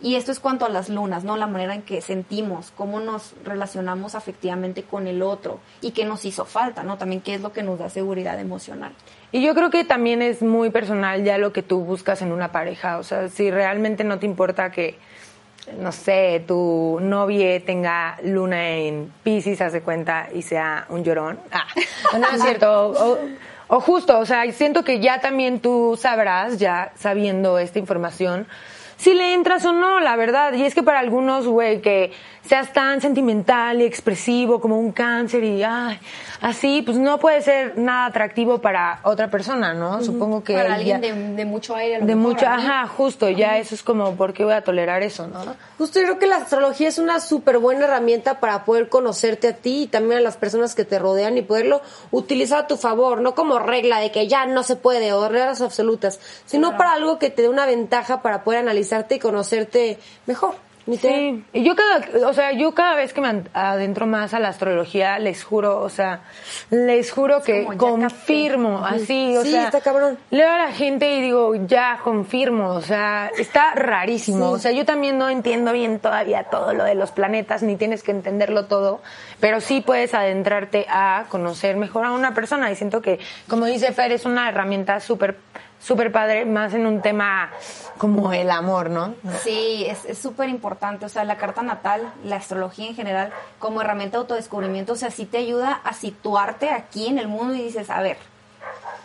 Y 0.00 0.16
esto 0.16 0.30
es 0.30 0.40
cuanto 0.40 0.66
a 0.66 0.68
las 0.68 0.90
lunas, 0.90 1.24
¿no? 1.24 1.38
La 1.38 1.46
manera 1.46 1.74
en 1.74 1.80
que 1.80 2.02
sentimos, 2.02 2.70
cómo 2.76 3.00
nos 3.00 3.34
relacionamos 3.44 4.14
afectivamente 4.14 4.82
con 4.82 5.06
el 5.06 5.22
otro 5.22 5.60
y 5.80 5.92
qué 5.92 6.04
nos 6.04 6.26
hizo 6.26 6.44
falta, 6.44 6.82
¿no? 6.82 6.98
También 6.98 7.22
qué 7.22 7.34
es 7.34 7.40
lo 7.40 7.52
que 7.52 7.62
nos 7.62 7.78
da 7.78 7.88
seguridad 7.88 8.38
emocional. 8.38 8.92
Y 9.32 9.40
yo 9.40 9.54
creo 9.54 9.70
que 9.70 9.84
también 9.84 10.20
es 10.20 10.42
muy 10.42 10.68
personal 10.68 11.24
ya 11.24 11.38
lo 11.38 11.52
que 11.52 11.62
tú 11.62 11.80
buscas 11.80 12.20
en 12.20 12.32
una 12.32 12.52
pareja. 12.52 12.98
O 12.98 13.04
sea, 13.04 13.28
si 13.28 13.50
realmente 13.50 14.04
no 14.04 14.18
te 14.18 14.26
importa 14.26 14.70
que 14.70 14.98
no 15.78 15.92
sé, 15.92 16.44
tu 16.46 16.98
novia 17.00 17.64
tenga 17.64 18.18
luna 18.22 18.70
en 18.70 19.12
Pisces, 19.22 19.60
hace 19.60 19.82
cuenta, 19.82 20.28
y 20.32 20.42
sea 20.42 20.86
un 20.88 21.04
llorón. 21.04 21.38
Ah, 21.50 21.66
no 22.18 22.28
es 22.28 22.42
cierto. 22.42 22.88
O, 22.90 23.18
o, 23.68 23.80
justo, 23.80 24.18
o 24.18 24.26
sea, 24.26 24.50
siento 24.52 24.84
que 24.84 25.00
ya 25.00 25.20
también 25.20 25.60
tú 25.60 25.98
sabrás, 26.00 26.58
ya 26.58 26.92
sabiendo 26.96 27.58
esta 27.58 27.78
información, 27.78 28.46
si 28.96 29.12
le 29.12 29.34
entras 29.34 29.64
o 29.64 29.72
no, 29.72 30.00
la 30.00 30.16
verdad. 30.16 30.52
Y 30.54 30.64
es 30.64 30.74
que 30.74 30.82
para 30.82 31.00
algunos, 31.00 31.46
güey, 31.46 31.80
que 31.80 32.12
seas 32.42 32.72
tan 32.72 33.00
sentimental 33.00 33.82
y 33.82 33.84
expresivo 33.84 34.60
como 34.60 34.78
un 34.78 34.92
cáncer 34.92 35.44
y 35.44 35.62
ay, 35.62 35.98
así, 36.40 36.82
pues 36.82 36.96
no 36.96 37.18
puede 37.18 37.42
ser 37.42 37.78
nada 37.78 38.06
atractivo 38.06 38.60
para 38.60 39.00
otra 39.02 39.30
persona, 39.30 39.74
¿no? 39.74 40.02
Supongo 40.02 40.42
que... 40.42 40.54
Para 40.54 40.74
alguien 40.74 41.36
de, 41.36 41.44
mucho 41.44 41.74
aire. 41.74 42.00
de 42.00 42.14
mucho, 42.14 42.46
ajá, 42.46 42.86
justo, 42.86 43.28
ya 43.28 43.58
eso 43.58 43.74
es 43.74 43.82
como, 43.82 44.14
¿por 44.16 44.32
qué 44.32 44.44
voy 44.44 44.54
a 44.54 44.62
tolerar 44.62 45.02
eso, 45.02 45.26
no? 45.26 45.56
Justo 45.78 46.00
yo 46.00 46.06
creo 46.06 46.18
que 46.18 46.26
la 46.26 46.36
astrología 46.36 46.88
es 46.88 46.98
una 46.98 47.20
súper 47.20 47.58
buena 47.58 47.84
herramienta 47.84 48.40
para 48.40 48.64
poder 48.64 48.88
conocerte 48.88 49.48
a 49.48 49.56
ti 49.56 49.82
y 49.82 49.86
también 49.86 50.18
a 50.18 50.22
las 50.22 50.36
personas 50.36 50.74
que 50.74 50.84
te 50.84 50.98
rodean 50.98 51.36
y 51.38 51.42
poderlo 51.42 51.82
utilizar 52.10 52.64
a 52.64 52.66
tu 52.66 52.76
favor, 52.76 53.20
no 53.20 53.34
como 53.34 53.58
regla 53.58 54.00
de 54.00 54.10
que 54.12 54.28
ya 54.28 54.46
no 54.46 54.62
se 54.62 54.76
puede 54.76 55.12
o 55.12 55.28
reglas 55.28 55.60
absolutas, 55.60 56.20
sino 56.46 56.76
para 56.76 56.92
algo 56.92 57.18
que 57.18 57.30
te 57.30 57.42
dé 57.42 57.48
una 57.48 57.66
ventaja 57.66 58.22
para 58.22 58.44
poder 58.44 58.60
analizarte 58.60 59.16
y 59.16 59.18
conocerte 59.18 59.98
mejor. 60.26 60.65
Sí, 60.86 61.44
yo 61.52 61.74
cada, 61.74 62.28
o 62.28 62.32
sea, 62.32 62.52
yo 62.52 62.72
cada 62.72 62.94
vez 62.94 63.12
que 63.12 63.20
me 63.20 63.42
adentro 63.52 64.06
más 64.06 64.34
a 64.34 64.38
la 64.38 64.48
astrología, 64.48 65.18
les 65.18 65.42
juro, 65.42 65.80
o 65.80 65.88
sea, 65.88 66.20
les 66.70 67.10
juro 67.10 67.42
que 67.42 67.66
confirmo, 67.76 68.84
así, 68.86 69.36
o 69.36 69.42
sí, 69.42 69.50
sea, 69.50 69.64
está 69.64 69.80
cabrón. 69.80 70.16
leo 70.30 70.48
a 70.48 70.58
la 70.58 70.72
gente 70.72 71.16
y 71.16 71.22
digo, 71.22 71.54
ya 71.66 71.98
confirmo, 72.04 72.70
o 72.70 72.82
sea, 72.82 73.32
está 73.36 73.72
rarísimo, 73.74 74.50
o 74.50 74.58
sea, 74.58 74.70
yo 74.70 74.84
también 74.84 75.18
no 75.18 75.28
entiendo 75.28 75.72
bien 75.72 75.98
todavía 75.98 76.44
todo 76.44 76.72
lo 76.72 76.84
de 76.84 76.94
los 76.94 77.10
planetas, 77.10 77.64
ni 77.64 77.74
tienes 77.74 78.04
que 78.04 78.12
entenderlo 78.12 78.66
todo, 78.66 79.00
pero 79.40 79.60
sí 79.60 79.80
puedes 79.80 80.14
adentrarte 80.14 80.86
a 80.88 81.24
conocer 81.30 81.76
mejor 81.76 82.04
a 82.04 82.12
una 82.12 82.32
persona. 82.32 82.70
Y 82.70 82.76
siento 82.76 83.02
que, 83.02 83.18
como 83.48 83.66
dice 83.66 83.92
Fer, 83.92 84.12
es 84.12 84.24
una 84.24 84.48
herramienta 84.48 85.00
súper 85.00 85.36
súper 85.80 86.12
padre, 86.12 86.44
más 86.44 86.74
en 86.74 86.86
un 86.86 87.02
tema 87.02 87.50
como 87.98 88.32
el 88.32 88.50
amor, 88.50 88.90
¿no? 88.90 89.14
Sí, 89.42 89.86
es 89.86 90.18
súper 90.18 90.48
importante. 90.48 91.06
O 91.06 91.08
sea, 91.08 91.24
la 91.24 91.36
carta 91.36 91.62
natal, 91.62 92.12
la 92.24 92.36
astrología 92.36 92.86
en 92.86 92.94
general, 92.94 93.32
como 93.58 93.80
herramienta 93.80 94.18
de 94.18 94.22
autodescubrimiento, 94.22 94.94
o 94.94 94.96
sea, 94.96 95.10
sí 95.10 95.24
te 95.24 95.38
ayuda 95.38 95.80
a 95.84 95.92
situarte 95.92 96.70
aquí 96.70 97.06
en 97.06 97.18
el 97.18 97.28
mundo 97.28 97.54
y 97.54 97.62
dices, 97.62 97.90
a 97.90 98.00
ver, 98.00 98.16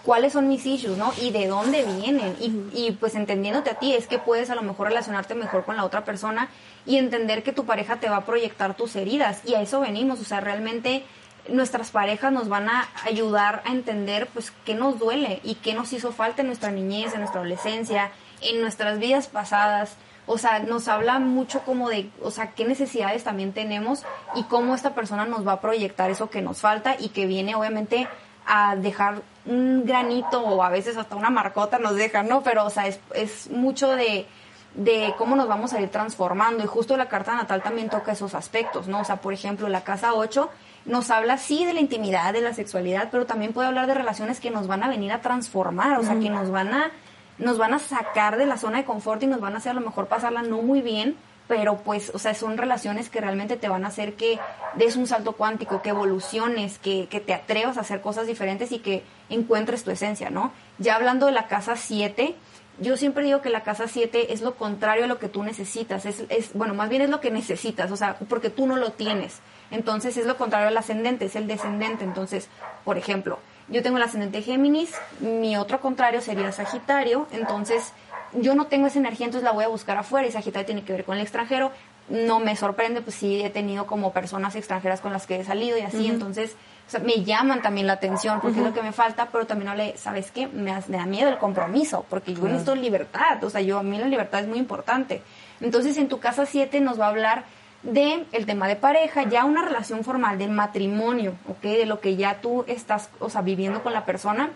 cuáles 0.04 0.34
son 0.34 0.48
mis 0.48 0.66
issues, 0.66 0.98
¿no? 0.98 1.14
Y 1.22 1.32
de 1.32 1.48
dónde 1.48 1.84
vienen. 1.84 2.36
Y, 2.40 2.70
y, 2.74 2.92
pues 2.92 3.16
entendiéndote 3.16 3.70
a 3.70 3.76
ti, 3.76 3.94
es 3.94 4.08
que 4.08 4.20
puedes 4.20 4.50
a 4.50 4.56
lo 4.56 4.64
mejor 4.64 4.88
relacionarte 4.88 5.36
mejor 5.36 5.64
con 5.64 5.78
la 5.78 5.86
otra 5.86 6.04
persona 6.04 6.50
y 6.86 6.98
entender 6.98 7.44
que 7.44 7.54
tu 7.54 7.66
pareja 7.66 7.98
te 7.98 8.10
va 8.10 8.18
a 8.18 8.26
proyectar 8.26 8.76
tus 8.76 8.96
heridas. 8.96 9.42
Y 9.46 9.56
a 9.56 9.62
eso 9.62 9.80
venimos, 9.82 10.20
o 10.20 10.26
sea, 10.26 10.42
realmente 10.42 11.04
nuestras 11.50 11.92
parejas 11.92 12.32
nos 12.32 12.50
van 12.50 12.70
a 12.70 12.88
ayudar 13.04 13.62
a 13.66 13.72
entender 13.72 14.28
pues 14.34 14.52
qué 14.66 14.76
nos 14.76 15.00
duele 15.00 15.40
y 15.44 15.56
qué 15.56 15.74
nos 15.74 15.94
hizo 15.94 16.12
falta 16.12 16.42
en 16.42 16.48
nuestra 16.48 16.72
niñez, 16.72 17.14
en 17.14 17.20
nuestra 17.20 17.42
adolescencia, 17.42 18.12
en 18.42 18.62
nuestras 18.62 19.00
vidas 19.00 19.28
pasadas. 19.28 19.96
O 20.28 20.38
sea, 20.38 20.60
nos 20.60 20.88
habla 20.88 21.20
mucho 21.20 21.62
como 21.62 21.90
de, 21.90 22.10
o 22.22 22.32
sea, 22.32 22.52
qué 22.52 22.66
necesidades 22.66 23.24
también 23.24 23.54
tenemos 23.54 24.04
y 24.36 24.44
cómo 24.44 24.76
esta 24.76 24.94
persona 24.94 25.26
nos 25.26 25.46
va 25.46 25.54
a 25.54 25.62
proyectar 25.62 26.10
eso 26.10 26.30
que 26.30 26.42
nos 26.42 26.60
falta 26.62 26.96
y 27.00 27.10
que 27.10 27.26
viene 27.26 27.56
obviamente 27.56 28.08
a 28.46 28.76
dejar 28.76 29.22
un 29.46 29.86
granito 29.86 30.42
o 30.42 30.64
a 30.64 30.70
veces 30.70 30.98
hasta 30.98 31.16
una 31.16 31.30
marcota 31.30 31.80
nos 31.80 31.96
deja, 31.96 32.24
¿no? 32.24 32.44
Pero, 32.44 32.66
o 32.66 32.70
sea, 32.70 32.88
es, 32.88 33.00
es 33.14 33.50
mucho 33.50 33.90
de, 33.96 34.28
de 34.74 35.14
cómo 35.18 35.36
nos 35.36 35.48
vamos 35.48 35.74
a 35.74 35.82
ir 35.82 35.90
transformando 35.90 36.64
y 36.64 36.68
justo 36.68 36.96
la 36.96 37.10
carta 37.10 37.36
natal 37.36 37.62
también 37.62 37.90
toca 37.90 38.14
esos 38.14 38.34
aspectos, 38.36 38.88
¿no? 38.88 39.02
O 39.02 39.04
sea, 39.04 39.18
por 39.18 39.34
ejemplo, 39.34 39.68
la 39.68 39.84
casa 39.84 40.14
8 40.14 40.50
nos 40.86 41.12
habla 41.12 41.38
sí 41.38 41.66
de 41.66 41.74
la 41.74 41.82
intimidad, 41.82 42.34
de 42.34 42.42
la 42.42 42.54
sexualidad, 42.54 43.10
pero 43.12 43.26
también 43.26 43.54
puede 43.54 43.68
hablar 43.68 43.88
de 43.88 43.94
relaciones 43.94 44.40
que 44.40 44.50
nos 44.50 44.68
van 44.68 44.84
a 44.84 44.88
venir 44.88 45.12
a 45.12 45.22
transformar, 45.22 46.00
o 46.00 46.04
sea, 46.04 46.20
que 46.20 46.30
nos 46.30 46.52
van 46.52 46.74
a 46.74 46.92
nos 47.38 47.58
van 47.58 47.74
a 47.74 47.80
sacar 47.80 48.38
de 48.38 48.46
la 48.46 48.58
zona 48.58 48.78
de 48.78 48.86
confort 48.86 49.24
y 49.24 49.28
nos 49.28 49.42
van 49.42 49.56
a 49.56 49.58
hacer 49.58 49.72
a 49.72 49.76
lo 49.76 49.82
mejor 49.82 50.08
pasarla 50.08 50.44
no 50.44 50.62
muy 50.62 50.82
bien, 50.82 51.18
pero 51.48 51.78
pues, 51.78 52.12
o 52.14 52.20
sea, 52.20 52.34
son 52.34 52.58
relaciones 52.58 53.10
que 53.10 53.20
realmente 53.20 53.58
te 53.58 53.68
van 53.68 53.84
a 53.84 53.90
hacer 53.90 54.14
que 54.14 54.40
des 54.76 54.96
un 54.96 55.08
salto 55.08 55.34
cuántico, 55.34 55.82
que 55.82 55.90
evoluciones, 55.90 56.78
que, 56.78 57.08
que 57.10 57.20
te 57.20 57.34
atrevas 57.34 57.78
a 57.78 57.82
hacer 57.82 58.00
cosas 58.00 58.28
diferentes 58.28 58.72
y 58.72 58.80
que 58.80 59.04
encuentres 59.30 59.84
tu 59.84 59.92
esencia, 59.92 60.30
¿no? 60.30 60.52
Ya 60.78 60.96
hablando 60.96 61.26
de 61.26 61.32
la 61.32 61.48
casa 61.48 61.76
7, 61.76 62.36
yo 62.80 62.98
siempre 62.98 63.24
digo 63.24 63.42
que 63.42 63.50
la 63.50 63.64
casa 63.64 63.88
7 63.88 64.34
es 64.34 64.42
lo 64.42 64.56
contrario 64.56 65.04
a 65.04 65.08
lo 65.08 65.20
que 65.20 65.30
tú 65.30 65.44
necesitas, 65.44 66.06
es, 66.06 66.24
es, 66.30 66.54
bueno, 66.54 66.74
más 66.74 66.90
bien 66.90 67.02
es 67.02 67.10
lo 67.10 67.20
que 67.20 67.32
necesitas, 67.32 67.92
o 67.92 67.96
sea, 67.96 68.18
porque 68.30 68.50
tú 68.50 68.66
no 68.68 68.76
lo 68.76 68.92
tienes. 68.92 69.40
Entonces 69.72 70.18
es 70.18 70.26
lo 70.26 70.38
contrario 70.38 70.68
al 70.68 70.78
ascendente, 70.78 71.26
es 71.26 71.36
el 71.36 71.48
descendente. 71.48 72.04
Entonces, 72.04 72.50
por 72.84 72.98
ejemplo, 72.98 73.40
yo 73.70 73.82
tengo 73.82 73.98
el 73.98 74.04
ascendente 74.04 74.42
Géminis, 74.42 74.94
mi 75.20 75.56
otro 75.56 75.80
contrario 75.80 76.22
sería 76.22 76.52
Sagitario, 76.52 77.28
entonces 77.32 77.94
yo 78.34 78.54
no 78.56 78.68
tengo 78.68 78.88
esa 78.88 79.00
energía, 79.00 79.28
entonces 79.28 79.46
la 79.46 79.52
voy 79.52 79.64
a 79.64 79.70
buscar 79.70 79.98
afuera 79.98 80.28
y 80.28 80.32
Sagitario 80.32 80.66
tiene 80.66 80.84
que 80.84 80.94
ver 80.94 81.06
con 81.06 81.16
el 81.16 81.22
extranjero. 81.22 81.72
No 82.10 82.40
me 82.40 82.56
sorprende, 82.58 83.02
pues 83.02 83.16
sí 83.16 83.42
he 83.42 83.50
tenido 83.50 83.88
como 83.88 84.12
personas 84.12 84.56
extranjeras 84.56 85.00
con 85.00 85.14
las 85.14 85.28
que 85.28 85.40
he 85.40 85.46
salido 85.46 85.78
y 85.78 85.82
así, 85.82 86.08
entonces 86.08 86.56
me 87.00 87.24
llaman 87.24 87.62
también 87.62 87.88
la 87.88 87.94
atención 87.94 88.42
porque 88.42 88.60
es 88.60 88.66
lo 88.66 88.74
que 88.74 88.82
me 88.82 88.92
falta, 88.92 89.30
pero 89.32 89.46
también 89.46 89.70
hable, 89.70 89.98
¿sabes 89.98 90.32
qué? 90.32 90.48
Me, 90.48 90.72
da 90.88 91.06
miedo 91.06 91.30
el 91.30 91.38
compromiso, 91.38 92.06
porque 92.10 92.34
yo 92.34 92.44
necesito 92.44 92.76
libertad, 92.76 93.44
o 93.44 93.50
sea, 93.50 93.62
yo 93.62 93.80
a 93.80 93.84
mí 93.84 93.98
la 93.98 94.08
libertad 94.08 94.42
es 94.42 94.48
muy 94.48 94.60
importante. 94.60 95.22
Entonces 95.60 95.98
en 95.98 96.08
tu 96.08 96.20
casa 96.20 96.46
7 96.46 96.82
nos 96.82 97.00
va 97.00 97.06
a 97.06 97.10
hablar 97.10 97.46
de 97.84 98.26
el 98.32 98.46
tema 98.46 98.68
de 98.68 98.76
pareja, 98.76 99.24
ya 99.24 99.46
una 99.46 99.64
relación 99.64 100.04
formal, 100.04 100.38
del 100.38 100.52
matrimonio, 100.52 101.34
¿ok? 101.48 101.62
De 101.62 101.86
lo 101.86 102.00
que 102.00 102.16
ya 102.16 102.42
tú 102.42 102.64
estás, 102.68 103.10
o 103.20 103.30
sea, 103.30 103.42
viviendo 103.42 103.82
con 103.84 103.94
la 103.94 104.06
persona. 104.06 104.50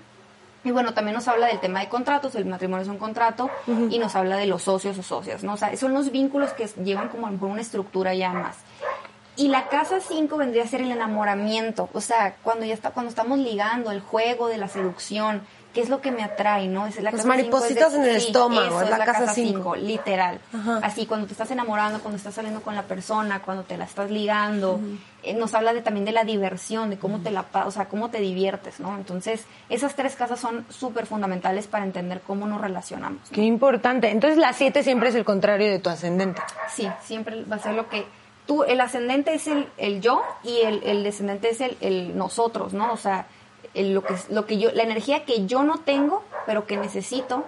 Y 0.63 0.71
bueno, 0.71 0.95
también 0.95 1.13
nos 1.13 1.27
habla 1.27 1.45
del 1.47 1.59
tema 1.59 1.79
de 1.79 1.89
contratos, 1.89 2.33
el 2.33 2.45
matrimonio 2.45 2.81
es 2.81 2.89
un 2.89 2.97
contrato, 2.97 3.51
y 3.67 3.99
nos 3.99 4.15
habla 4.15 4.35
de 4.35 4.47
los 4.47 4.63
socios 4.63 4.97
o 4.97 5.03
socias, 5.03 5.43
¿no? 5.43 5.53
O 5.53 5.57
sea, 5.57 5.75
son 5.77 5.93
los 5.93 6.11
vínculos 6.11 6.53
que 6.53 6.65
llevan 6.83 7.09
como 7.09 7.29
por 7.37 7.49
una 7.49 7.61
estructura 7.61 8.15
ya 8.15 8.33
más. 8.33 8.57
Y 9.37 9.49
la 9.49 9.67
casa 9.67 9.99
5 9.99 10.37
vendría 10.37 10.63
a 10.63 10.67
ser 10.67 10.81
el 10.81 10.91
enamoramiento, 10.91 11.89
o 11.93 12.01
sea, 12.01 12.35
cuando 12.43 12.65
ya 12.65 12.73
está, 12.73 12.91
cuando 12.91 13.09
estamos 13.09 13.37
ligando, 13.39 13.91
el 13.91 13.99
juego 14.01 14.47
de 14.47 14.57
la 14.57 14.67
seducción, 14.67 15.41
qué 15.73 15.81
es 15.81 15.89
lo 15.89 15.99
que 15.99 16.09
me 16.09 16.23
atrae, 16.23 16.69
¿no? 16.69 16.87
Es 16.87 16.95
la 16.95 17.11
Las 17.11 17.15
casa 17.15 17.27
maripositas 17.27 17.91
cinco, 17.91 17.95
es 17.97 18.01
de- 18.03 18.09
en 18.09 18.15
el 18.15 18.21
sí, 18.21 18.27
estómago, 18.27 18.65
eso 18.67 18.81
es 18.83 18.89
la 18.91 18.97
casa 19.05 19.11
casa 19.19 19.33
cinco. 19.33 19.73
cinco, 19.73 19.75
literal. 19.75 20.39
Ajá. 20.53 20.79
Así, 20.81 21.05
cuando 21.05 21.27
te 21.27 21.33
estás 21.33 21.51
enamorando, 21.51 21.99
cuando 21.99 22.15
estás 22.17 22.33
saliendo 22.35 22.61
con 22.61 22.75
la 22.75 22.83
persona, 22.83 23.41
cuando 23.41 23.63
te 23.63 23.75
la 23.77 23.83
estás 23.83 24.09
ligando, 24.09 24.79
eh, 25.21 25.33
nos 25.33 25.53
habla 25.53 25.73
de, 25.73 25.81
también 25.81 26.05
de 26.05 26.13
la 26.13 26.23
diversión, 26.23 26.89
de 26.89 26.97
cómo 26.97 27.19
te 27.19 27.29
la, 27.31 27.43
o 27.65 27.71
sea, 27.71 27.89
cómo 27.89 28.09
te 28.09 28.21
diviertes, 28.21 28.79
¿no? 28.79 28.95
Entonces, 28.95 29.43
esas 29.67 29.95
tres 29.95 30.15
casas 30.15 30.39
son 30.39 30.65
súper 30.69 31.07
fundamentales 31.07 31.67
para 31.67 31.83
entender 31.83 32.21
cómo 32.25 32.47
nos 32.47 32.61
relacionamos. 32.61 33.19
¿no? 33.29 33.35
Qué 33.35 33.41
importante. 33.41 34.11
Entonces 34.11 34.37
la 34.37 34.53
7 34.53 34.81
siempre 34.81 35.09
es 35.09 35.15
el 35.15 35.25
contrario 35.25 35.69
de 35.69 35.79
tu 35.79 35.89
ascendente. 35.89 36.41
Sí, 36.73 36.87
siempre 37.03 37.43
va 37.43 37.57
a 37.57 37.59
ser 37.59 37.73
lo 37.73 37.89
que 37.89 38.05
tú, 38.45 38.63
el 38.63 38.79
ascendente 38.81 39.33
es 39.33 39.47
el, 39.47 39.67
el 39.77 40.01
yo 40.01 40.21
y 40.43 40.61
el, 40.61 40.81
el 40.83 41.03
descendente 41.03 41.49
es 41.49 41.61
el, 41.61 41.77
el 41.81 42.17
nosotros, 42.17 42.73
¿no? 42.73 42.91
O 42.93 42.97
sea, 42.97 43.27
el- 43.73 43.93
lo 43.93 44.03
que 44.03 44.13
lo 44.29 44.45
que 44.45 44.57
yo, 44.57 44.71
la 44.71 44.83
energía 44.83 45.25
que 45.25 45.45
yo 45.45 45.63
no 45.63 45.79
tengo, 45.79 46.23
pero 46.45 46.65
que 46.65 46.77
necesito 46.77 47.43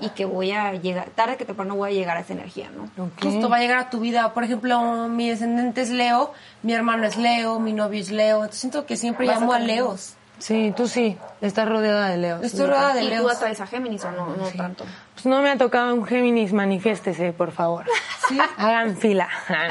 y 0.00 0.10
que 0.10 0.24
voy 0.24 0.52
a 0.52 0.72
llegar, 0.74 1.08
tarde 1.14 1.36
que 1.36 1.44
temprano 1.44 1.74
voy 1.74 1.90
a 1.90 1.92
llegar 1.92 2.16
a 2.16 2.20
esa 2.20 2.32
energía, 2.32 2.70
¿no? 2.70 2.88
Justo 3.20 3.48
va 3.48 3.56
a 3.56 3.60
llegar 3.60 3.78
a 3.78 3.90
tu 3.90 3.98
vida. 4.00 4.32
Por 4.32 4.44
ejemplo, 4.44 5.08
mi 5.08 5.28
descendente 5.28 5.80
es 5.80 5.90
Leo, 5.90 6.32
mi 6.62 6.72
hermano 6.72 7.04
es 7.04 7.16
Leo, 7.16 7.58
mi 7.58 7.72
novio 7.72 8.00
es 8.00 8.10
Leo. 8.12 8.36
Entonces 8.38 8.60
siento 8.60 8.86
que 8.86 8.96
siempre 8.96 9.26
Vas 9.26 9.36
a 9.36 9.40
llamo 9.40 9.52
a 9.54 9.58
tener- 9.58 9.74
Leos. 9.76 10.14
Sí, 10.38 10.72
tú 10.76 10.88
sí. 10.88 11.16
Estás 11.40 11.68
rodeada 11.68 12.08
de 12.08 12.16
Leo. 12.16 12.42
Estoy 12.42 12.66
rodeada 12.66 12.94
de 12.94 13.04
y 13.04 13.16
tú 13.16 13.28
atraes 13.28 13.60
a 13.60 13.66
Géminis 13.66 14.04
o 14.04 14.12
no, 14.12 14.36
no 14.36 14.48
tanto. 14.56 14.84
Pues 15.14 15.26
no 15.26 15.42
me 15.42 15.50
ha 15.50 15.58
tocado 15.58 15.94
un 15.94 16.04
Géminis, 16.04 16.52
manifiéstese, 16.52 17.32
por 17.32 17.52
favor. 17.52 17.84
Hagan 18.56 18.96
fila. 18.96 19.28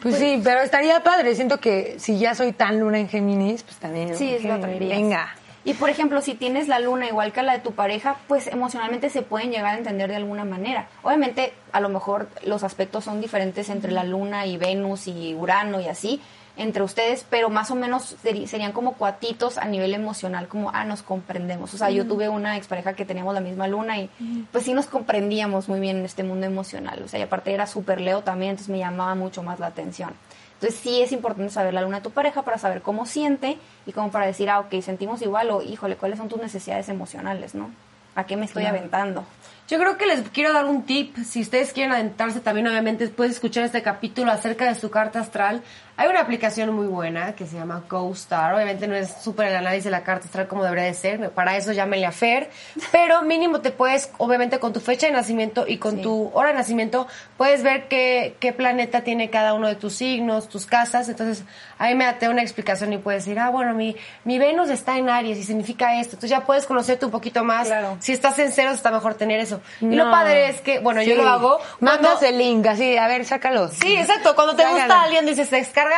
Pues 0.00 0.14
sí, 0.14 0.40
pero 0.42 0.60
estaría 0.60 1.02
padre. 1.02 1.34
Siento 1.34 1.58
que 1.58 1.96
si 1.98 2.18
ya 2.18 2.34
soy 2.34 2.52
tan 2.52 2.80
luna 2.80 2.98
en 2.98 3.10
Géminis, 3.10 3.62
pues 3.64 3.76
también. 3.76 4.16
Sí, 4.16 4.32
es 4.32 4.42
lo 4.42 4.54
Géminis, 4.54 4.64
atraerías. 4.64 4.98
Venga. 4.98 5.34
Y 5.62 5.74
por 5.74 5.90
ejemplo, 5.90 6.22
si 6.22 6.34
tienes 6.34 6.68
la 6.68 6.78
luna 6.78 7.06
igual 7.06 7.32
que 7.32 7.42
la 7.42 7.52
de 7.52 7.58
tu 7.58 7.72
pareja, 7.72 8.16
pues 8.26 8.46
emocionalmente 8.46 9.10
se 9.10 9.20
pueden 9.20 9.50
llegar 9.50 9.74
a 9.74 9.78
entender 9.78 10.08
de 10.08 10.16
alguna 10.16 10.44
manera. 10.44 10.88
Obviamente, 11.02 11.52
a 11.72 11.80
lo 11.80 11.90
mejor 11.90 12.28
los 12.44 12.64
aspectos 12.64 13.04
son 13.04 13.20
diferentes 13.20 13.68
entre 13.68 13.92
la 13.92 14.04
luna 14.04 14.46
y 14.46 14.56
Venus 14.56 15.06
y 15.06 15.34
Urano 15.34 15.80
y 15.80 15.88
así, 15.88 16.22
entre 16.60 16.82
ustedes, 16.82 17.24
pero 17.30 17.48
más 17.48 17.70
o 17.70 17.74
menos 17.74 18.16
serían 18.22 18.72
como 18.72 18.92
cuatitos 18.92 19.56
a 19.56 19.64
nivel 19.64 19.94
emocional, 19.94 20.46
como, 20.46 20.70
ah, 20.74 20.84
nos 20.84 21.02
comprendemos. 21.02 21.72
O 21.72 21.78
sea, 21.78 21.88
yo 21.88 22.06
tuve 22.06 22.28
una 22.28 22.58
expareja 22.58 22.92
que 22.92 23.06
teníamos 23.06 23.32
la 23.32 23.40
misma 23.40 23.66
luna 23.66 23.98
y 23.98 24.10
pues 24.52 24.64
sí 24.64 24.74
nos 24.74 24.84
comprendíamos 24.84 25.70
muy 25.70 25.80
bien 25.80 25.96
en 25.96 26.04
este 26.04 26.22
mundo 26.22 26.46
emocional. 26.46 27.02
O 27.02 27.08
sea, 27.08 27.18
y 27.18 27.22
aparte 27.22 27.54
era 27.54 27.66
súper 27.66 28.02
Leo 28.02 28.22
también, 28.22 28.50
entonces 28.50 28.70
me 28.70 28.78
llamaba 28.78 29.14
mucho 29.14 29.42
más 29.42 29.58
la 29.58 29.68
atención. 29.68 30.12
Entonces 30.54 30.78
sí 30.78 31.00
es 31.00 31.12
importante 31.12 31.50
saber 31.50 31.72
la 31.72 31.80
luna 31.80 31.96
de 31.96 32.02
tu 32.02 32.10
pareja 32.10 32.42
para 32.42 32.58
saber 32.58 32.82
cómo 32.82 33.06
siente 33.06 33.56
y 33.86 33.92
como 33.92 34.10
para 34.10 34.26
decir, 34.26 34.50
ah, 34.50 34.60
ok, 34.60 34.82
sentimos 34.82 35.22
igual 35.22 35.50
o, 35.50 35.62
híjole, 35.62 35.96
¿cuáles 35.96 36.18
son 36.18 36.28
tus 36.28 36.38
necesidades 36.38 36.90
emocionales, 36.90 37.54
no? 37.54 37.70
¿A 38.14 38.24
qué 38.24 38.36
me 38.36 38.44
estoy 38.44 38.66
aventando? 38.66 39.24
Yo 39.70 39.78
creo 39.78 39.96
que 39.96 40.04
les 40.04 40.28
quiero 40.30 40.52
dar 40.52 40.64
un 40.64 40.82
tip. 40.82 41.16
Si 41.18 41.40
ustedes 41.40 41.72
quieren 41.72 41.92
adentrarse 41.92 42.40
también, 42.40 42.66
obviamente, 42.66 43.04
después 43.04 43.30
de 43.30 43.34
escuchar 43.34 43.64
este 43.64 43.82
capítulo 43.82 44.32
acerca 44.32 44.64
de 44.64 44.74
su 44.74 44.90
carta 44.90 45.20
astral, 45.20 45.62
hay 46.00 46.08
una 46.08 46.20
aplicación 46.20 46.70
muy 46.74 46.86
buena 46.86 47.34
que 47.34 47.46
se 47.46 47.56
llama 47.56 47.82
CoStar. 47.86 48.54
Obviamente 48.54 48.86
no 48.88 48.94
es 48.94 49.12
súper 49.22 49.48
el 49.48 49.56
análisis 49.56 49.84
de 49.84 49.90
la 49.90 50.02
carta 50.02 50.24
astral 50.26 50.46
como 50.48 50.64
debería 50.64 50.84
de 50.84 50.94
ser. 50.94 51.30
Para 51.32 51.56
eso 51.58 51.72
llámenle 51.72 52.06
a 52.06 52.12
Fer. 52.12 52.48
Pero 52.90 53.20
mínimo 53.20 53.60
te 53.60 53.70
puedes, 53.70 54.10
obviamente, 54.16 54.58
con 54.58 54.72
tu 54.72 54.80
fecha 54.80 55.06
de 55.08 55.12
nacimiento 55.12 55.66
y 55.68 55.76
con 55.76 55.96
Sí. 55.96 56.02
tu 56.02 56.30
hora 56.32 56.48
de 56.48 56.54
nacimiento, 56.54 57.06
puedes 57.36 57.62
ver 57.62 57.86
qué, 57.88 58.34
qué 58.40 58.52
planeta 58.54 59.02
tiene 59.02 59.28
cada 59.28 59.52
uno 59.52 59.68
de 59.68 59.74
tus 59.74 59.92
signos, 59.94 60.48
tus 60.48 60.64
casas. 60.64 61.08
Entonces, 61.10 61.44
ahí 61.76 61.94
me 61.94 62.04
da 62.06 62.30
una 62.30 62.40
explicación 62.40 62.92
y 62.94 62.98
puedes 62.98 63.26
decir, 63.26 63.38
ah, 63.38 63.50
bueno, 63.50 63.74
mi, 63.74 63.94
mi 64.24 64.38
Venus 64.38 64.70
está 64.70 64.96
en 64.96 65.10
Aries 65.10 65.36
y 65.36 65.42
significa 65.44 66.00
esto. 66.00 66.16
Entonces 66.16 66.30
ya 66.30 66.46
puedes 66.46 66.64
conocerte 66.64 67.04
un 67.04 67.10
poquito 67.12 67.44
más. 67.44 67.66
Claro. 67.66 67.98
Si 68.00 68.12
estás 68.12 68.38
en 68.38 68.52
ceros, 68.52 68.76
está 68.76 68.90
mejor 68.90 69.14
tener 69.16 69.38
eso. 69.38 69.60
Y 69.82 69.94
lo 69.96 70.06
No. 70.06 70.10
padre 70.10 70.48
es 70.48 70.62
que, 70.62 70.78
bueno, 70.78 71.02
yo 71.02 71.14
Sí. 71.14 71.20
lo 71.20 71.28
hago. 71.28 71.58
Mandas 71.80 72.12
cuando- 72.20 72.26
el 72.26 72.38
link, 72.38 72.66
así, 72.66 72.96
a 72.96 73.06
ver, 73.06 73.26
sácalo. 73.26 73.68
Sí, 73.68 73.96
exacto. 73.96 74.34
Cuando 74.34 74.56
te 74.56 74.62
Sácalo. 74.62 74.78
gusta 74.78 75.02
alguien, 75.02 75.26
dices, 75.26 75.50
descarga, 75.50 75.89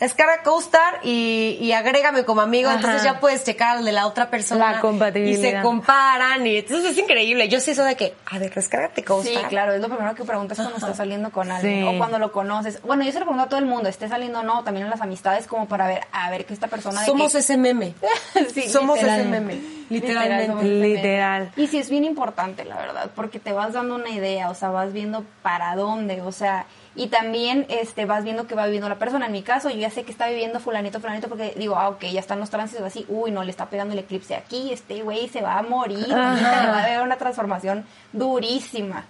descarga 0.00 0.42
CoStar 0.42 1.00
y, 1.02 1.58
y 1.60 1.72
agrégame 1.72 2.24
como 2.24 2.40
amigo. 2.40 2.68
Ajá. 2.68 2.76
Entonces 2.78 3.02
ya 3.02 3.20
puedes 3.20 3.44
checar 3.44 3.78
al 3.78 3.84
de 3.84 3.92
la 3.92 4.06
otra 4.06 4.30
persona. 4.30 4.72
La 4.72 4.80
compatibilidad. 4.80 5.38
Y 5.38 5.52
se 5.56 5.60
comparan. 5.62 6.46
Y 6.46 6.56
entonces 6.58 6.92
es 6.92 6.98
increíble. 6.98 7.48
Yo 7.48 7.60
sé 7.60 7.72
eso 7.72 7.84
de 7.84 7.96
que, 7.96 8.14
a 8.26 8.38
ver, 8.38 8.52
descárgate 8.54 9.04
CoStar. 9.04 9.34
Sí, 9.42 9.48
claro, 9.48 9.72
es 9.74 9.80
lo 9.80 9.88
primero 9.88 10.14
que 10.14 10.24
preguntas 10.24 10.58
cuando 10.58 10.76
estás 10.76 10.96
saliendo 10.96 11.30
con 11.30 11.50
alguien 11.50 11.82
Sí. 11.82 11.88
o 11.94 11.98
cuando 11.98 12.18
lo 12.18 12.32
conoces. 12.32 12.80
Bueno, 12.82 13.04
yo 13.04 13.12
se 13.12 13.18
lo 13.18 13.24
pregunto 13.26 13.44
a 13.44 13.48
todo 13.48 13.58
el 13.60 13.66
mundo, 13.66 13.88
esté 13.88 14.08
saliendo 14.08 14.40
o 14.40 14.42
no, 14.42 14.62
también 14.64 14.84
en 14.86 14.90
las 14.90 15.00
amistades, 15.00 15.46
como 15.46 15.66
para 15.66 15.86
ver, 15.86 16.00
a 16.12 16.30
ver, 16.30 16.44
que 16.46 16.54
esta 16.54 16.68
persona... 16.68 17.00
de 17.00 17.06
Somos 17.06 17.32
que- 17.32 17.38
ese 17.38 17.56
meme. 17.56 17.94
Sí, 18.54 18.68
Somos 18.68 18.96
literal. 18.96 19.20
ese 19.20 19.28
meme. 19.28 19.54
Literal, 19.88 20.24
Literalmente. 20.28 20.64
Literal. 20.64 21.52
Y 21.56 21.66
sí 21.68 21.78
es 21.78 21.88
bien 21.90 22.04
importante, 22.04 22.64
la 22.64 22.76
verdad, 22.76 23.10
porque 23.14 23.38
te 23.38 23.52
vas 23.52 23.72
dando 23.72 23.94
una 23.94 24.10
idea, 24.10 24.50
o 24.50 24.54
sea, 24.54 24.70
vas 24.70 24.92
viendo 24.92 25.24
para 25.42 25.76
dónde, 25.76 26.22
o 26.22 26.32
sea, 26.32 26.66
y 26.96 27.08
también 27.08 27.66
este 27.68 28.06
vas 28.06 28.24
viendo 28.24 28.46
que 28.46 28.54
va 28.54 28.64
viviendo 28.64 28.88
la 28.88 28.98
persona. 28.98 29.26
En 29.26 29.32
mi 29.32 29.42
caso, 29.42 29.70
yo 29.70 29.76
ya 29.76 29.90
sé 29.90 30.04
que 30.04 30.12
está 30.12 30.28
viviendo 30.28 30.58
fulanito, 30.58 31.00
fulanito, 31.00 31.28
porque 31.28 31.54
digo, 31.56 31.76
ah, 31.76 31.90
ok, 31.90 32.04
ya 32.06 32.20
están 32.20 32.40
los 32.40 32.50
tránsitos 32.50 32.84
así, 32.84 33.04
uy, 33.08 33.30
no, 33.30 33.44
le 33.44 33.50
está 33.50 33.66
pegando 33.66 33.92
el 33.92 34.00
eclipse 34.00 34.34
aquí, 34.34 34.72
este 34.72 35.02
güey 35.02 35.28
se 35.28 35.42
va 35.42 35.58
a 35.58 35.62
morir, 35.62 36.12
ahorita 36.12 36.62
le 36.62 36.68
va 36.68 36.78
a 36.78 36.84
haber 36.84 37.02
una 37.02 37.16
transformación 37.16 37.84
durísima. 38.12 39.04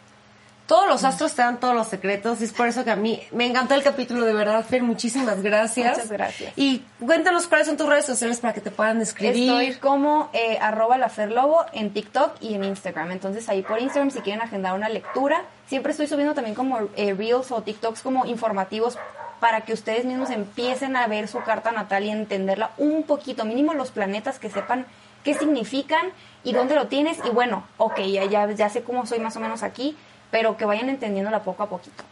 Todos 0.66 0.88
los 0.88 1.05
astros 1.05 1.33
te 1.33 1.42
dan 1.42 1.61
todos 1.61 1.77
los 1.77 1.87
secretos 1.87 2.40
y 2.40 2.44
es 2.44 2.53
por 2.53 2.66
eso 2.66 2.83
que 2.83 2.90
a 2.90 2.96
mí 2.96 3.22
me 3.31 3.46
encantó 3.46 3.75
el 3.75 3.85
capítulo, 3.85 4.25
de 4.25 4.35
verdad, 4.35 4.64
Fer, 4.64 4.83
muchísimas 4.83 5.40
gracias. 5.40 5.92
Muchas 5.92 6.11
gracias. 6.11 6.53
Y 6.57 6.83
cuéntanos 6.99 7.46
cuáles 7.46 7.68
son 7.68 7.77
tus 7.77 7.88
redes 7.88 8.05
sociales 8.05 8.40
para 8.40 8.53
que 8.53 8.61
te 8.61 8.72
puedan 8.72 9.01
escribir. 9.01 9.49
Estoy 9.49 9.75
como 9.77 10.29
eh, 10.33 10.59
arroba 10.61 10.99
la 10.99 11.09
Ferlobo 11.09 11.64
en 11.72 11.92
TikTok 11.92 12.38
y 12.40 12.55
en 12.55 12.64
Instagram. 12.64 13.12
Entonces 13.12 13.49
ahí 13.49 13.62
por 13.62 13.81
Instagram 13.81 14.11
si 14.11 14.18
quieren 14.20 14.42
agendar 14.42 14.75
una 14.75 14.88
lectura. 14.88 15.44
Siempre 15.66 15.90
estoy 15.90 16.07
subiendo 16.07 16.35
también 16.35 16.55
como 16.55 16.79
eh, 16.96 17.14
Reels 17.14 17.50
o 17.50 17.62
TikToks 17.62 18.02
como 18.02 18.24
informativos 18.26 18.98
para 19.40 19.62
que 19.62 19.72
ustedes 19.72 20.05
mismos 20.05 20.31
empiecen 20.31 20.96
a 20.96 21.07
ver 21.09 21.29
su 21.29 21.40
carta 21.40 21.72
natal 21.72 22.05
y 22.05 22.11
entenderla 22.11 22.70
un 22.79 23.02
poquito, 23.02 23.44
mínimo 23.44 23.74
los 23.74 23.90
planetas 23.90 24.38
que 24.38 24.48
sepan 24.48 24.87
qué 25.24 25.35
significan 25.35 26.07
y 26.44 26.52
dónde 26.52 26.76
lo 26.76 26.87
tienes. 26.87 27.18
Y 27.24 27.31
bueno, 27.31 27.64
ok, 27.79 28.00
ya, 28.00 28.24
ya, 28.24 28.50
ya 28.50 28.68
sé 28.68 28.83
cómo 28.83 29.07
soy 29.07 29.18
más 29.18 29.37
o 29.37 29.40
menos 29.40 29.62
aquí, 29.62 29.96
pero 30.31 30.57
que 30.57 30.64
vayan 30.64 30.88
entendiéndola 30.88 31.42
poco 31.42 31.64
a 31.64 31.68
poquito. 31.68 32.05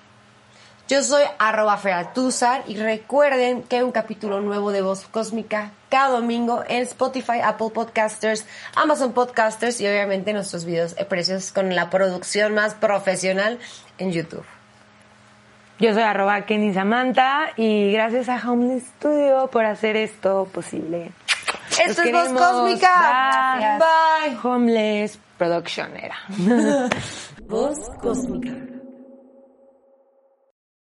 Yo 0.87 1.03
soy 1.03 1.23
arroba 1.39 1.79
Feratuzar 1.79 2.63
y 2.67 2.77
recuerden 2.77 3.63
que 3.63 3.77
hay 3.77 3.83
un 3.83 3.91
capítulo 3.91 4.43
nuevo 4.43 4.71
de 4.71 4.83
Voz 4.83 5.07
Cósmica 5.11 5.71
cada 5.89 6.11
domingo 6.11 6.63
en 6.69 6.83
Spotify, 6.83 7.41
Apple 7.43 7.71
Podcasters, 7.73 8.45
Amazon 8.77 9.15
Podcasters 9.15 9.81
y 9.81 9.87
obviamente 9.87 10.35
nuestros 10.35 10.67
videos 10.67 10.93
preciosos 11.09 11.53
con 11.53 11.75
la 11.75 11.89
producción 11.89 12.53
más 12.53 12.75
profesional 12.75 13.59
en 13.97 14.13
YouTube. 14.13 14.45
Yo 15.79 15.95
soy 15.95 16.03
arroba 16.03 16.45
Kenny 16.45 16.75
Samantha 16.75 17.53
y 17.57 17.91
gracias 17.93 18.29
a 18.29 18.37
Homeless 18.47 18.85
Studio 18.99 19.49
por 19.51 19.65
hacer 19.65 19.97
esto 19.97 20.47
posible. 20.53 21.13
Esto 21.83 22.05
Los 22.05 22.27
es 22.27 22.33
Voz. 22.35 22.43
Cósmica. 22.43 23.79
Bye. 23.81 24.35
Bye. 24.35 24.39
Homeless 24.43 25.19
Production 25.39 25.97
era. 25.97 26.17
Voz 27.49 27.79
cósmica. 28.03 28.74